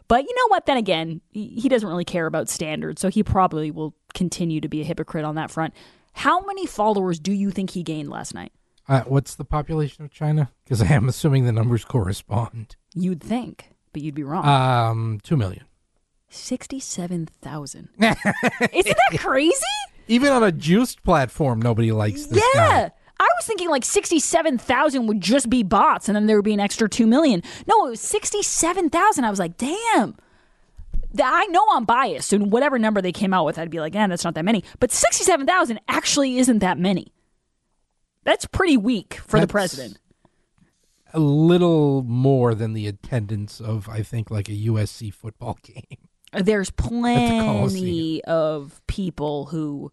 But 0.09 0.25
you 0.25 0.35
know 0.35 0.49
what? 0.49 0.67
Then 0.67 0.77
again, 0.77 1.21
he 1.31 1.49
he 1.49 1.69
doesn't 1.69 1.89
really 1.89 2.05
care 2.05 2.27
about 2.27 2.49
standards, 2.49 3.01
so 3.01 3.09
he 3.09 3.23
probably 3.23 3.71
will 3.71 3.95
continue 4.13 4.61
to 4.61 4.69
be 4.69 4.81
a 4.81 4.85
hypocrite 4.85 5.25
on 5.25 5.37
that 5.37 5.51
front. 5.51 5.73
How 6.13 6.41
many 6.45 6.67
followers 6.67 7.19
do 7.21 7.33
you 7.33 7.51
think 7.51 7.71
he 7.71 7.83
gained 7.83 8.11
last 8.11 8.35
night? 8.35 8.53
Uh, 8.89 9.03
what's 9.03 9.37
the 9.37 9.45
population 9.45 10.05
of 10.05 10.11
China? 10.11 10.51
Because 10.65 10.83
I 10.83 10.87
am 10.87 11.09
assuming 11.09 11.45
the 11.45 11.53
numbers 11.53 11.85
correspond. 11.85 12.75
You'd 12.93 13.23
think, 13.23 13.71
but 13.93 14.03
you'd 14.03 14.15
be 14.15 14.23
wrong. 14.23 14.45
Um, 14.47 15.21
two 15.23 15.37
million. 15.37 15.65
67,000. 16.29 17.89
Isn't 17.99 18.17
that 18.23 19.19
crazy? 19.19 19.65
Even 20.07 20.31
on 20.33 20.43
a 20.43 20.53
juiced 20.53 21.03
platform, 21.03 21.61
nobody 21.61 21.93
likes 21.93 22.27
this 22.27 22.43
yeah. 22.55 22.89
guy. 22.89 22.91
I 23.21 23.29
was 23.37 23.45
thinking 23.45 23.69
like 23.69 23.85
67,000 23.85 25.07
would 25.07 25.21
just 25.21 25.51
be 25.51 25.63
bots 25.63 26.09
and 26.09 26.17
then 26.17 26.27
there 26.27 26.37
would 26.37 26.45
be 26.45 26.55
an 26.55 26.61
extra 26.61 26.89
2 26.89 27.07
million. 27.07 27.43
No, 27.67 27.87
it 27.87 27.91
was 27.91 28.01
67,000. 28.01 29.25
I 29.25 29.31
was 29.31 29.39
like, 29.39 29.59
damn. 29.59 30.17
I 31.23 31.47
know 31.47 31.67
I'm 31.73 31.85
biased, 31.85 32.33
and 32.33 32.53
whatever 32.53 32.79
number 32.79 33.03
they 33.03 33.11
came 33.11 33.35
out 33.35 33.45
with, 33.45 33.59
I'd 33.59 33.69
be 33.69 33.81
like, 33.81 33.97
eh, 33.97 34.07
that's 34.07 34.23
not 34.23 34.35
that 34.35 34.45
many. 34.45 34.63
But 34.79 34.93
67,000 34.93 35.81
actually 35.89 36.39
isn't 36.39 36.61
that 36.61 36.79
many. 36.79 37.13
That's 38.23 38.47
pretty 38.47 38.77
weak 38.77 39.15
for 39.15 39.41
the 39.41 39.49
president. 39.49 39.99
A 41.13 41.19
little 41.19 42.03
more 42.03 42.55
than 42.55 42.73
the 42.73 42.87
attendance 42.87 43.61
of, 43.61 43.89
I 43.89 44.03
think, 44.03 44.31
like 44.31 44.49
a 44.49 44.53
USC 44.53 45.13
football 45.13 45.59
game. 45.63 45.99
There's 46.33 46.71
plenty 46.71 48.23
of 48.25 48.81
people 48.87 49.47
who 49.47 49.93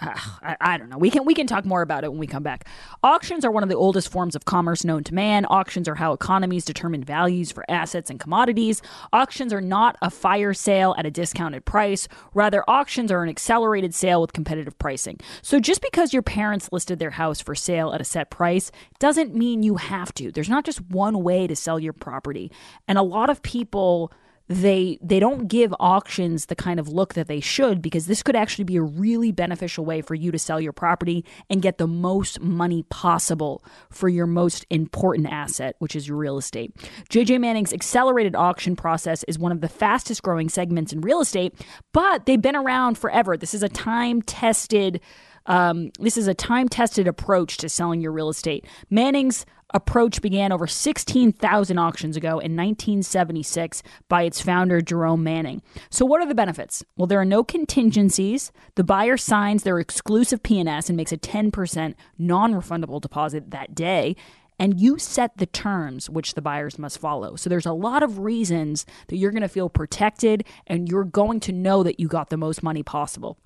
ah, 0.00 0.38
I, 0.42 0.56
I 0.60 0.78
don't 0.78 0.88
know. 0.88 0.98
We 0.98 1.10
can 1.10 1.24
we 1.24 1.34
can 1.34 1.46
talk 1.46 1.64
more 1.64 1.82
about 1.82 2.04
it 2.04 2.10
when 2.10 2.18
we 2.18 2.26
come 2.26 2.42
back. 2.42 2.66
Auctions 3.02 3.44
are 3.44 3.50
one 3.50 3.62
of 3.62 3.68
the 3.68 3.76
oldest 3.76 4.08
forms 4.08 4.34
of 4.34 4.44
commerce 4.44 4.84
known 4.84 5.04
to 5.04 5.14
man. 5.14 5.46
Auctions 5.46 5.88
are 5.88 5.94
how 5.94 6.12
economies 6.12 6.64
determine 6.64 7.04
values 7.04 7.52
for 7.52 7.64
assets 7.68 8.10
and 8.10 8.18
commodities. 8.18 8.82
Auctions 9.12 9.52
are 9.52 9.60
not 9.60 9.96
a 10.02 10.10
fire 10.10 10.54
sale 10.54 10.94
at 10.98 11.06
a 11.06 11.10
discounted 11.10 11.64
price. 11.64 12.08
Rather, 12.34 12.64
auctions 12.68 13.12
are 13.12 13.22
an 13.22 13.28
accelerated 13.28 13.94
sale 13.94 14.20
with 14.20 14.32
competitive 14.32 14.78
pricing. 14.78 15.18
So 15.42 15.60
just 15.60 15.80
because 15.80 16.12
your 16.12 16.22
parents 16.22 16.70
listed 16.72 16.98
their 16.98 17.10
house 17.10 17.40
for 17.40 17.54
sale 17.54 17.92
at 17.92 18.00
a 18.00 18.04
set 18.04 18.30
price 18.30 18.70
doesn't 18.98 19.34
mean 19.34 19.62
you 19.62 19.76
have 19.76 20.12
to. 20.14 20.32
There's 20.32 20.48
not 20.48 20.64
just 20.64 20.80
one 20.90 21.22
way 21.22 21.46
to 21.46 21.56
sell 21.56 21.78
your 21.78 21.92
property. 21.92 22.50
And 22.88 22.98
a 22.98 23.02
lot 23.02 23.30
of 23.30 23.42
people 23.42 24.12
they 24.48 24.98
they 25.00 25.18
don't 25.18 25.48
give 25.48 25.74
auctions 25.80 26.46
the 26.46 26.54
kind 26.54 26.78
of 26.78 26.88
look 26.88 27.14
that 27.14 27.28
they 27.28 27.40
should 27.40 27.80
because 27.80 28.06
this 28.06 28.22
could 28.22 28.36
actually 28.36 28.64
be 28.64 28.76
a 28.76 28.82
really 28.82 29.32
beneficial 29.32 29.84
way 29.84 30.02
for 30.02 30.14
you 30.14 30.30
to 30.30 30.38
sell 30.38 30.60
your 30.60 30.72
property 30.72 31.24
and 31.48 31.62
get 31.62 31.78
the 31.78 31.86
most 31.86 32.40
money 32.40 32.82
possible 32.90 33.64
for 33.90 34.08
your 34.08 34.26
most 34.26 34.66
important 34.68 35.26
asset 35.30 35.76
which 35.78 35.96
is 35.96 36.06
your 36.06 36.18
real 36.18 36.36
estate. 36.36 36.74
JJ 37.10 37.40
Manning's 37.40 37.72
accelerated 37.72 38.36
auction 38.36 38.76
process 38.76 39.24
is 39.24 39.38
one 39.38 39.52
of 39.52 39.62
the 39.62 39.68
fastest 39.68 40.22
growing 40.22 40.48
segments 40.48 40.92
in 40.92 41.00
real 41.00 41.20
estate, 41.20 41.54
but 41.92 42.26
they've 42.26 42.42
been 42.42 42.56
around 42.56 42.98
forever. 42.98 43.36
This 43.36 43.54
is 43.54 43.62
a 43.62 43.68
time 43.68 44.20
tested 44.22 45.00
um, 45.46 45.90
this 45.98 46.16
is 46.16 46.26
a 46.26 46.34
time 46.34 46.68
tested 46.68 47.06
approach 47.06 47.58
to 47.58 47.68
selling 47.68 48.00
your 48.00 48.12
real 48.12 48.30
estate. 48.30 48.66
Manning's 48.88 49.44
approach 49.74 50.22
began 50.22 50.52
over 50.52 50.66
16,000 50.66 51.78
auctions 51.78 52.16
ago 52.16 52.30
in 52.30 52.56
1976 52.56 53.82
by 54.08 54.22
its 54.22 54.40
founder, 54.40 54.80
Jerome 54.80 55.22
Manning. 55.22 55.60
So, 55.90 56.06
what 56.06 56.22
are 56.22 56.26
the 56.26 56.34
benefits? 56.34 56.84
Well, 56.96 57.08
there 57.08 57.20
are 57.20 57.26
no 57.26 57.44
contingencies. 57.44 58.52
The 58.76 58.84
buyer 58.84 59.16
signs 59.16 59.64
their 59.64 59.80
exclusive 59.80 60.42
P&S 60.42 60.88
and 60.88 60.96
makes 60.96 61.12
a 61.12 61.18
10% 61.18 61.94
non 62.16 62.54
refundable 62.54 63.00
deposit 63.00 63.50
that 63.50 63.74
day. 63.74 64.16
And 64.56 64.80
you 64.80 64.98
set 64.98 65.38
the 65.38 65.46
terms 65.46 66.08
which 66.08 66.34
the 66.34 66.42
buyers 66.42 66.78
must 66.78 66.98
follow. 66.98 67.34
So 67.34 67.50
there's 67.50 67.66
a 67.66 67.72
lot 67.72 68.04
of 68.04 68.20
reasons 68.20 68.86
that 69.08 69.16
you're 69.16 69.32
going 69.32 69.42
to 69.42 69.48
feel 69.48 69.68
protected 69.68 70.44
and 70.68 70.88
you're 70.88 71.02
going 71.02 71.40
to 71.40 71.52
know 71.52 71.82
that 71.82 71.98
you 71.98 72.06
got 72.06 72.30
the 72.30 72.36
most 72.36 72.62
money 72.62 72.84
possible. 72.84 73.36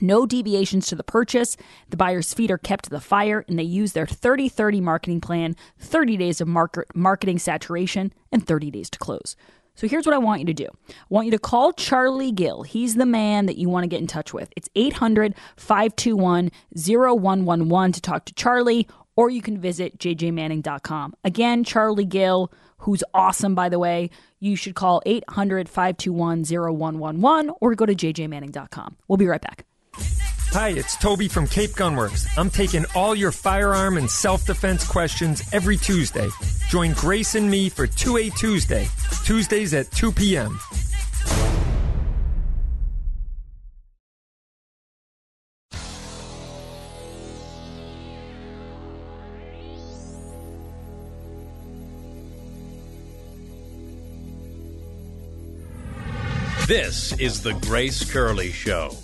No 0.00 0.26
deviations 0.26 0.86
to 0.88 0.94
the 0.94 1.04
purchase. 1.04 1.56
The 1.90 1.96
buyer's 1.96 2.32
feet 2.34 2.50
are 2.50 2.58
kept 2.58 2.84
to 2.84 2.90
the 2.90 3.00
fire, 3.00 3.44
and 3.48 3.58
they 3.58 3.64
use 3.64 3.92
their 3.92 4.06
30 4.06 4.48
30 4.48 4.80
marketing 4.80 5.20
plan 5.20 5.56
30 5.78 6.16
days 6.16 6.40
of 6.40 6.48
market, 6.48 6.86
marketing 6.94 7.38
saturation 7.38 8.12
and 8.30 8.46
30 8.46 8.70
days 8.70 8.90
to 8.90 8.98
close. 8.98 9.36
So 9.74 9.88
here's 9.88 10.04
what 10.04 10.14
I 10.14 10.18
want 10.18 10.40
you 10.40 10.46
to 10.46 10.54
do 10.54 10.66
I 10.66 10.94
want 11.08 11.26
you 11.26 11.30
to 11.32 11.38
call 11.38 11.72
Charlie 11.72 12.32
Gill. 12.32 12.62
He's 12.62 12.96
the 12.96 13.06
man 13.06 13.46
that 13.46 13.56
you 13.56 13.68
want 13.68 13.84
to 13.84 13.88
get 13.88 14.00
in 14.00 14.06
touch 14.06 14.34
with. 14.34 14.52
It's 14.56 14.68
800 14.74 15.34
521 15.56 16.50
0111 16.74 17.92
to 17.92 18.00
talk 18.00 18.24
to 18.26 18.34
Charlie, 18.34 18.88
or 19.16 19.30
you 19.30 19.42
can 19.42 19.58
visit 19.58 19.98
jjmanning.com. 19.98 21.14
Again, 21.24 21.64
Charlie 21.64 22.04
Gill, 22.04 22.52
who's 22.78 23.04
awesome, 23.14 23.54
by 23.54 23.68
the 23.68 23.78
way. 23.78 24.10
You 24.40 24.56
should 24.56 24.74
call 24.74 25.02
800 25.06 25.68
521 25.68 26.44
0111 26.44 27.52
or 27.60 27.74
go 27.74 27.86
to 27.86 27.94
jjmanning.com. 27.94 28.96
We'll 29.08 29.16
be 29.16 29.26
right 29.26 29.40
back. 29.40 29.64
Hi, 30.54 30.68
it's 30.68 30.98
Toby 30.98 31.28
from 31.28 31.46
Cape 31.46 31.70
Gunworks. 31.70 32.28
I'm 32.36 32.50
taking 32.50 32.84
all 32.94 33.14
your 33.14 33.32
firearm 33.32 33.96
and 33.96 34.10
self 34.10 34.44
defense 34.44 34.86
questions 34.86 35.42
every 35.50 35.78
Tuesday. 35.78 36.28
Join 36.68 36.92
Grace 36.92 37.36
and 37.36 37.50
me 37.50 37.70
for 37.70 37.86
2A 37.86 38.36
Tuesday, 38.36 38.86
Tuesdays 39.24 39.72
at 39.72 39.90
2 39.92 40.12
p.m. 40.12 40.60
This 56.68 57.14
is 57.18 57.42
the 57.42 57.54
Grace 57.62 58.04
Curley 58.12 58.52
Show. 58.52 58.94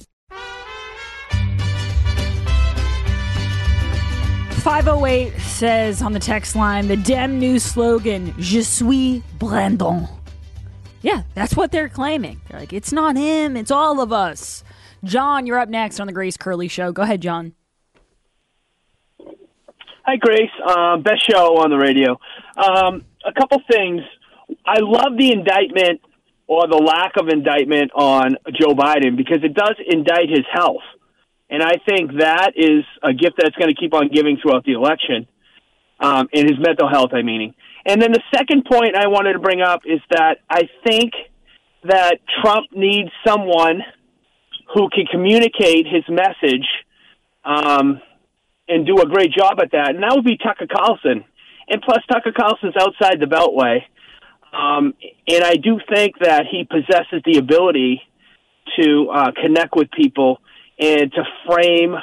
508 4.68 5.32
says 5.40 6.02
on 6.02 6.12
the 6.12 6.18
text 6.18 6.54
line 6.54 6.88
the 6.88 6.96
Dem 6.98 7.38
new 7.38 7.58
slogan, 7.58 8.34
Je 8.38 8.60
suis 8.60 9.22
Brandon. 9.38 10.06
Yeah, 11.00 11.22
that's 11.34 11.56
what 11.56 11.72
they're 11.72 11.88
claiming. 11.88 12.42
They're 12.46 12.60
like, 12.60 12.74
it's 12.74 12.92
not 12.92 13.16
him, 13.16 13.56
it's 13.56 13.70
all 13.70 13.98
of 14.02 14.12
us. 14.12 14.62
John, 15.02 15.46
you're 15.46 15.58
up 15.58 15.70
next 15.70 16.00
on 16.00 16.06
the 16.06 16.12
Grace 16.12 16.36
Curley 16.36 16.68
Show. 16.68 16.92
Go 16.92 17.00
ahead, 17.00 17.22
John. 17.22 17.54
Hi, 20.04 20.16
Grace. 20.16 20.50
Um, 20.62 21.02
best 21.02 21.26
show 21.26 21.56
on 21.62 21.70
the 21.70 21.78
radio. 21.78 22.20
Um, 22.58 23.06
a 23.24 23.32
couple 23.32 23.62
things. 23.70 24.02
I 24.66 24.80
love 24.80 25.16
the 25.16 25.32
indictment 25.32 26.02
or 26.46 26.68
the 26.68 26.76
lack 26.76 27.12
of 27.18 27.30
indictment 27.30 27.90
on 27.94 28.36
Joe 28.52 28.74
Biden 28.74 29.16
because 29.16 29.38
it 29.42 29.54
does 29.54 29.76
indict 29.86 30.28
his 30.28 30.44
health. 30.52 30.82
And 31.50 31.62
I 31.62 31.76
think 31.88 32.18
that 32.18 32.52
is 32.56 32.84
a 33.02 33.12
gift 33.12 33.36
that's 33.38 33.56
going 33.56 33.74
to 33.74 33.80
keep 33.80 33.94
on 33.94 34.08
giving 34.08 34.38
throughout 34.40 34.64
the 34.64 34.72
election, 34.72 35.26
um, 36.00 36.28
in 36.32 36.46
his 36.46 36.58
mental 36.58 36.88
health, 36.88 37.10
I 37.12 37.22
meaning. 37.22 37.54
And 37.86 38.02
then 38.02 38.12
the 38.12 38.22
second 38.34 38.64
point 38.64 38.94
I 38.96 39.08
wanted 39.08 39.32
to 39.32 39.38
bring 39.38 39.62
up 39.62 39.82
is 39.86 40.00
that 40.10 40.38
I 40.50 40.68
think 40.86 41.12
that 41.84 42.18
Trump 42.42 42.66
needs 42.72 43.10
someone 43.26 43.82
who 44.74 44.88
can 44.90 45.06
communicate 45.10 45.86
his 45.86 46.04
message 46.08 46.66
um, 47.44 48.00
and 48.68 48.86
do 48.86 49.00
a 49.00 49.06
great 49.06 49.32
job 49.32 49.58
at 49.62 49.72
that. 49.72 49.94
And 49.94 50.02
that 50.02 50.12
would 50.14 50.24
be 50.24 50.36
Tucker 50.36 50.66
Carlson. 50.70 51.24
And 51.68 51.82
plus, 51.82 52.02
Tucker 52.10 52.32
Carlson's 52.32 52.74
outside 52.78 53.20
the 53.20 53.26
Beltway. 53.26 53.80
Um, 54.52 54.94
and 55.26 55.44
I 55.44 55.56
do 55.56 55.80
think 55.92 56.18
that 56.20 56.46
he 56.50 56.64
possesses 56.64 57.22
the 57.24 57.38
ability 57.38 58.02
to 58.78 59.08
uh, 59.10 59.30
connect 59.32 59.74
with 59.74 59.90
people 59.90 60.40
and 60.78 61.12
to 61.12 61.24
frame 61.46 61.96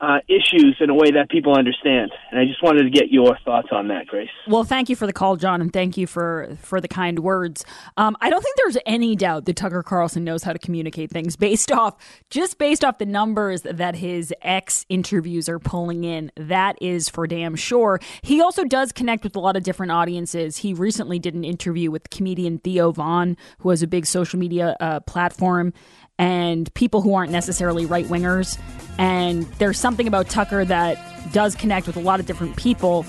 uh, 0.00 0.18
issues 0.28 0.76
in 0.80 0.88
a 0.88 0.94
way 0.94 1.10
that 1.10 1.28
people 1.28 1.54
understand. 1.54 2.10
And 2.30 2.40
I 2.40 2.46
just 2.46 2.62
wanted 2.62 2.84
to 2.84 2.90
get 2.90 3.10
your 3.10 3.36
thoughts 3.44 3.68
on 3.70 3.88
that, 3.88 4.06
Grace. 4.06 4.30
Well, 4.48 4.64
thank 4.64 4.88
you 4.88 4.96
for 4.96 5.06
the 5.06 5.12
call, 5.12 5.36
John, 5.36 5.60
and 5.60 5.72
thank 5.72 5.98
you 5.98 6.06
for 6.06 6.56
for 6.62 6.80
the 6.80 6.88
kind 6.88 7.18
words. 7.18 7.64
Um, 7.98 8.16
I 8.20 8.30
don't 8.30 8.42
think 8.42 8.56
there's 8.56 8.78
any 8.86 9.14
doubt 9.14 9.44
that 9.44 9.56
Tucker 9.56 9.82
Carlson 9.82 10.24
knows 10.24 10.42
how 10.42 10.54
to 10.54 10.58
communicate 10.58 11.10
things 11.10 11.36
based 11.36 11.70
off 11.72 11.96
just 12.30 12.56
based 12.56 12.82
off 12.82 12.98
the 12.98 13.06
numbers 13.06 13.62
that 13.62 13.96
his 13.96 14.32
ex 14.40 14.86
interviews 14.88 15.48
are 15.48 15.58
pulling 15.58 16.04
in. 16.04 16.32
That 16.36 16.76
is 16.80 17.10
for 17.10 17.26
damn 17.26 17.54
sure. 17.54 18.00
He 18.22 18.40
also 18.40 18.64
does 18.64 18.92
connect 18.92 19.22
with 19.22 19.36
a 19.36 19.40
lot 19.40 19.56
of 19.56 19.64
different 19.64 19.92
audiences. 19.92 20.58
He 20.58 20.72
recently 20.72 21.18
did 21.18 21.34
an 21.34 21.44
interview 21.44 21.90
with 21.90 22.08
comedian 22.08 22.58
Theo 22.58 22.90
Von, 22.90 23.36
who 23.58 23.68
has 23.68 23.82
a 23.82 23.86
big 23.86 24.06
social 24.06 24.38
media 24.38 24.76
uh, 24.80 25.00
platform 25.00 25.74
and 26.20 26.72
people 26.74 27.00
who 27.00 27.14
aren't 27.14 27.32
necessarily 27.32 27.86
right 27.86 28.04
wingers. 28.04 28.60
And 28.98 29.46
there's 29.54 29.78
something 29.78 30.06
about 30.06 30.28
Tucker 30.28 30.66
that 30.66 30.98
does 31.32 31.54
connect 31.54 31.86
with 31.86 31.96
a 31.96 32.00
lot 32.00 32.20
of 32.20 32.26
different 32.26 32.56
people. 32.56 33.06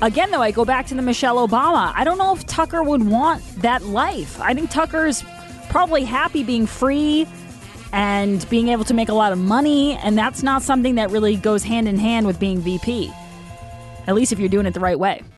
Again, 0.00 0.30
though, 0.30 0.40
I 0.40 0.52
go 0.52 0.64
back 0.64 0.86
to 0.86 0.94
the 0.94 1.02
Michelle 1.02 1.46
Obama. 1.46 1.92
I 1.96 2.04
don't 2.04 2.16
know 2.16 2.32
if 2.32 2.46
Tucker 2.46 2.80
would 2.80 3.04
want 3.04 3.42
that 3.62 3.82
life. 3.82 4.40
I 4.40 4.54
think 4.54 4.70
Tucker's 4.70 5.24
probably 5.68 6.04
happy 6.04 6.44
being 6.44 6.66
free 6.66 7.26
and 7.92 8.48
being 8.48 8.68
able 8.68 8.84
to 8.84 8.94
make 8.94 9.08
a 9.08 9.14
lot 9.14 9.32
of 9.32 9.38
money, 9.38 9.94
and 9.94 10.16
that's 10.16 10.44
not 10.44 10.62
something 10.62 10.94
that 10.94 11.10
really 11.10 11.34
goes 11.34 11.64
hand 11.64 11.88
in 11.88 11.98
hand 11.98 12.24
with 12.24 12.38
being 12.38 12.60
VP. 12.60 13.12
At 14.06 14.14
least 14.14 14.30
if 14.30 14.38
you're 14.38 14.48
doing 14.48 14.66
it 14.66 14.74
the 14.74 14.80
right 14.80 14.98
way. 14.98 15.24